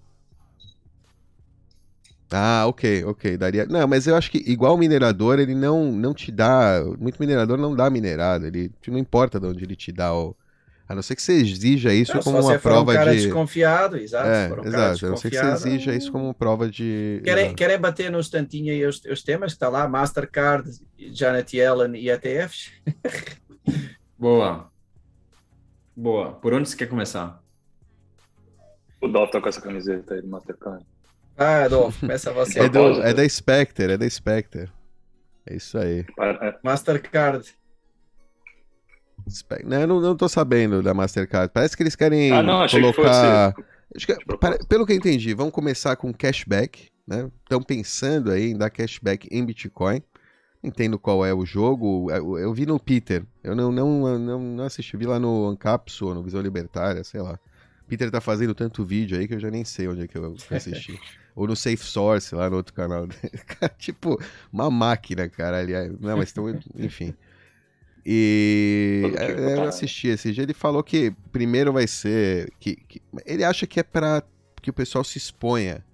Ah, 2.30 2.64
ok, 2.66 3.04
ok, 3.04 3.36
daria. 3.38 3.66
Não, 3.66 3.86
mas 3.86 4.06
eu 4.06 4.16
acho 4.16 4.30
que 4.30 4.38
igual 4.38 4.74
o 4.74 4.78
minerador, 4.78 5.38
ele 5.38 5.54
não, 5.54 5.92
não 5.92 6.12
te 6.12 6.32
dá. 6.32 6.82
Muito 6.98 7.18
minerador 7.20 7.56
não 7.56 7.74
dá 7.74 7.88
minerado. 7.88 8.46
Ele 8.46 8.72
não 8.88 8.98
importa 8.98 9.38
de 9.38 9.46
onde 9.46 9.64
ele 9.64 9.76
te 9.76 9.92
dá 9.92 10.12
o. 10.14 10.36
A 10.88 10.94
não 10.94 11.02
ser 11.02 11.16
que 11.16 11.22
você 11.22 11.34
exija 11.34 11.92
isso 11.94 12.12
Não, 12.14 12.22
se 12.22 12.32
como 12.32 12.36
você 12.36 12.52
uma 12.52 12.56
for 12.58 12.76
um 12.78 12.84
prova 12.84 12.92
cara 12.92 13.12
de. 13.12 13.14
desconfiado, 13.14 13.96
exato. 13.96 14.28
É, 14.28 14.42
se 14.42 14.46
for 14.48 14.60
um 14.60 14.66
cara 14.66 14.88
exato. 14.90 15.06
A 15.06 15.08
não 15.10 15.16
ser 15.16 15.30
que 15.30 15.36
você 15.36 15.46
exija 15.46 15.94
isso 15.94 16.10
como 16.12 16.34
prova 16.34 16.68
de. 16.70 17.20
Querem, 17.24 17.54
querem 17.54 17.78
bater 17.78 18.10
no 18.10 18.20
instantinho 18.20 18.72
aí 18.72 18.84
os, 18.86 19.04
os 19.04 19.22
temas 19.22 19.52
que 19.52 19.56
está 19.56 19.68
lá, 19.68 19.88
Mastercard, 19.88 20.70
Janet 21.12 21.56
Yellen 21.56 21.96
e 22.00 22.08
ETFs? 22.08 22.70
Boa. 24.18 24.70
Boa. 25.96 26.32
Por 26.34 26.52
onde 26.54 26.68
você 26.68 26.76
quer 26.76 26.88
começar? 26.88 27.42
O 29.00 29.08
Dolph 29.08 29.30
tá 29.30 29.40
com 29.40 29.48
essa 29.48 29.60
camiseta 29.60 30.14
aí 30.14 30.22
do 30.22 30.28
Mastercard. 30.28 30.84
Ah, 31.36 31.64
Adolfo, 31.64 32.00
começa 32.00 32.32
você. 32.32 32.60
É, 32.60 32.64
do, 32.68 32.70
propósito. 32.72 33.06
é 33.06 33.14
da 33.14 33.28
Spectre, 33.28 33.92
é 33.92 33.96
da 33.98 34.08
Spectre. 34.08 34.70
É 35.46 35.54
isso 35.56 35.78
aí. 35.78 36.04
Pa- 36.16 36.26
é, 36.42 36.58
Mastercard. 36.62 37.54
Spe- 39.28 39.62
Não, 39.64 39.80
eu 39.80 39.86
não, 39.86 40.00
não 40.00 40.16
tô 40.16 40.28
sabendo 40.28 40.82
da 40.82 40.94
Mastercard. 40.94 41.50
Parece 41.52 41.76
que 41.76 41.82
eles 41.82 41.96
querem 41.96 42.32
Ah, 42.32 42.42
não, 42.42 42.66
que 42.66 42.80
colocar. 42.80 43.52
que, 43.98 44.36
para- 44.38 44.58
pelo 44.66 44.86
que 44.86 44.92
eu 44.92 44.96
entendi, 44.96 45.34
vamos 45.34 45.52
começar 45.52 45.94
com 45.96 46.12
cashback, 46.12 46.88
né? 47.06 47.30
Estão 47.42 47.62
pensando 47.62 48.30
aí 48.30 48.50
em 48.50 48.56
dar 48.56 48.70
cashback 48.70 49.28
em 49.30 49.44
Bitcoin. 49.44 50.02
Entendo 50.62 50.98
qual 50.98 51.24
é 51.24 51.32
o 51.32 51.44
jogo. 51.46 52.10
Eu, 52.10 52.38
eu 52.38 52.52
vi 52.52 52.66
no 52.66 52.78
Peter. 52.80 53.24
Eu 53.42 53.54
não, 53.54 53.70
não, 53.70 54.18
não, 54.18 54.38
não 54.40 54.64
assisti. 54.64 54.96
Vi 54.96 55.06
lá 55.06 55.18
no 55.18 55.46
Ancapsu, 55.48 56.06
ou 56.06 56.14
no 56.14 56.22
Visão 56.22 56.40
Libertária, 56.40 57.04
sei 57.04 57.20
lá. 57.20 57.38
Peter 57.88 58.10
tá 58.10 58.20
fazendo 58.20 58.54
tanto 58.54 58.84
vídeo 58.84 59.16
aí 59.16 59.28
que 59.28 59.34
eu 59.34 59.38
já 59.40 59.50
nem 59.50 59.64
sei 59.64 59.86
onde 59.86 60.02
é 60.02 60.08
que 60.08 60.18
eu 60.18 60.34
assisti. 60.50 60.98
ou 61.36 61.46
no 61.46 61.54
Safe 61.54 61.84
Source, 61.84 62.34
lá 62.34 62.50
no 62.50 62.56
outro 62.56 62.74
canal. 62.74 63.06
Tipo, 63.78 64.20
uma 64.52 64.70
máquina, 64.70 65.28
cara. 65.28 65.60
Aliás. 65.60 65.92
Não, 66.00 66.16
mas 66.16 66.28
estão. 66.30 66.48
Enfim. 66.76 67.14
E 68.04 69.02
é, 69.16 69.30
eu 69.32 69.56
cara. 69.56 69.68
assisti 69.68 70.08
esse 70.08 70.32
dia. 70.32 70.44
Ele 70.44 70.54
falou 70.54 70.82
que 70.82 71.12
primeiro 71.32 71.72
vai 71.72 71.86
ser. 71.86 72.52
Que, 72.58 72.76
que- 72.76 73.02
ele 73.24 73.44
acha 73.44 73.66
que 73.66 73.80
é 73.80 73.82
para 73.82 74.22
que 74.62 74.70
o 74.70 74.72
pessoal 74.72 75.04
se 75.04 75.18
exponha 75.18 75.84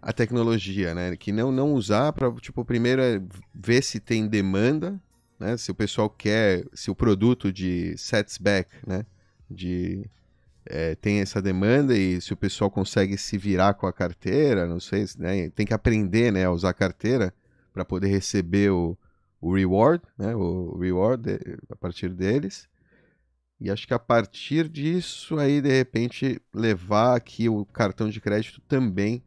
à 0.00 0.12
tecnologia, 0.12 0.94
né? 0.94 1.16
Que 1.16 1.32
não, 1.32 1.52
não 1.52 1.74
usar 1.74 2.12
para. 2.12 2.30
Tipo, 2.34 2.64
primeiro 2.64 3.02
é 3.02 3.20
ver 3.54 3.82
se 3.82 4.00
tem 4.00 4.26
demanda, 4.26 5.00
né? 5.38 5.56
Se 5.56 5.70
o 5.70 5.74
pessoal 5.74 6.08
quer. 6.08 6.64
Se 6.72 6.90
o 6.90 6.94
produto 6.94 7.52
de 7.52 7.96
sets 7.98 8.38
back, 8.38 8.70
né? 8.86 9.04
De. 9.50 10.08
é, 10.66 10.94
tem 10.94 11.20
essa 11.20 11.42
demanda 11.42 11.96
e 11.96 12.20
se 12.20 12.32
o 12.32 12.36
pessoal 12.36 12.70
consegue 12.70 13.16
se 13.18 13.36
virar 13.38 13.74
com 13.74 13.86
a 13.86 13.92
carteira, 13.92 14.66
não 14.66 14.78
sei, 14.78 15.06
né, 15.18 15.50
tem 15.50 15.66
que 15.66 15.74
aprender 15.74 16.32
né, 16.32 16.44
a 16.44 16.50
usar 16.52 16.70
a 16.70 16.74
carteira 16.74 17.34
para 17.72 17.84
poder 17.84 18.08
receber 18.08 18.70
o, 18.70 18.96
o 19.40 19.54
reward, 19.54 20.02
né, 20.18 20.34
o 20.36 20.78
reward 20.78 21.22
de, 21.22 21.58
a 21.70 21.76
partir 21.76 22.10
deles. 22.10 22.68
E 23.60 23.70
acho 23.70 23.86
que 23.86 23.92
a 23.92 23.98
partir 23.98 24.68
disso 24.68 25.38
aí, 25.38 25.60
de 25.60 25.68
repente, 25.68 26.40
levar 26.54 27.14
aqui 27.14 27.48
o 27.48 27.64
cartão 27.66 28.08
de 28.08 28.20
crédito 28.20 28.60
também. 28.62 29.22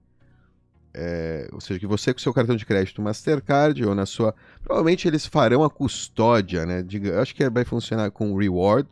É, 0.94 1.50
ou 1.52 1.60
seja, 1.60 1.80
que 1.80 1.88
você 1.88 2.14
com 2.14 2.20
seu 2.20 2.34
cartão 2.34 2.56
de 2.56 2.66
crédito 2.66 3.02
Mastercard 3.02 3.84
ou 3.84 3.96
na 3.96 4.06
sua. 4.06 4.36
Provavelmente 4.64 5.08
eles 5.08 5.26
farão 5.26 5.64
a 5.64 5.70
custódia, 5.70 6.66
né? 6.66 6.84
Diga, 6.84 7.20
acho 7.22 7.34
que 7.34 7.50
vai 7.50 7.66
funcionar 7.66 8.12
com 8.12 8.38
reward, 8.38 8.88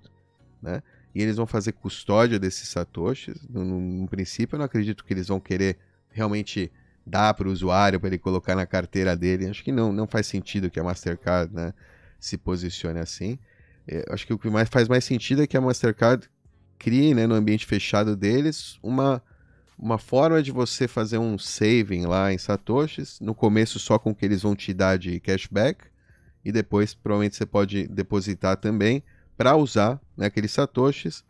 né? 0.61 0.81
E 1.13 1.21
eles 1.21 1.35
vão 1.35 1.45
fazer 1.45 1.73
custódia 1.73 2.39
desses 2.39 2.69
satoshis. 2.69 3.47
No, 3.47 3.63
no, 3.63 3.79
no 3.79 4.07
princípio, 4.07 4.55
eu 4.55 4.59
não 4.59 4.65
acredito 4.65 5.03
que 5.05 5.13
eles 5.13 5.27
vão 5.27 5.39
querer 5.39 5.77
realmente 6.09 6.71
dar 7.05 7.33
para 7.33 7.47
o 7.47 7.51
usuário 7.51 7.99
para 7.99 8.09
ele 8.09 8.17
colocar 8.17 8.55
na 8.55 8.65
carteira 8.65 9.15
dele. 9.15 9.47
Acho 9.47 9.63
que 9.63 9.71
não, 9.71 9.91
não 9.91 10.07
faz 10.07 10.25
sentido 10.27 10.69
que 10.69 10.79
a 10.79 10.83
Mastercard 10.83 11.53
né, 11.53 11.73
se 12.19 12.37
posicione 12.37 12.99
assim. 12.99 13.37
É, 13.87 14.05
acho 14.09 14.25
que 14.25 14.33
o 14.33 14.39
que 14.39 14.49
mais 14.49 14.69
faz 14.69 14.87
mais 14.87 15.03
sentido 15.03 15.43
é 15.43 15.47
que 15.47 15.57
a 15.57 15.61
Mastercard 15.61 16.29
crie 16.79 17.13
né, 17.13 17.27
no 17.27 17.35
ambiente 17.35 17.65
fechado 17.65 18.15
deles 18.15 18.79
uma, 18.81 19.21
uma 19.81 19.97
forma 19.97 20.43
de 20.43 20.51
você 20.51 20.87
fazer 20.87 21.17
um 21.17 21.39
saving 21.39 22.05
lá 22.05 22.31
em 22.31 22.37
satoshis. 22.37 23.19
No 23.19 23.33
começo 23.33 23.79
só 23.79 23.97
com 23.97 24.11
o 24.11 24.15
que 24.15 24.23
eles 24.23 24.43
vão 24.43 24.55
te 24.55 24.71
dar 24.75 24.95
de 24.95 25.19
cashback 25.19 25.85
e 26.45 26.51
depois 26.51 26.93
provavelmente 26.93 27.35
você 27.35 27.47
pode 27.47 27.87
depositar 27.87 28.57
também 28.57 29.03
para 29.35 29.55
usar 29.55 29.99
né, 30.15 30.27
aqueles 30.27 30.51
satoshis 30.51 31.25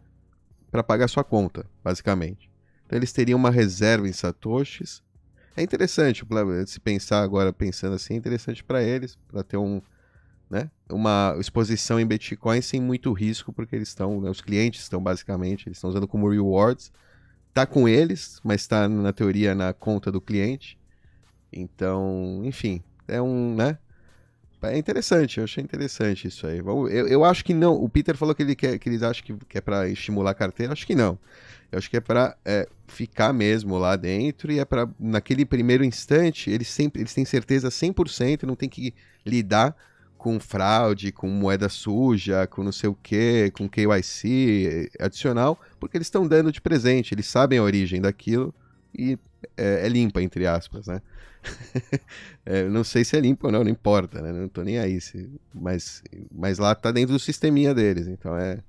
para 0.70 0.84
pagar 0.84 1.08
sua 1.08 1.24
conta, 1.24 1.66
basicamente. 1.82 2.52
Então 2.86 3.00
eles 3.00 3.14
teriam 3.14 3.40
uma 3.40 3.50
reserva 3.50 4.08
em 4.08 4.12
satoshis. 4.12 5.02
É 5.56 5.62
interessante 5.62 6.26
se 6.68 6.80
pensar 6.82 7.22
agora 7.22 7.54
pensando 7.54 7.96
assim, 7.96 8.16
é 8.16 8.18
interessante 8.18 8.64
para 8.64 8.84
eles, 8.84 9.18
para 9.30 9.44
ter 9.44 9.58
um, 9.58 9.82
né, 10.50 10.70
uma 10.90 11.38
exposição 11.40 11.98
em 11.98 12.06
Bitcoin 12.06 12.62
sem 12.62 12.82
muito 12.82 13.14
risco, 13.14 13.54
porque 13.54 13.78
eles 13.78 13.88
estão, 13.88 14.20
né, 14.20 14.30
os 14.30 14.42
clientes 14.42 14.82
estão 14.82 15.02
basicamente, 15.02 15.70
eles 15.70 15.78
estão 15.78 15.90
usando 15.90 16.08
como 16.08 16.30
rewards. 16.30 16.92
Tá 17.54 17.66
com 17.66 17.88
eles, 17.88 18.40
mas 18.44 18.62
está 18.62 18.88
na 18.88 19.12
teoria 19.12 19.54
na 19.54 19.74
conta 19.74 20.12
do 20.12 20.22
cliente. 20.22 20.78
Então, 21.52 22.42
enfim, 22.46 22.82
é 23.08 23.22
um, 23.22 23.56
né? 23.56 23.78
É 24.64 24.78
interessante, 24.78 25.40
eu 25.40 25.44
achei 25.44 25.64
interessante 25.64 26.28
isso 26.28 26.46
aí. 26.46 26.60
Eu, 26.60 26.88
eu 26.88 27.26
acho 27.26 27.44
que 27.44 27.54
não. 27.54 27.74
O 27.74 27.90
Peter 27.90 28.16
falou 28.16 28.36
que 28.36 28.44
ele 28.44 28.56
quer, 28.56 28.78
que 28.78 28.88
eles 28.88 29.02
acham 29.02 29.26
que, 29.26 29.34
que 29.48 29.58
é 29.58 29.62
para 29.62 29.90
estimular 29.90 30.32
a 30.32 30.36
carteira. 30.36 30.72
Acho 30.72 30.86
que 30.86 30.94
não. 30.94 31.18
Eu 31.72 31.80
acho 31.80 31.90
que 31.90 31.98
é 31.98 32.02
para 32.02 32.38
é, 32.46 32.68
ficar 32.88 33.34
mesmo 33.34 33.78
lá 33.78 33.96
dentro 33.96 34.52
e 34.52 34.60
é 34.60 34.66
para 34.66 34.88
naquele 35.00 35.46
primeiro 35.46 35.84
instante 35.84 36.50
eles 36.50 36.68
sempre 36.68 37.02
eles 37.02 37.14
têm 37.14 37.26
certeza 37.26 37.70
100%, 37.70 38.44
não 38.44 38.56
tem 38.56 38.70
que 38.70 38.94
lidar 39.26 39.76
com 40.22 40.40
fraude, 40.40 41.12
com 41.12 41.28
moeda 41.28 41.68
suja, 41.68 42.46
com 42.46 42.64
não 42.64 42.72
sei 42.72 42.88
o 42.88 42.94
que, 42.94 43.50
com 43.56 43.68
KYC 43.68 44.92
adicional, 45.00 45.60
porque 45.80 45.98
eles 45.98 46.06
estão 46.06 46.28
dando 46.28 46.52
de 46.52 46.62
presente, 46.62 47.16
eles 47.16 47.26
sabem 47.26 47.58
a 47.58 47.64
origem 47.64 48.00
daquilo 48.00 48.54
e 48.96 49.18
é, 49.58 49.88
é 49.88 49.90
limpa, 49.90 50.22
entre 50.22 50.46
aspas, 50.46 50.86
né? 50.86 51.02
é, 52.46 52.70
não 52.70 52.84
sei 52.84 53.04
se 53.04 53.18
é 53.18 53.20
limpo 53.20 53.48
ou 53.48 53.52
não, 53.52 53.64
não 53.64 53.72
importa, 53.72 54.22
né? 54.22 54.32
Não 54.32 54.48
tô 54.48 54.62
nem 54.62 54.78
aí. 54.78 55.02
Se, 55.02 55.28
mas, 55.52 56.04
mas 56.32 56.60
lá 56.60 56.76
tá 56.76 56.92
dentro 56.92 57.14
do 57.14 57.20
sisteminha 57.20 57.74
deles, 57.74 58.08
então 58.08 58.38
é. 58.38 58.60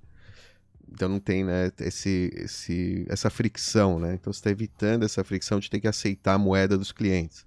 Então 0.91 1.07
não 1.07 1.21
tem 1.21 1.45
né, 1.45 1.71
esse, 1.81 2.33
esse, 2.35 3.05
essa 3.11 3.29
fricção, 3.29 3.99
né? 3.99 4.15
Então 4.15 4.33
você 4.33 4.39
está 4.39 4.51
evitando 4.51 5.05
essa 5.05 5.23
fricção 5.23 5.61
de 5.61 5.69
ter 5.69 5.81
que 5.81 5.89
aceitar 5.89 6.33
a 6.33 6.39
moeda 6.39 6.79
dos 6.79 6.93
clientes. 6.93 7.45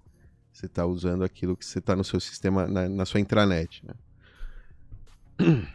Você 0.56 0.68
está 0.68 0.86
usando 0.86 1.26
aquilo 1.26 1.58
que 1.58 1.66
você 1.66 1.80
está 1.80 1.98
no 1.98 2.04
seu 2.06 2.18
sistema, 2.18 2.66
na, 2.66 2.88
na 2.88 3.06
sua 3.06 3.20
intranet, 3.20 3.84
né? 3.86 3.94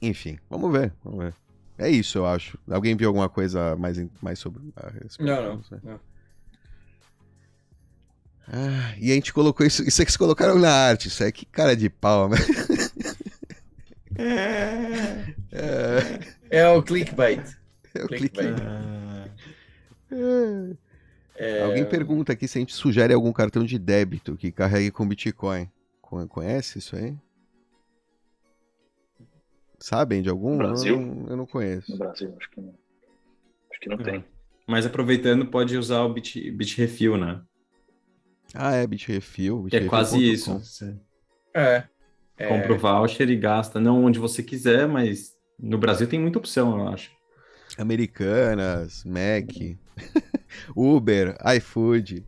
Enfim, 0.00 0.38
vamos 0.48 0.72
ver, 0.72 0.94
vamos 1.04 1.24
ver. 1.24 1.34
É 1.76 1.90
isso, 1.90 2.16
eu 2.16 2.26
acho. 2.26 2.58
Alguém 2.70 2.96
viu 2.96 3.08
alguma 3.08 3.28
coisa 3.28 3.76
mais, 3.76 4.02
mais 4.22 4.38
sobre 4.38 4.62
a 4.76 4.88
respeito? 4.88 5.24
Não, 5.24 5.42
não. 5.42 5.62
não. 5.84 6.00
Ah, 8.48 8.94
e 8.98 9.12
a 9.12 9.14
gente 9.14 9.30
colocou 9.30 9.66
isso. 9.66 9.86
Isso 9.86 10.00
é 10.00 10.06
que 10.06 10.08
eles 10.08 10.16
colocaram 10.16 10.58
na 10.58 10.72
arte. 10.72 11.08
Isso 11.08 11.22
é 11.22 11.30
que 11.30 11.44
cara 11.44 11.76
de 11.76 11.90
pau, 11.90 12.30
né? 12.30 12.38
É, 14.16 15.34
é, 16.50 16.60
é 16.62 16.68
o 16.70 16.82
clickbait. 16.82 17.44
É 17.94 18.04
o 18.04 18.08
clickbait. 18.08 18.56
É. 20.10 20.91
É... 21.36 21.62
Alguém 21.62 21.84
pergunta 21.84 22.32
aqui 22.32 22.46
se 22.46 22.58
a 22.58 22.60
gente 22.60 22.74
sugere 22.74 23.12
algum 23.12 23.32
cartão 23.32 23.64
de 23.64 23.78
débito 23.78 24.36
que 24.36 24.52
carregue 24.52 24.90
com 24.90 25.08
Bitcoin. 25.08 25.68
Conhece 26.28 26.78
isso 26.78 26.94
aí? 26.94 27.16
Sabem 29.78 30.22
de 30.22 30.28
algum? 30.28 30.52
No 30.52 30.58
Brasil? 30.58 30.94
Eu 30.94 31.00
não, 31.00 31.28
eu 31.28 31.36
não 31.38 31.46
conheço. 31.46 31.90
No 31.90 31.98
Brasil, 31.98 32.34
acho 32.38 32.50
que 32.50 32.60
não. 32.60 32.74
Acho 33.70 33.80
que 33.80 33.88
não 33.88 33.96
tem. 33.96 34.24
Mas 34.66 34.86
aproveitando, 34.86 35.46
pode 35.46 35.76
usar 35.76 36.02
o 36.02 36.12
Bit, 36.12 36.50
Bitrefil, 36.52 37.16
né? 37.16 37.42
Ah, 38.54 38.74
é, 38.74 38.86
Bitrefil. 38.86 39.62
Bit 39.62 39.76
é 39.76 39.84
quase 39.86 40.22
isso. 40.22 40.60
É. 41.54 41.84
é. 42.38 42.46
Compra 42.46 42.74
o 42.74 42.78
voucher 42.78 43.28
e 43.28 43.36
gasta, 43.36 43.80
não 43.80 44.04
onde 44.04 44.18
você 44.18 44.42
quiser, 44.42 44.86
mas 44.86 45.34
no 45.58 45.78
Brasil 45.78 46.06
tem 46.06 46.20
muita 46.20 46.38
opção, 46.38 46.78
eu 46.78 46.88
acho. 46.88 47.10
Americanas, 47.78 49.04
Mac, 49.04 49.50
Uber, 50.76 51.36
iFood, 51.56 52.24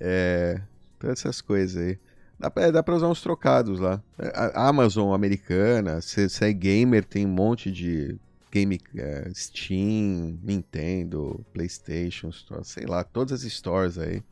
é, 0.00 0.60
todas 0.98 1.20
essas 1.20 1.40
coisas 1.40 1.82
aí. 1.82 1.98
Dá 2.38 2.50
pra, 2.50 2.70
dá 2.70 2.82
pra 2.82 2.94
usar 2.94 3.08
uns 3.08 3.22
trocados 3.22 3.80
lá. 3.80 4.02
A 4.18 4.68
Amazon 4.68 5.14
americana, 5.14 6.00
se, 6.00 6.28
se 6.28 6.44
é 6.44 6.52
gamer, 6.52 7.04
tem 7.04 7.24
um 7.24 7.30
monte 7.30 7.70
de 7.70 8.16
game 8.50 8.80
é, 8.96 9.30
Steam, 9.34 10.38
Nintendo, 10.42 11.44
Playstation, 11.52 12.30
sei 12.62 12.86
lá, 12.86 13.02
todas 13.04 13.32
as 13.32 13.52
stores 13.52 13.98
aí 13.98 14.22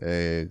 é, 0.00 0.48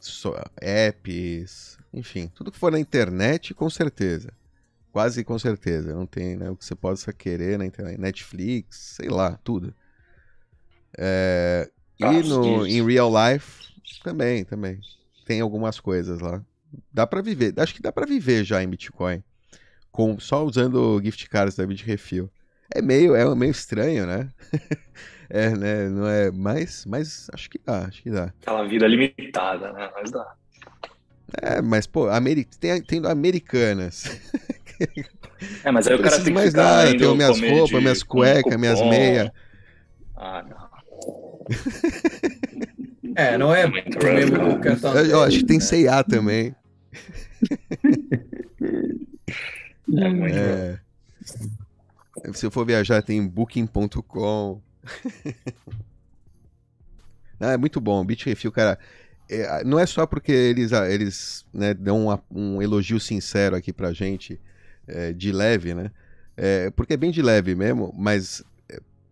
so, 0.00 0.34
apps, 0.60 1.78
enfim, 1.92 2.30
tudo 2.34 2.52
que 2.52 2.58
for 2.58 2.70
na 2.70 2.78
internet, 2.78 3.54
com 3.54 3.68
certeza. 3.70 4.32
Quase 4.92 5.24
com 5.24 5.38
certeza. 5.38 5.94
Não 5.94 6.06
tem 6.06 6.36
né, 6.36 6.50
o 6.50 6.56
que 6.56 6.64
você 6.64 6.74
possa 6.74 7.12
querer 7.12 7.58
na 7.58 7.66
internet. 7.66 7.98
Netflix, 7.98 8.76
sei 8.96 9.08
lá, 9.08 9.38
tudo. 9.42 9.74
É, 10.98 11.68
e 11.98 12.22
no, 12.22 12.66
em 12.66 12.84
real 12.84 13.10
life, 13.10 13.72
também, 14.02 14.44
também. 14.44 14.80
Tem 15.26 15.40
algumas 15.40 15.80
coisas 15.80 16.20
lá. 16.20 16.42
Dá 16.92 17.06
para 17.06 17.22
viver. 17.22 17.54
Acho 17.58 17.74
que 17.74 17.82
dá 17.82 17.92
para 17.92 18.06
viver 18.06 18.44
já 18.44 18.62
em 18.62 18.68
Bitcoin. 18.68 19.22
Com, 19.90 20.18
só 20.20 20.44
usando 20.44 21.00
gift 21.02 21.28
cards 21.28 21.56
da 21.56 21.66
Bitrefil. 21.66 22.30
É 22.74 22.82
meio, 22.82 23.14
é 23.14 23.34
meio 23.34 23.50
estranho, 23.50 24.06
né? 24.06 24.30
É, 25.28 25.50
né? 25.50 25.88
Não 25.88 26.06
é. 26.06 26.30
Mas, 26.30 26.84
mas 26.86 27.28
acho 27.34 27.50
que 27.50 27.58
dá, 27.58 27.86
acho 27.86 28.00
que 28.00 28.10
dá. 28.10 28.32
Aquela 28.40 28.64
vida 28.64 28.86
limitada, 28.86 29.72
né? 29.72 29.90
Mas 29.92 30.12
dá. 30.12 30.34
É, 31.42 31.60
mas, 31.60 31.84
pô, 31.86 32.08
Ameri... 32.08 32.44
tem, 32.44 32.80
tem 32.80 33.04
americanas. 33.04 34.04
É, 35.64 35.70
mas 35.70 35.86
aí 35.88 35.96
o 35.96 36.02
cara 36.02 36.16
tem 36.16 36.26
que 36.26 36.30
mais 36.30 36.50
ficar 36.50 36.62
nada, 36.62 36.96
tenho 36.96 37.14
minhas 37.16 37.40
roupas, 37.40 37.82
minhas 37.82 38.02
cuecas, 38.02 38.56
minhas 38.56 38.80
meias. 38.82 39.30
Ah, 40.14 40.44
não. 40.48 40.65
É, 43.14 43.38
não 43.38 43.54
é 43.54 43.66
Muito 43.66 43.98
o 43.98 44.04
mesmo 44.12 44.58
cartão. 44.60 44.94
Eu, 44.94 45.06
eu 45.06 45.22
acho 45.22 45.38
que 45.38 45.44
tem? 45.46 45.58
C&A 45.60 46.02
também. 46.04 46.54
É 49.96 50.08
muito. 50.08 50.36
É. 50.36 50.78
Se 52.32 52.44
eu 52.46 52.50
for 52.50 52.66
viajar, 52.66 53.02
tem 53.02 53.26
booking.com. 53.26 54.60
Não, 57.38 57.50
é 57.50 57.56
muito 57.56 57.80
bom. 57.80 58.04
Bitrefil, 58.04 58.50
cara. 58.50 58.78
é, 59.28 59.62
não 59.64 59.78
é 59.78 59.86
só 59.86 60.06
porque 60.06 60.32
eles, 60.32 60.72
eles 60.72 61.44
né, 61.52 61.74
dão 61.74 62.04
uma- 62.04 62.22
um 62.30 62.62
elogio 62.62 62.98
sincero 63.00 63.54
aqui 63.56 63.72
pra 63.72 63.92
gente, 63.92 64.40
é, 64.86 65.12
de 65.12 65.32
leve, 65.32 65.74
né? 65.74 65.90
É, 66.36 66.70
porque 66.70 66.94
é 66.94 66.96
bem 66.96 67.10
de 67.10 67.20
leve 67.22 67.54
mesmo, 67.54 67.92
mas 67.96 68.42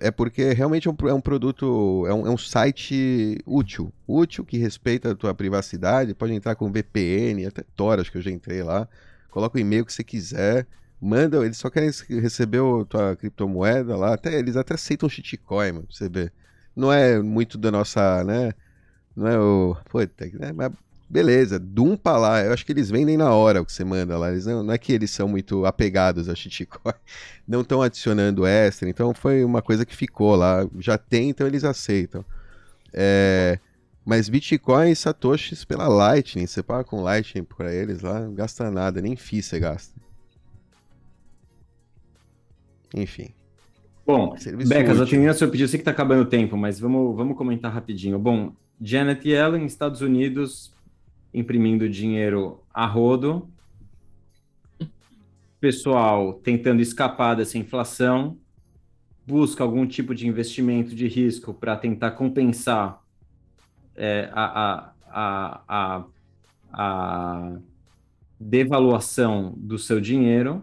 é- 0.01 0.11
porque 0.11 0.53
realmente 0.53 0.89
é 0.89 0.91
um, 0.91 0.97
é 1.09 1.15
um 1.15 1.21
produto, 1.21 2.05
é 2.07 2.15
um, 2.15 2.27
é 2.27 2.31
um 2.31 2.39
site 2.39 3.39
útil. 3.47 3.93
Útil, 4.07 4.45
que 4.45 4.59
respeita 4.59 5.13
a 5.13 5.15
tua 5.15 5.35
privacidade, 5.35 6.15
pode 6.15 6.33
entrar 6.33 6.55
com 6.55 6.71
VPN, 6.71 7.47
até 7.47 7.63
Tor, 7.77 8.01
acho 8.01 8.11
que 8.13 8.19
eu 8.19 8.23
já 8.23 8.31
entrei 8.31 8.63
lá. 8.63 8.89
Coloca 9.31 9.57
o 9.59 9.61
e-mail 9.61 9.85
que 9.85 9.93
você 9.93 10.05
quiser. 10.05 10.67
Manda, 11.01 11.45
eles 11.45 11.59
só 11.59 11.69
querem 11.71 11.91
receber 12.21 12.59
a 12.59 12.85
tua 12.87 13.17
criptomoeda 13.17 13.97
lá. 13.97 14.15
Até, 14.15 14.39
eles 14.39 14.57
até 14.57 14.75
aceitam 14.75 15.09
shitcoin, 15.09 15.73
mano, 15.73 15.87
pra 15.87 15.97
você 15.97 16.09
ver. 16.09 16.33
Não 16.75 16.93
é 16.93 17.21
muito 17.21 17.59
da 17.59 17.71
nossa, 17.71 18.25
né? 18.25 18.53
Não 19.17 19.27
é 19.29 19.39
o. 19.39 19.77
Puta, 19.91 20.27
né? 20.35 20.53
Mas 20.53 20.73
beleza, 21.15 21.61
dumpa 21.61 22.19
lá. 22.19 22.43
Eu 22.43 22.53
acho 22.53 22.67
que 22.67 22.73
eles 22.73 22.91
vendem 22.91 23.17
na 23.17 23.33
hora 23.33 23.63
o 23.63 23.65
que 23.65 23.73
você 23.73 23.85
manda 23.85 24.19
lá. 24.19 24.33
Eles 24.33 24.47
não, 24.47 24.65
não 24.65 24.75
é 24.75 24.79
que 24.79 24.93
eles 24.93 25.13
são 25.13 25.29
muito 25.29 25.65
apegados 25.65 26.29
a 26.29 26.35
shitcoin, 26.35 26.93
não 27.47 27.61
estão 27.61 27.81
adicionando 27.81 28.45
extra. 28.45 28.89
Então 28.89 29.15
foi 29.15 29.45
uma 29.45 29.63
coisa 29.63 29.87
que 29.87 29.95
ficou 29.95 30.35
lá. 30.35 30.69
Já 30.81 30.99
tem, 30.99 31.31
então 31.31 31.47
eles 31.47 31.63
aceitam. 31.63 32.25
É, 32.93 33.61
mas 34.05 34.29
Bitcoin 34.29 34.91
e 34.91 34.97
Satoshis 34.97 35.65
pela 35.65 35.87
Lightning, 35.87 36.49
você 36.49 36.65
paga 36.65 36.83
com 36.83 37.01
Lightning 37.01 37.45
para 37.45 37.73
eles 37.73 38.01
lá, 38.01 38.19
não 38.19 38.35
gasta 38.35 38.69
nada, 38.69 39.01
nem 39.01 39.15
FII 39.15 39.41
você 39.41 39.61
gasta. 39.61 39.95
Enfim. 42.93 43.29
Bom, 44.05 44.37
Serviço 44.37 44.69
Becas, 44.69 45.01
atendendo 45.01 45.29
ao 45.29 45.35
seu 45.35 45.49
pedido, 45.49 45.67
eu 45.67 45.69
sei 45.69 45.79
que 45.79 45.83
está 45.83 45.93
acabando 45.93 46.23
o 46.23 46.27
tempo, 46.27 46.57
mas 46.57 46.81
vamos, 46.81 47.17
vamos 47.17 47.37
comentar 47.39 47.73
rapidinho. 47.73 48.19
Bom, 48.19 48.53
Janet 48.81 49.27
Yellen, 49.27 49.65
Estados 49.65 50.01
Unidos, 50.01 50.75
imprimindo 51.35 51.89
dinheiro 51.89 52.63
a 52.73 52.87
rodo. 52.87 53.51
Pessoal 55.61 56.35
tentando 56.35 56.81
escapar 56.81 57.35
dessa 57.35 57.59
inflação, 57.59 58.39
busca 59.27 59.63
algum 59.65 59.87
tipo 59.87 60.15
de 60.15 60.29
investimento 60.29 60.95
de 60.95 61.09
risco 61.09 61.53
para 61.53 61.77
tentar 61.77 62.13
compensar 62.13 63.03
é, 63.97 64.31
a, 64.33 64.93
a, 65.11 65.63
a, 65.69 66.05
a, 66.73 67.57
devaluação 68.39 69.55
do 69.57 69.79
seu 69.79 70.01
dinheiro. 70.01 70.63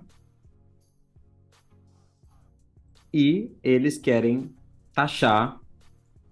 e 3.13 3.51
eles 3.63 3.97
querem 3.97 4.53
taxar 4.93 5.59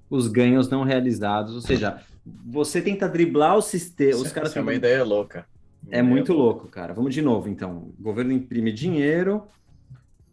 os 0.09 0.27
ganhos 0.27 0.69
não 0.69 0.83
realizados, 0.83 1.53
ou 1.53 1.61
seja, 1.61 2.01
você 2.45 2.81
tenta 2.81 3.07
driblar 3.07 3.57
o 3.57 3.61
sistema, 3.61 4.17
os 4.17 4.31
caras 4.31 4.49
Isso 4.49 4.59
é 4.59 4.61
uma 4.61 4.73
ideia 4.73 5.03
louca. 5.03 5.45
é 5.89 6.01
muito 6.01 6.33
louco, 6.33 6.67
cara. 6.67 6.93
Vamos 6.93 7.13
de 7.13 7.21
novo, 7.21 7.49
então. 7.49 7.93
O 7.99 8.03
governo 8.03 8.31
imprime 8.31 8.71
dinheiro, 8.71 9.43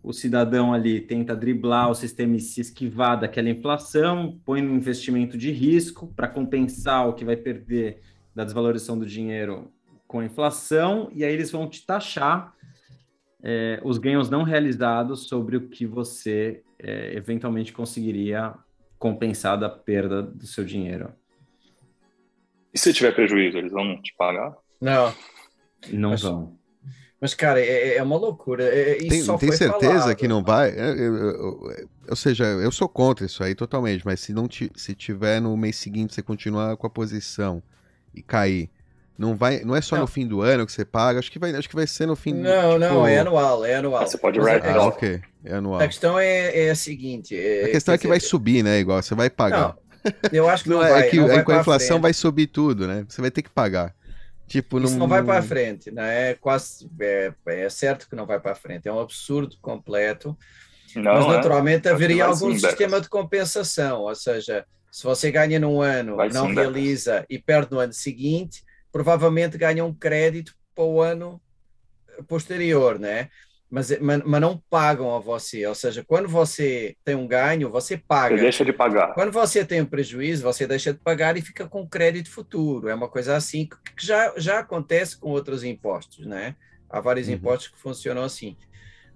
o 0.03 0.12
cidadão 0.12 0.72
ali 0.72 1.01
tenta 1.01 1.34
driblar 1.34 1.90
o 1.90 1.94
sistema 1.94 2.36
e 2.36 2.40
se 2.40 2.61
esquivar 2.61 3.18
daquela 3.18 3.51
inflação, 3.51 4.38
põe 4.44 4.62
no 4.62 4.74
investimento 4.74 5.36
de 5.36 5.51
risco 5.51 6.12
para 6.14 6.28
compensar 6.28 7.09
o 7.09 7.12
que 7.12 7.24
vai 7.24 7.36
perder 7.36 8.01
da 8.34 8.44
desvalorização 8.44 8.99
do 8.99 9.07
dinheiro 9.07 9.72
com 10.07 10.20
a 10.20 10.24
inflação, 10.24 11.11
e 11.12 11.24
aí 11.24 11.32
eles 11.32 11.51
vão 11.51 11.68
te 11.68 11.84
taxar 11.84 12.55
é, 13.42 13.80
os 13.84 13.99
ganhos 13.99 14.30
não 14.30 14.42
realizados 14.42 15.26
sobre 15.28 15.57
o 15.57 15.68
que 15.68 15.86
você 15.86 16.62
é, 16.78 17.16
eventualmente 17.16 17.72
conseguiria 17.72 18.55
compensar 18.99 19.59
da 19.59 19.68
perda 19.68 20.22
do 20.22 20.47
seu 20.47 20.64
dinheiro. 20.64 21.12
E 22.77 22.79
se 22.79 22.93
tiver 22.93 23.12
prejuízo, 23.14 23.57
eles 23.57 23.72
vão 23.72 23.99
te 24.03 24.14
pagar? 24.18 24.53
Não, 24.79 25.11
Não 25.91 26.11
Mas- 26.11 26.20
vão. 26.20 26.59
mas 27.18 27.33
cara, 27.33 27.59
é, 27.59 27.97
é 27.97 28.03
uma 28.03 28.16
loucura. 28.18 28.64
É- 28.64 28.99
isso 28.99 29.09
Tem, 29.09 29.22
só 29.22 29.39
tem 29.39 29.49
foi 29.49 29.57
certeza 29.57 29.99
falado. 30.01 30.16
que 30.16 30.29
não 30.29 30.43
vai? 30.45 30.70
Eu- 30.70 30.95
eu- 30.97 31.14
eu- 31.16 31.89
ou 32.11 32.16
seja, 32.16 32.45
eu 32.45 32.70
sou 32.70 32.87
contra 32.87 33.24
isso 33.24 33.43
aí 33.43 33.55
totalmente, 33.55 34.05
mas 34.05 34.20
se 34.20 34.33
não 34.35 34.47
se 34.51 34.95
tiver 34.95 35.41
no 35.41 35.57
mês 35.57 35.77
seguinte 35.77 36.12
você 36.14 36.20
continuar 36.22 36.77
com 36.77 36.87
a 36.87 36.91
posição 36.91 37.62
e 38.14 38.20
cair, 38.20 38.68
não 39.18 39.35
vai, 39.35 39.61
não 39.64 39.74
é 39.74 39.81
só 39.81 39.95
Não. 39.97 40.03
no 40.03 40.07
fim 40.07 40.27
do 40.27 40.43
ano 40.43 40.66
que 40.66 40.72
você 40.72 40.85
paga, 40.85 41.18
acho 41.18 41.33
que 41.33 41.39
vai, 41.39 41.55
acho 41.55 41.68
que 41.68 41.74
vai 41.77 41.87
ser 41.87 42.05
no 42.05 42.14
fim 42.16 42.35
Não, 42.35 42.72
tipo, 42.74 42.79
não, 42.81 43.07
é 43.07 43.18
anual, 43.20 43.64
é 43.64 43.77
anual. 43.77 44.03
Ah, 44.03 44.07
você 44.07 44.18
pode 44.18 44.39
write 44.39 44.66
Ah, 44.66 44.83
ok, 44.83 45.22
é 45.45 45.55
anual. 45.55 45.81
A 45.81 45.87
questão 45.87 46.18
é, 46.18 46.66
é 46.66 46.70
a 46.70 46.74
seguinte. 46.74 47.35
A 47.64 47.68
questão 47.70 47.95
é 47.95 47.99
que 47.99 48.07
vai 48.07 48.18
dizer, 48.18 48.29
subir, 48.29 48.62
né? 48.62 48.79
Igual, 48.81 49.03
você 49.03 49.14
vai 49.14 49.31
pagar. 49.31 49.68
Não, 49.68 49.74
eu 50.32 50.49
acho 50.49 50.64
que 50.64 50.70
não, 50.70 50.78
Não, 50.78 50.84
é 50.84 50.90
vai. 50.90 51.11
que 51.11 51.16
não 51.16 51.26
vai 51.28 51.38
aí 51.38 51.44
com 51.44 51.53
a 51.53 51.61
inflação 51.61 51.88
frente. 51.88 52.03
vai 52.03 52.12
subir 52.12 52.47
tudo, 52.49 52.86
né? 52.86 53.05
Você 53.09 53.20
vai 53.20 53.30
ter 53.30 53.42
que 53.42 53.51
pagar. 53.51 53.94
Tipo, 54.47 54.78
Isso 54.80 54.97
não 54.97 55.09
vai 55.09 55.24
para 55.24 55.42
frente, 55.42 55.90
né? 55.90 56.30
É 56.30 56.34
quase 56.34 56.88
é, 57.01 57.32
é 57.47 57.68
certo 57.68 58.09
que 58.09 58.14
não 58.14 58.26
vai 58.26 58.38
para 58.38 58.55
frente. 58.55 58.86
É 58.86 58.92
um 58.92 59.01
absurdo 59.01 59.57
completo. 59.61 60.36
Não, 60.94 61.14
mas 61.14 61.24
é? 61.24 61.28
naturalmente 61.28 61.82
que 61.82 61.88
haveria 61.88 62.24
vai 62.24 62.32
algum 62.32 62.53
sim, 62.53 62.61
sistema 62.61 63.01
de 63.01 63.09
compensação, 63.09 64.03
ou 64.03 64.14
seja, 64.14 64.64
se 64.90 65.05
você 65.05 65.30
ganha 65.30 65.61
num 65.61 65.82
ano, 65.82 66.16
Vai 66.16 66.30
não 66.30 66.47
sim, 66.47 66.55
realiza 66.55 67.26
e 67.28 67.38
perde 67.38 67.72
no 67.72 67.78
ano 67.80 67.92
seguinte, 67.92 68.62
provavelmente 68.90 69.59
ganha 69.59 69.84
um 69.84 69.92
crédito 69.92 70.55
para 70.74 70.84
o 70.84 71.03
ano 71.03 71.40
posterior, 72.26 72.99
né? 72.99 73.28
Mas, 73.69 73.99
mas, 74.01 74.23
mas 74.25 74.41
não 74.41 74.62
pagam 74.71 75.14
a 75.14 75.19
você, 75.19 75.67
ou 75.67 75.75
seja, 75.75 76.05
quando 76.05 76.29
você 76.29 76.97
tem 77.05 77.17
um 77.17 77.27
ganho, 77.27 77.69
você 77.71 77.97
paga. 77.99 78.37
Você 78.37 78.43
deixa 78.43 78.64
de 78.64 78.73
pagar. 78.73 79.12
Quando 79.14 79.33
você 79.33 79.64
tem 79.64 79.81
um 79.81 79.87
prejuízo, 79.87 80.45
você 80.45 80.67
deixa 80.67 80.93
de 80.93 81.01
pagar 81.01 81.37
e 81.37 81.43
fica 81.43 81.67
com 81.69 81.89
crédito 81.89 82.31
futuro. 82.31 82.89
É 82.89 82.95
uma 82.95 83.09
coisa 83.09 83.35
assim 83.35 83.67
que 83.67 83.77
já, 84.07 84.33
já 84.37 84.61
acontece 84.61 85.19
com 85.19 85.31
outros 85.31 85.64
impostos, 85.64 86.25
né? 86.27 86.55
Há 86.89 87.01
vários 87.01 87.27
Uhum. 87.27 87.35
impostos 87.35 87.69
que 87.69 87.79
funcionam 87.79 88.23
assim. 88.23 88.57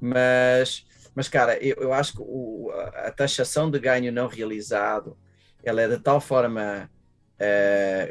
Mas, 0.01 0.85
mas 1.15 1.29
cara, 1.29 1.57
eu, 1.65 1.77
eu 1.79 1.93
acho 1.93 2.15
que 2.15 2.21
o, 2.23 2.71
a 2.95 3.11
taxação 3.13 3.71
de 3.71 3.79
ganho 3.79 4.11
não 4.11 4.27
realizado, 4.27 5.17
ela 5.63 5.83
é 5.83 5.89
de 5.89 5.99
tal 5.99 6.21
forma 6.21 6.91
eh, 7.39 8.11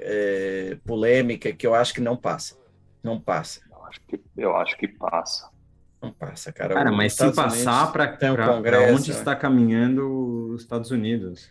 eh, 0.73 0.77
polêmica 0.85 1.51
que 1.53 1.67
eu 1.67 1.75
acho 1.75 1.93
que 1.93 2.01
não 2.01 2.15
passa. 2.15 2.55
Não 3.03 3.19
passa. 3.19 3.61
Eu 3.69 3.83
acho 3.85 3.99
que, 4.07 4.21
eu 4.37 4.55
acho 4.55 4.77
que 4.77 4.87
passa. 4.87 5.49
Não 6.01 6.11
passa, 6.13 6.51
cara. 6.53 6.73
Cara, 6.73 6.91
mas 6.91 7.13
se 7.13 7.31
passar 7.33 7.91
tem 8.17 8.31
um 8.31 8.35
para 8.35 8.47
congresso, 8.47 8.93
onde 8.95 9.11
né? 9.11 9.17
está 9.17 9.35
caminhando 9.35 10.51
os 10.53 10.61
Estados 10.61 10.91
Unidos? 10.91 11.49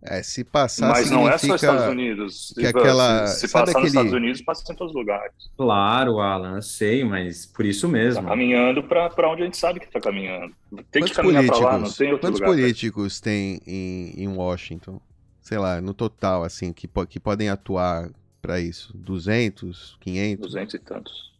É, 0.00 0.22
se 0.22 0.44
passar 0.44 0.90
Mas 0.90 1.10
não 1.10 1.28
é 1.28 1.36
só 1.36 1.56
Estados 1.56 1.86
Unidos. 1.88 2.52
que 2.54 2.60
Ivan. 2.60 2.68
aquela- 2.78 3.26
Se, 3.26 3.40
se 3.40 3.52
passar 3.52 3.60
nos 3.66 3.70
aquele- 3.70 3.86
Estados 3.88 4.12
Unidos, 4.12 4.42
passa 4.42 4.72
em 4.72 4.76
todos 4.76 4.94
os 4.94 4.96
lugares. 5.00 5.32
Claro, 5.56 6.20
Alan, 6.20 6.54
eu 6.54 6.62
sei, 6.62 7.02
mas 7.02 7.44
por 7.46 7.66
isso 7.66 7.88
Tá 7.88 7.92
mesmo. 7.92 8.28
caminhando 8.28 8.84
para 8.84 9.28
onde 9.28 9.42
a 9.42 9.44
gente 9.46 9.56
sabe 9.56 9.80
que 9.80 9.86
está 9.86 10.00
caminhando. 10.00 10.54
Tem 10.92 11.02
que 11.02 11.10
Quantos 11.10 11.16
caminhar 11.16 11.42
para 11.42 11.52
políticos, 11.52 11.60
lá, 11.64 11.78
não 11.78 11.90
tem 11.90 12.12
outro 12.12 12.26
quantos 12.28 12.40
lugar. 12.40 12.54
políticos 12.54 13.20
tem 13.20 13.60
em, 13.66 14.22
em 14.22 14.28
Washington? 14.28 15.00
Sei 15.40 15.58
lá, 15.58 15.80
no 15.80 15.92
total, 15.92 16.44
assim, 16.44 16.72
que, 16.72 16.86
po- 16.86 17.04
que 17.06 17.18
podem 17.18 17.48
atuar 17.48 18.08
para 18.40 18.60
isso? 18.60 18.96
200, 18.96 19.96
500? 20.00 20.46
200 20.46 20.74
e 20.74 20.78
tantos. 20.78 21.32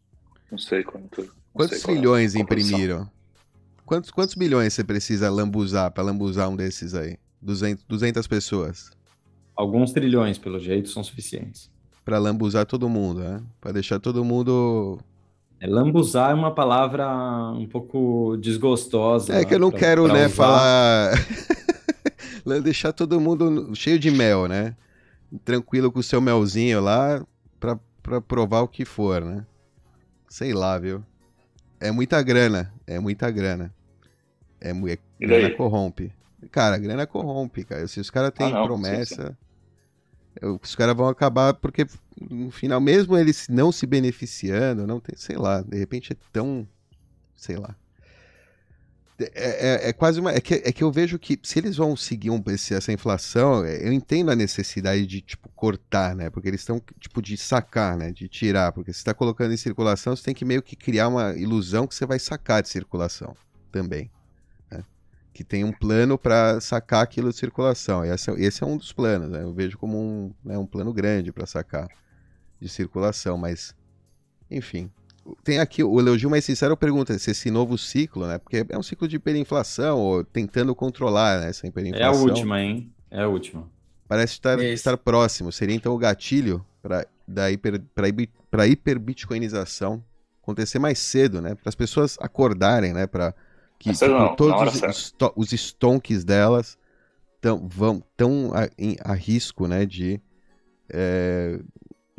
Não 0.51 0.59
sei 0.59 0.83
quanto. 0.83 1.33
Quantos 1.59 1.83
qual 1.83 2.17
é 2.17 2.25
imprimiram? 2.41 3.11
Quantos, 3.85 4.11
quantos 4.13 4.35
bilhões 4.37 4.75
você 4.75 4.85
precisa 4.85 5.29
lambuzar 5.29 5.91
para 5.91 6.05
lambuzar 6.05 6.49
um 6.49 6.55
desses 6.55 6.95
aí? 6.95 7.17
200, 7.43 7.85
200 7.89 8.27
pessoas. 8.29 8.91
Alguns 9.57 9.91
trilhões, 9.93 10.39
pelo 10.39 10.61
jeito, 10.61 10.89
são 10.89 11.03
suficientes. 11.03 11.69
Para 12.05 12.17
lambuzar 12.19 12.65
todo 12.65 12.89
mundo, 12.89 13.21
né? 13.21 13.43
Para 13.61 13.73
deixar 13.73 13.99
todo 13.99 14.25
mundo. 14.25 15.01
É, 15.59 15.67
lambuzar 15.67 16.31
é 16.31 16.35
uma 16.35 16.55
palavra 16.55 17.09
um 17.53 17.67
pouco 17.67 18.37
desgostosa. 18.37 19.35
É 19.35 19.45
que 19.45 19.53
eu 19.53 19.59
não 19.59 19.71
pra- 19.71 19.81
quero, 19.81 20.05
pra 20.05 20.15
né, 20.15 20.27
usar. 20.27 20.35
falar. 20.35 21.13
deixar 22.63 22.93
todo 22.93 23.21
mundo 23.21 23.75
cheio 23.75 23.99
de 23.99 24.13
mel, 24.13 24.47
né? 24.47 24.77
Tranquilo 25.45 25.91
com 25.91 25.99
o 25.99 26.05
seu 26.05 26.21
melzinho 26.21 26.81
lá 26.81 27.27
pra, 27.59 27.77
pra 28.01 28.21
provar 28.21 28.61
o 28.61 28.69
que 28.69 28.85
for, 28.85 29.25
né? 29.25 29.45
Sei 30.29 30.55
lá, 30.55 30.79
viu? 30.79 31.03
É 31.81 31.91
muita 31.91 32.21
grana, 32.23 32.73
é 32.87 32.99
muita 32.99 33.31
grana. 33.31 33.73
É, 34.61 34.71
é 34.71 34.99
grana 35.21 35.51
corrompe. 35.51 36.13
Cara, 36.51 36.77
a 36.77 36.79
grana 36.79 37.07
corrompe, 37.07 37.65
cara. 37.65 37.87
Se 37.87 38.01
os 38.01 38.11
caras 38.11 38.33
têm 38.33 38.53
Ah, 38.53 38.63
promessa, 38.65 39.37
eu- 40.41 40.59
os 40.63 40.75
caras 40.75 40.97
vão 40.97 41.09
acabar 41.09 41.55
porque 41.55 41.87
no 42.31 42.51
final, 42.51 42.81
mesmo 42.81 43.17
eles 43.17 43.49
não 43.49 43.71
se 43.71 43.87
beneficiando, 43.87 44.87
não 44.87 45.01
tem, 45.01 45.17
sei 45.17 45.37
lá, 45.37 45.63
de 45.63 45.77
repente 45.79 46.13
é 46.13 46.17
tão, 46.33 46.67
sei 47.37 47.57
lá. 47.57 47.75
É, 49.21 49.87
é- 49.87 49.89
é 49.89 49.93
quase 49.93 50.21
uma. 50.21 50.31
É 50.33 50.41
que, 50.41 50.55
é 50.55 50.71
que 50.73 50.83
eu 50.85 50.93
vejo 50.93 51.19
que 51.19 51.39
se 51.43 51.59
eles 51.59 51.77
vão 51.77 51.97
seguir 51.97 52.31
um, 52.31 52.41
esse- 52.49 52.73
essa 52.75 52.93
inflação, 52.93 53.65
é, 53.65 53.85
eu 53.87 53.93
entendo 53.93 54.31
a 54.31 54.37
necessidade 54.37 55.05
de, 55.07 55.21
tipo, 55.21 55.49
cortar, 55.57 56.15
né? 56.15 56.31
Porque 56.31 56.47
eles 56.49 56.61
estão, 56.61 56.81
tipo, 57.01 57.21
de 57.21 57.37
sacar, 57.37 57.97
né? 57.97 58.13
De 58.13 58.29
tirar. 58.29 58.71
Porque 58.73 58.93
se 58.93 58.99
está 59.01 59.13
colocando 59.13 59.53
em 59.53 59.57
circulação, 59.57 60.15
você 60.15 60.23
tem 60.23 60.35
que 60.35 60.45
meio 60.45 60.63
que 60.63 60.77
criar 60.77 61.09
uma 61.09 61.35
ilusão 61.37 61.87
que 61.87 61.95
você 61.97 62.07
vai 62.07 62.19
sacar 62.21 62.63
de 62.63 62.69
circulação 62.69 63.37
também. 63.73 64.09
né? 64.71 64.85
Que 65.35 65.45
tem 65.45 65.65
um 65.65 65.73
plano 65.73 66.19
para 66.19 66.61
sacar 66.61 67.03
aquilo 67.05 67.31
de 67.31 67.37
circulação. 67.39 68.05
E 68.05 68.11
esse, 68.11 68.31
é- 68.31 68.41
esse 68.41 68.63
é 68.65 68.67
um 68.67 68.77
dos 68.77 68.93
planos, 68.93 69.31
né? 69.31 69.43
Eu 69.43 69.53
vejo 69.55 69.79
como 69.79 69.99
um, 69.99 70.35
né, 70.45 70.59
um 70.59 70.67
plano 70.67 70.93
grande 70.93 71.33
para 71.33 71.47
sacar 71.47 71.89
de 72.61 72.69
circulação, 72.69 73.39
mas. 73.39 73.75
Enfim. 74.51 74.91
Tem 75.45 75.59
aqui 75.59 75.83
o 75.83 75.99
elogio 76.01 76.31
mais 76.31 76.45
sincero 76.45 76.77
pergunta 76.77 77.19
se 77.19 77.31
esse 77.31 77.51
novo 77.51 77.77
ciclo, 77.79 78.27
né? 78.27 78.39
Porque 78.39 78.65
é 78.69 78.79
um 78.79 78.83
ciclo 78.83 79.07
de 79.09 79.17
hiperinflação, 79.17 79.99
ou 79.99 80.25
tentando 80.25 80.75
controlar 80.75 81.41
né, 81.41 81.49
essa 81.49 81.67
É 81.67 81.69
a 81.69 81.71
hiperinflação. 81.71 82.23
última, 82.25 82.61
hein? 82.61 82.93
É 83.11 83.23
a 83.23 83.29
última. 83.29 83.69
Parece 84.07 84.35
estar, 84.35 84.59
estar 84.61 84.97
próximo. 84.97 85.53
Seria 85.53 85.75
então 85.75 85.95
o 85.95 85.99
gatilho 85.99 86.65
para 86.83 87.51
hiper, 87.51 87.83
pra 88.51 88.67
hiperbitcoinização 88.67 90.03
acontecer 90.43 90.79
mais 90.79 90.99
cedo, 90.99 91.43
né? 91.43 91.55
Para 91.55 91.69
as 91.69 91.75
pessoas 91.75 92.17
acordarem, 92.21 92.95
né? 92.95 93.07
Para 93.07 93.35
que 93.79 93.93
tipo, 93.93 94.07
não, 94.09 94.35
todos 94.35 94.83
os, 94.83 95.15
stonks 95.53 96.25
delas 96.25 96.79
tão, 97.41 97.69
vão, 97.69 98.03
tão 98.17 98.51
a, 98.55 98.69
em- 98.79 98.97
a 99.05 99.13
risco, 99.13 99.69
né? 99.69 99.85
De 99.85 100.21
é, 100.89 101.59
de- 101.59 101.65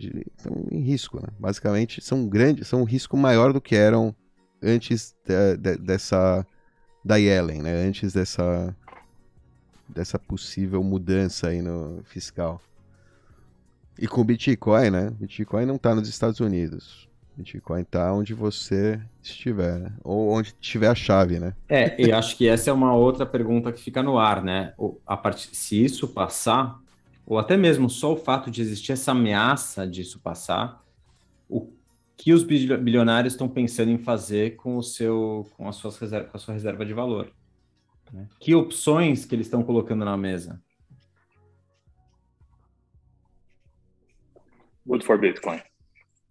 estão 0.08 0.66
em 0.72 0.80
risco, 0.82 1.18
né? 1.22 1.28
Basicamente, 1.40 2.02
são 2.02 2.28
grandes, 2.28 2.68
são 2.68 2.82
um 2.82 2.86
risco 2.86 3.16
maior 3.18 3.54
do 3.54 3.62
que 3.62 3.76
eram 3.76 4.16
antes 4.62 5.16
de- 5.26 5.58
de- 5.58 5.78
dessa 5.78 6.46
da 7.04 7.16
Yellen, 7.18 7.62
né? 7.62 7.74
Antes 7.86 8.14
dessa 8.14 8.76
dessa 9.88 10.20
possível 10.20 10.84
mudança 10.84 11.48
aí 11.48 11.62
no 11.62 12.02
fiscal. 12.06 12.62
E 13.98 14.08
com 14.08 14.22
o 14.22 14.24
Bitcoin, 14.24 14.92
né? 14.92 15.10
Bitcoin 15.20 15.66
não 15.66 15.78
tá 15.78 15.94
nos 15.96 16.08
Estados 16.08 16.40
Unidos. 16.40 17.10
Bitcoin 17.36 17.84
tá 17.86 18.14
onde 18.14 18.34
você 18.34 19.00
estiver, 19.24 19.80
né? 19.80 19.94
ou 20.04 20.30
onde 20.30 20.54
tiver 20.60 20.90
a 20.90 20.96
chave, 20.96 21.40
né? 21.40 21.54
É, 21.70 22.00
e 22.02 22.12
acho 22.12 22.36
que 22.38 22.48
essa 22.48 22.70
é 22.70 22.74
uma 22.74 22.94
outra 22.94 23.26
pergunta 23.26 23.72
que 23.72 23.82
fica 23.82 24.04
no 24.04 24.18
ar, 24.20 24.44
né? 24.44 24.74
A 25.08 25.16
part... 25.18 25.50
Se 25.56 25.82
isso 25.84 26.08
passar, 26.08 26.80
ou 27.30 27.38
até 27.38 27.56
mesmo 27.56 27.88
só 27.90 28.12
o 28.12 28.18
fato 28.18 28.50
de 28.50 28.60
existir 28.60 28.92
essa 28.92 29.12
ameaça 29.12 29.88
disso 29.88 30.20
passar, 30.20 30.84
o 31.48 31.72
que 32.18 32.34
os 32.34 32.44
bil- 32.44 32.78
bilionários 32.80 33.34
estão 33.34 33.48
pensando 33.48 33.92
em 33.92 34.00
fazer 34.00 34.56
com 34.56 34.76
o 34.78 34.84
seu, 34.84 35.48
com, 35.56 35.70
as 35.70 35.76
suas 35.76 35.96
reserva, 36.00 36.28
com 36.28 36.36
a 36.38 36.40
sua 36.40 36.56
reserva 36.56 36.84
de 36.84 36.94
valor? 36.94 37.32
né? 38.12 38.28
Que 38.40 38.56
opções 38.56 39.26
que 39.26 39.36
eles 39.36 39.46
estão 39.46 39.62
colocando 39.64 40.04
na 40.04 40.18
mesa? 40.18 40.60
Good 44.88 45.06
for 45.06 45.20
Bitcoin. 45.20 45.62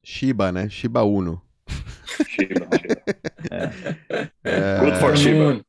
Shiba, 0.03 0.51
né? 0.51 0.69
Shiba 0.69 1.05
Uno. 1.05 1.41
Shiba, 2.27 2.27
Shiba. 2.27 2.69
É, 4.43 4.81
Good 4.81 4.97
for 4.99 5.13
To 5.13 5.17
the 5.17 5.17
Shiba. 5.17 5.65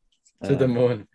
To 0.48 0.58
the 0.58 0.68
moon. 0.68 1.06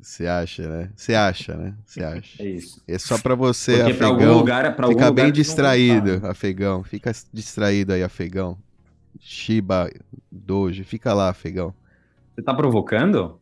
Você 0.00 0.26
acha, 0.26 0.68
né? 0.68 0.90
Você 0.96 1.14
acha, 1.14 1.54
né? 1.56 1.74
Você 1.84 2.02
acha. 2.02 2.42
É 2.42 2.46
isso. 2.48 2.82
É 2.88 2.98
só 2.98 3.18
pra 3.18 3.34
você, 3.34 3.78
Porque 3.78 3.94
para 3.94 4.06
algum 4.06 4.18
afegão, 4.18 4.38
lugar, 4.38 4.76
para 4.76 4.86
algum 4.86 4.96
ficar 4.98 5.08
lugar 5.08 5.24
bem 5.24 5.32
distraído, 5.32 6.26
afegão. 6.26 6.82
Fica 6.82 7.12
distraído 7.32 7.92
aí, 7.92 8.02
afegão. 8.02 8.56
Shiba, 9.18 9.90
Doge, 10.30 10.84
fica 10.84 11.12
lá, 11.12 11.28
afegão. 11.28 11.74
Você 12.34 12.42
tá 12.42 12.54
provocando? 12.54 13.38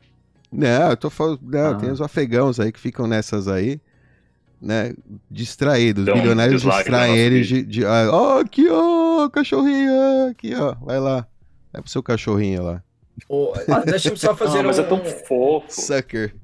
Não, 0.51 0.91
eu 0.91 0.97
tô 0.97 1.11
falando. 1.11 1.41
Não, 1.43 1.71
Ah. 1.73 1.75
tem 1.77 1.91
os 1.91 2.01
afegãos 2.01 2.59
aí 2.59 2.73
que 2.73 2.81
ficam 2.81 3.07
nessas 3.07 3.47
aí, 3.47 3.81
né? 4.61 4.95
Distraídos. 5.31 6.09
Um 6.09 6.13
bilionários 6.15 6.63
distraem 6.63 7.17
eles 7.17 7.47
de. 7.47 7.63
de 7.63 7.85
ah, 7.85 8.09
ó, 8.11 8.41
aqui, 8.41 8.67
ó, 8.71 9.29
cachorrinho, 9.29 10.29
aqui, 10.31 10.55
ó. 10.55 10.75
Vai 10.81 10.99
lá. 10.99 11.27
Vai 11.73 11.83
pro 11.83 11.91
seu 11.91 12.03
cachorrinho 12.03 12.63
lá. 12.65 12.83
Oh, 13.29 13.53
ah, 13.69 13.81
Deixa-me 13.81 14.17
só 14.17 14.35
fazer 14.37 14.59
Ah, 14.59 14.63
mas 14.65 14.79
um, 14.79 14.83
é 14.83 14.85
tão 14.87 15.05
fofo. 15.05 15.67
Sucker. 15.69 16.35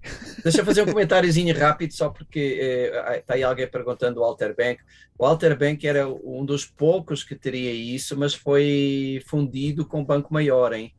Deixa 0.42 0.60
eu 0.60 0.64
fazer 0.64 0.82
um 0.82 0.86
comentáriozinho 0.86 1.56
rápido, 1.58 1.92
só 1.92 2.08
porque 2.08 2.90
está 3.14 3.34
aí 3.34 3.42
alguém 3.42 3.66
perguntando 3.66 4.20
o 4.20 4.24
Alter 4.24 4.54
Bank. 4.56 4.82
O 5.18 5.24
Alter 5.24 5.56
Bank 5.58 5.86
era 5.86 6.08
um 6.08 6.44
dos 6.44 6.64
poucos 6.64 7.22
que 7.22 7.34
teria 7.34 7.72
isso, 7.72 8.16
mas 8.18 8.34
foi 8.34 9.22
fundido 9.26 9.86
com 9.86 10.00
o 10.00 10.04
Banco 10.04 10.32
Maior, 10.32 10.72
hein? 10.72 10.92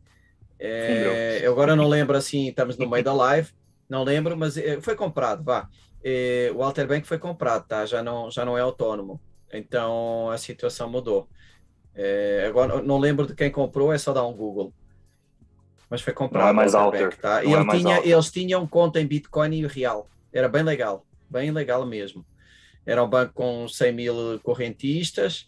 É, 0.58 1.42
eu 1.44 1.52
agora 1.52 1.76
não 1.76 1.88
lembro 1.88 2.16
assim, 2.16 2.48
estamos 2.48 2.78
no 2.78 2.90
meio 2.90 3.04
da 3.04 3.14
live, 3.14 3.50
não 3.90 4.04
lembro, 4.04 4.36
mas 4.38 4.58
eh, 4.58 4.80
foi 4.82 4.96
comprado, 4.96 5.44
vá. 5.44 5.70
Eh, 6.04 6.52
o 6.56 6.64
Alter 6.64 6.88
Bank 6.88 7.08
foi 7.08 7.20
comprado, 7.20 7.68
tá? 7.68 7.86
Já 7.86 8.02
não, 8.02 8.32
já 8.32 8.46
não 8.46 8.58
é 8.58 8.62
autônomo. 8.62 9.20
Então 9.52 10.30
a 10.30 10.38
situação 10.38 10.90
mudou. 10.90 11.30
Eh, 11.94 12.46
agora 12.48 12.82
não 12.82 12.98
lembro 12.98 13.28
de 13.28 13.36
quem 13.36 13.52
comprou, 13.52 13.94
é 13.94 13.98
só 13.98 14.14
dar 14.14 14.26
um 14.26 14.34
Google. 14.34 14.74
Mas 15.90 16.02
foi 16.02 16.14
comprado. 16.14 16.44
Não 16.44 16.50
é 16.50 16.54
mais 16.54 16.74
o 16.74 16.78
Alter, 16.78 17.02
Bank, 17.10 17.18
tá? 17.20 17.44
E 17.44 17.48
não 17.48 17.54
é 17.54 17.58
ele 17.58 17.64
mais 17.66 17.82
tinha, 17.82 17.96
Alter. 17.98 18.12
eles 18.12 18.32
tinham 18.32 18.68
conta 18.68 19.00
em 19.02 19.06
Bitcoin 19.06 19.54
e 19.56 19.68
real. 19.68 20.08
Era 20.34 20.50
bem 20.50 20.64
legal, 20.64 21.06
bem 21.30 21.52
legal 21.52 21.86
mesmo. 21.86 22.26
Era 22.86 23.04
um 23.04 23.08
banco 23.10 23.34
com 23.34 23.68
100 23.68 23.92
mil 23.94 24.40
correntistas 24.44 25.48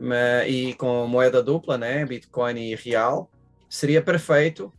ma- 0.00 0.46
e 0.46 0.74
com 0.74 1.06
moeda 1.06 1.42
dupla, 1.42 1.76
né? 1.78 2.04
Bitcoin 2.04 2.58
e 2.58 2.74
real. 2.74 3.30
Seria 3.68 4.02
perfeito, 4.02 4.72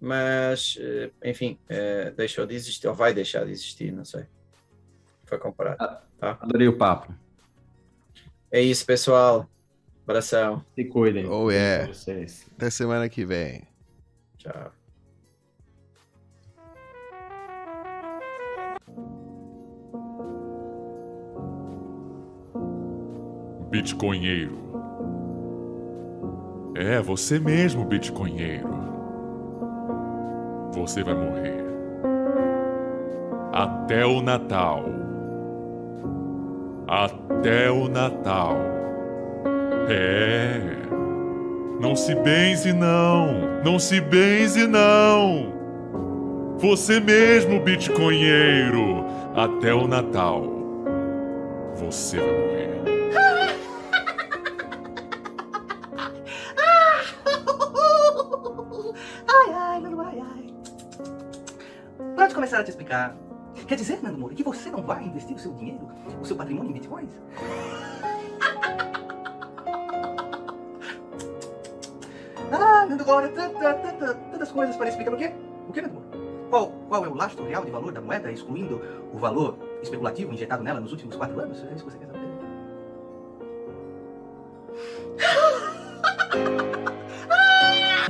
mas, 0.00 0.76
eh, 0.80 1.10
enfim, 1.24 1.58
eh, 1.68 2.12
deixou 2.16 2.44
de 2.46 2.54
existir, 2.54 2.86
ou 2.88 2.94
vai 2.94 3.12
deixar 3.14 3.44
de 3.44 3.52
existir, 3.52 3.92
não 3.92 4.04
sei. 4.04 4.24
Foi 5.24 5.38
comprado. 5.38 5.98
Adorei 6.20 6.66
o 6.68 6.76
papo. 6.76 7.14
É 8.50 8.60
isso, 8.60 8.84
pessoal. 8.84 9.48
Abração. 10.04 10.64
Se 10.74 10.84
cuidem. 10.84 11.26
Oh, 11.28 11.50
yeah. 11.50 11.86
Vocês. 11.86 12.46
Até 12.56 12.68
semana 12.70 13.08
que 13.08 13.24
vem. 13.24 13.62
Tchau. 14.40 14.72
Bitcoinheiro. 23.68 24.58
É, 26.74 27.02
você 27.02 27.38
mesmo, 27.38 27.84
Bitcoinheiro. 27.84 28.66
Você 30.72 31.04
vai 31.04 31.14
morrer. 31.14 31.62
Até 33.52 34.06
o 34.06 34.22
Natal. 34.22 34.86
Até 36.88 37.70
o 37.70 37.88
Natal. 37.88 38.56
É. 39.90 40.99
Não 41.80 41.96
se 41.96 42.14
benze, 42.14 42.74
não. 42.74 43.62
Não 43.64 43.78
se 43.78 44.02
benze, 44.02 44.66
não. 44.66 45.50
Você 46.58 47.00
mesmo, 47.00 47.58
Bitcoinheiro. 47.58 49.06
Até 49.34 49.72
o 49.72 49.88
Natal. 49.88 50.42
Você 51.76 52.18
vai 52.18 52.26
morrer. 52.28 52.70
Ai, 59.26 59.54
ai, 59.54 59.80
Nando, 59.80 60.00
ai, 60.02 60.20
ai. 60.20 60.54
Pode 62.14 62.34
começar 62.34 62.58
a 62.58 62.64
te 62.64 62.70
explicar. 62.70 63.16
Quer 63.66 63.76
dizer, 63.76 64.02
Nando 64.02 64.18
Moura, 64.18 64.34
que 64.34 64.42
você 64.42 64.70
não 64.70 64.82
vai 64.82 65.02
investir 65.04 65.34
o 65.34 65.38
seu 65.38 65.54
dinheiro, 65.54 65.88
o 66.20 66.24
seu 66.26 66.36
patrimônio 66.36 66.70
em 66.70 66.74
bitcoins? 66.74 67.10
Ah, 72.52 72.86
Nando 72.86 73.04
tanta- 73.04 74.14
tantas 74.14 74.50
coisas 74.52 74.76
para 74.76 74.88
explicar 74.88 75.14
o 75.14 75.16
quê? 75.16 75.32
O 75.68 75.72
que, 75.72 75.80
Nando 75.80 75.94
Moura? 75.94 76.08
Qual, 76.50 76.72
qual 76.88 77.04
é 77.04 77.08
o 77.08 77.14
lastro 77.14 77.44
real 77.46 77.64
de 77.64 77.70
valor 77.70 77.92
da 77.92 78.00
moeda, 78.00 78.30
excluindo 78.32 78.80
o 79.12 79.18
valor 79.18 79.56
especulativo 79.82 80.32
injetado 80.32 80.62
nela 80.64 80.80
nos 80.80 80.90
últimos 80.90 81.14
quatro 81.14 81.38
anos? 81.40 81.62
É 81.64 81.74
isso 81.74 81.84
que 81.84 81.92
você 81.92 81.98
quer 81.98 82.06
saber? 82.06 82.20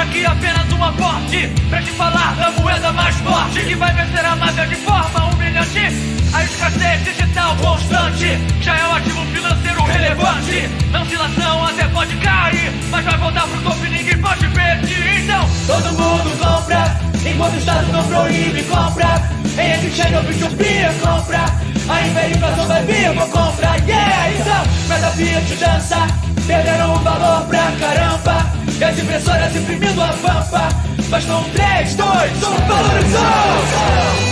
Aqui 0.00 0.24
apenas 0.24 0.72
um 0.72 0.82
aporte. 0.82 1.52
Pra 1.68 1.82
te 1.82 1.90
falar 1.92 2.34
da 2.36 2.50
moeda 2.52 2.92
mais 2.92 3.14
forte 3.16 3.60
que 3.60 3.74
vai 3.74 3.92
vencer 3.92 4.24
a 4.24 4.36
máfia 4.36 4.66
de 4.66 4.76
forma 4.76 5.24
humilhante. 5.26 6.20
A 6.32 6.44
escassez 6.44 7.04
digital 7.04 7.56
constante 7.56 8.38
já 8.60 8.76
é 8.76 8.86
um 8.86 8.94
ativo 8.94 9.24
financeiro 9.26 9.82
relevante. 9.82 10.68
Na 10.90 11.02
oscilação 11.02 11.64
até 11.66 11.84
pode 11.88 12.16
cair, 12.16 12.72
mas 12.90 13.04
vai 13.04 13.18
voltar 13.18 13.46
pro 13.46 13.60
topo 13.60 13.86
e 13.86 13.90
ninguém 13.90 14.18
pode 14.18 14.46
pedir. 14.48 15.22
Então, 15.22 15.48
todo 15.66 15.92
mundo 15.92 16.38
compra, 16.38 17.00
enquanto 17.28 17.54
o 17.54 17.58
Estado 17.58 17.92
não 17.92 18.04
proíbe 18.04 18.62
compra. 18.64 19.40
Em 19.58 19.86
engenho, 19.86 20.22
bichopia, 20.22 20.94
compra. 21.02 21.44
A 21.88 22.06
hiperinflação 22.06 22.66
vai 22.66 22.84
vir, 22.84 23.12
vou 23.14 23.26
comprar, 23.28 23.76
yeah! 23.86 24.30
Então, 24.30 24.64
cada 24.88 25.10
Fiat 25.10 25.54
dança, 25.56 26.06
perderam 26.46 26.94
o 26.94 26.98
valor 27.00 27.46
pra 27.48 27.72
caramba. 27.80 28.59
E 28.80 28.84
as 28.84 28.98
impressoras 28.98 29.54
imprimindo 29.54 30.02
a 30.02 30.08
pampa. 30.08 30.68
Bastam 31.10 31.44
3, 31.52 31.94
2, 31.96 32.06
1, 32.06 32.66
valorizou! 32.66 34.29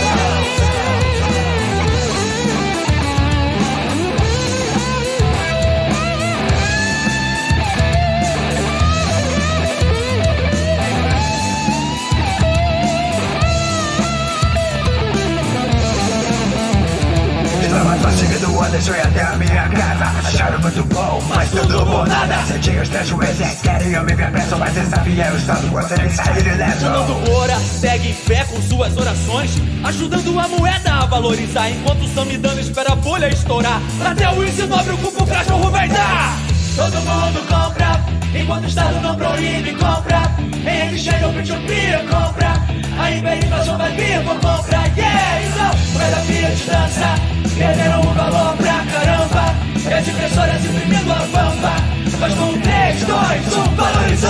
Estava 17.69 17.95
fascinado 17.97 18.53
quando 18.53 18.71
deixei 18.71 18.99
até 18.99 19.21
a 19.21 19.35
minha 19.35 19.69
casa 19.69 20.27
Acharam 20.27 20.59
muito 20.59 20.83
bom, 20.85 21.21
mas 21.29 21.51
tudo 21.51 21.85
por 21.85 22.07
nada 22.07 22.43
Senti 22.47 22.71
os 22.71 22.89
prejuízos, 22.89 23.61
queriam 23.61 24.03
me 24.03 24.15
ver 24.15 24.31
preso 24.31 24.57
Mas 24.57 24.73
desafia 24.73 25.31
o 25.31 25.37
Estado, 25.37 25.67
você 25.67 26.01
me 26.01 26.09
sair 26.09 26.47
ileso 26.47 26.79
Fernando 26.79 27.31
Ora 27.31 27.59
segue 27.59 28.09
em 28.09 28.13
fé 28.13 28.43
com 28.45 28.59
suas 28.61 28.97
orações, 28.97 29.51
ajudando 29.83 30.39
a 30.39 30.47
moeda 30.47 30.93
a 30.93 31.05
valorizar. 31.05 31.69
Enquanto 31.69 32.03
o 32.03 32.07
Samidana 32.09 32.59
espera 32.59 32.93
a 32.93 32.95
bolha 32.95 33.29
estourar, 33.29 33.81
até 34.03 34.29
o 34.29 34.43
índice 34.43 34.63
nobre 34.63 34.93
o 34.93 34.97
cupo 34.97 35.23
o 35.23 35.27
cachorro 35.27 35.69
vai 35.69 35.87
dar. 35.87 36.37
Todo 36.75 36.95
mundo 36.95 37.47
compra, 37.47 38.01
enquanto 38.33 38.63
o 38.63 38.67
Estado 38.67 38.99
não 39.01 39.15
proíbe, 39.15 39.73
compra. 39.73 40.21
Em 40.65 40.95
exchange 40.95 41.27
Bitopia, 41.37 42.05
compra. 42.09 42.53
A 42.99 43.11
hiperinflação 43.11 43.77
vai 43.77 43.91
vir! 43.93 44.19
Então, 44.21 44.58
dança, 46.65 47.15
perderam 47.57 48.01
o 48.01 48.13
valor 48.13 48.55
pra 48.57 48.85
caramba. 48.85 49.55
E 49.89 49.93
as 49.93 50.07
impressoras 50.07 50.65
imprimindo 50.65 51.11
a 51.11 51.15
pampa. 51.15 51.75
Mas 52.19 52.33
com 52.33 52.59
3, 52.59 53.03
2, 53.03 53.57
1, 53.57 53.75
valorizou! 53.75 54.29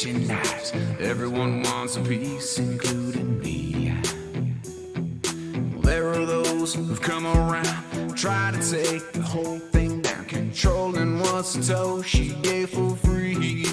Catching 0.00 0.26
knives. 0.26 0.72
Everyone 0.98 1.62
wants 1.62 1.96
a 1.96 2.00
piece, 2.00 2.58
including 2.58 3.38
me. 3.40 3.94
Well, 5.72 5.82
there 5.82 6.08
are 6.08 6.24
those 6.24 6.74
who've 6.74 7.00
come 7.00 7.26
around, 7.26 8.16
try 8.16 8.50
to 8.50 8.58
take 8.58 9.12
the 9.12 9.20
whole 9.22 9.58
thing 9.58 10.00
down, 10.00 10.24
controlling 10.24 11.20
what 11.20 11.44
she 12.06 12.30
gave 12.42 12.70
for 12.70 12.96
free. 12.96 13.66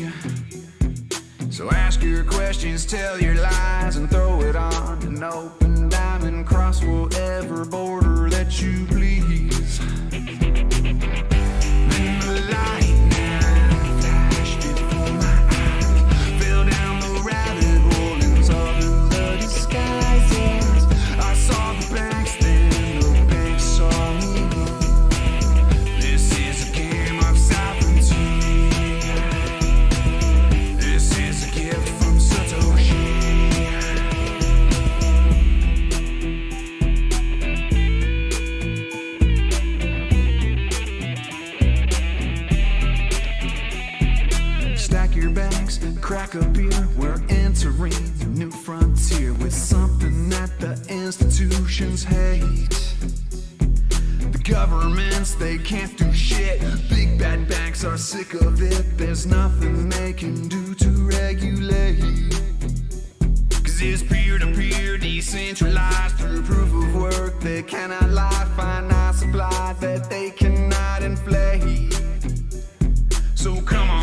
So 1.49 1.71
ask 1.71 2.03
your 2.03 2.25
questions, 2.25 2.85
tell 2.85 3.21
your 3.21 3.35
lies, 3.35 3.95
and 3.95 4.09
throw 4.09 4.41
it 4.41 4.57
on 4.57 5.01
an 5.03 5.23
open 5.23 5.87
diamond. 5.87 6.45
Cross 6.45 6.83
whatever 6.83 7.63
border 7.63 8.29
that 8.29 8.61
you 8.61 8.85
please. 8.87 9.46
We're 46.39 47.19
entering 47.29 47.93
a 48.21 48.25
new 48.25 48.51
frontier 48.51 49.33
with 49.33 49.53
something 49.53 50.29
that 50.29 50.51
the 50.59 50.79
institutions 50.87 52.03
hate. 52.03 52.69
The 54.31 54.41
governments, 54.43 55.33
they 55.33 55.57
can't 55.57 55.97
do 55.97 56.13
shit. 56.13 56.61
Big 56.89 57.17
bad 57.17 57.47
banks 57.47 57.83
are 57.83 57.97
sick 57.97 58.35
of 58.35 58.61
it. 58.61 58.97
There's 58.97 59.25
nothing 59.25 59.89
they 59.89 60.13
can 60.13 60.47
do 60.47 60.75
to 60.75 60.89
regulate. 61.07 61.99
Cause 63.49 63.81
it's 63.81 64.03
peer 64.03 64.37
to 64.37 64.53
peer, 64.53 64.99
decentralized 64.99 66.17
through 66.17 66.43
proof 66.43 66.71
of 66.71 66.95
work. 66.95 67.39
They 67.39 67.63
cannot 67.63 68.09
lie, 68.11 68.47
finite 68.55 69.15
supply 69.15 69.75
that 69.79 70.07
they 70.09 70.29
cannot 70.29 71.01
inflate. 71.01 71.99
So 73.33 73.59
come 73.61 73.89
on 73.89 73.96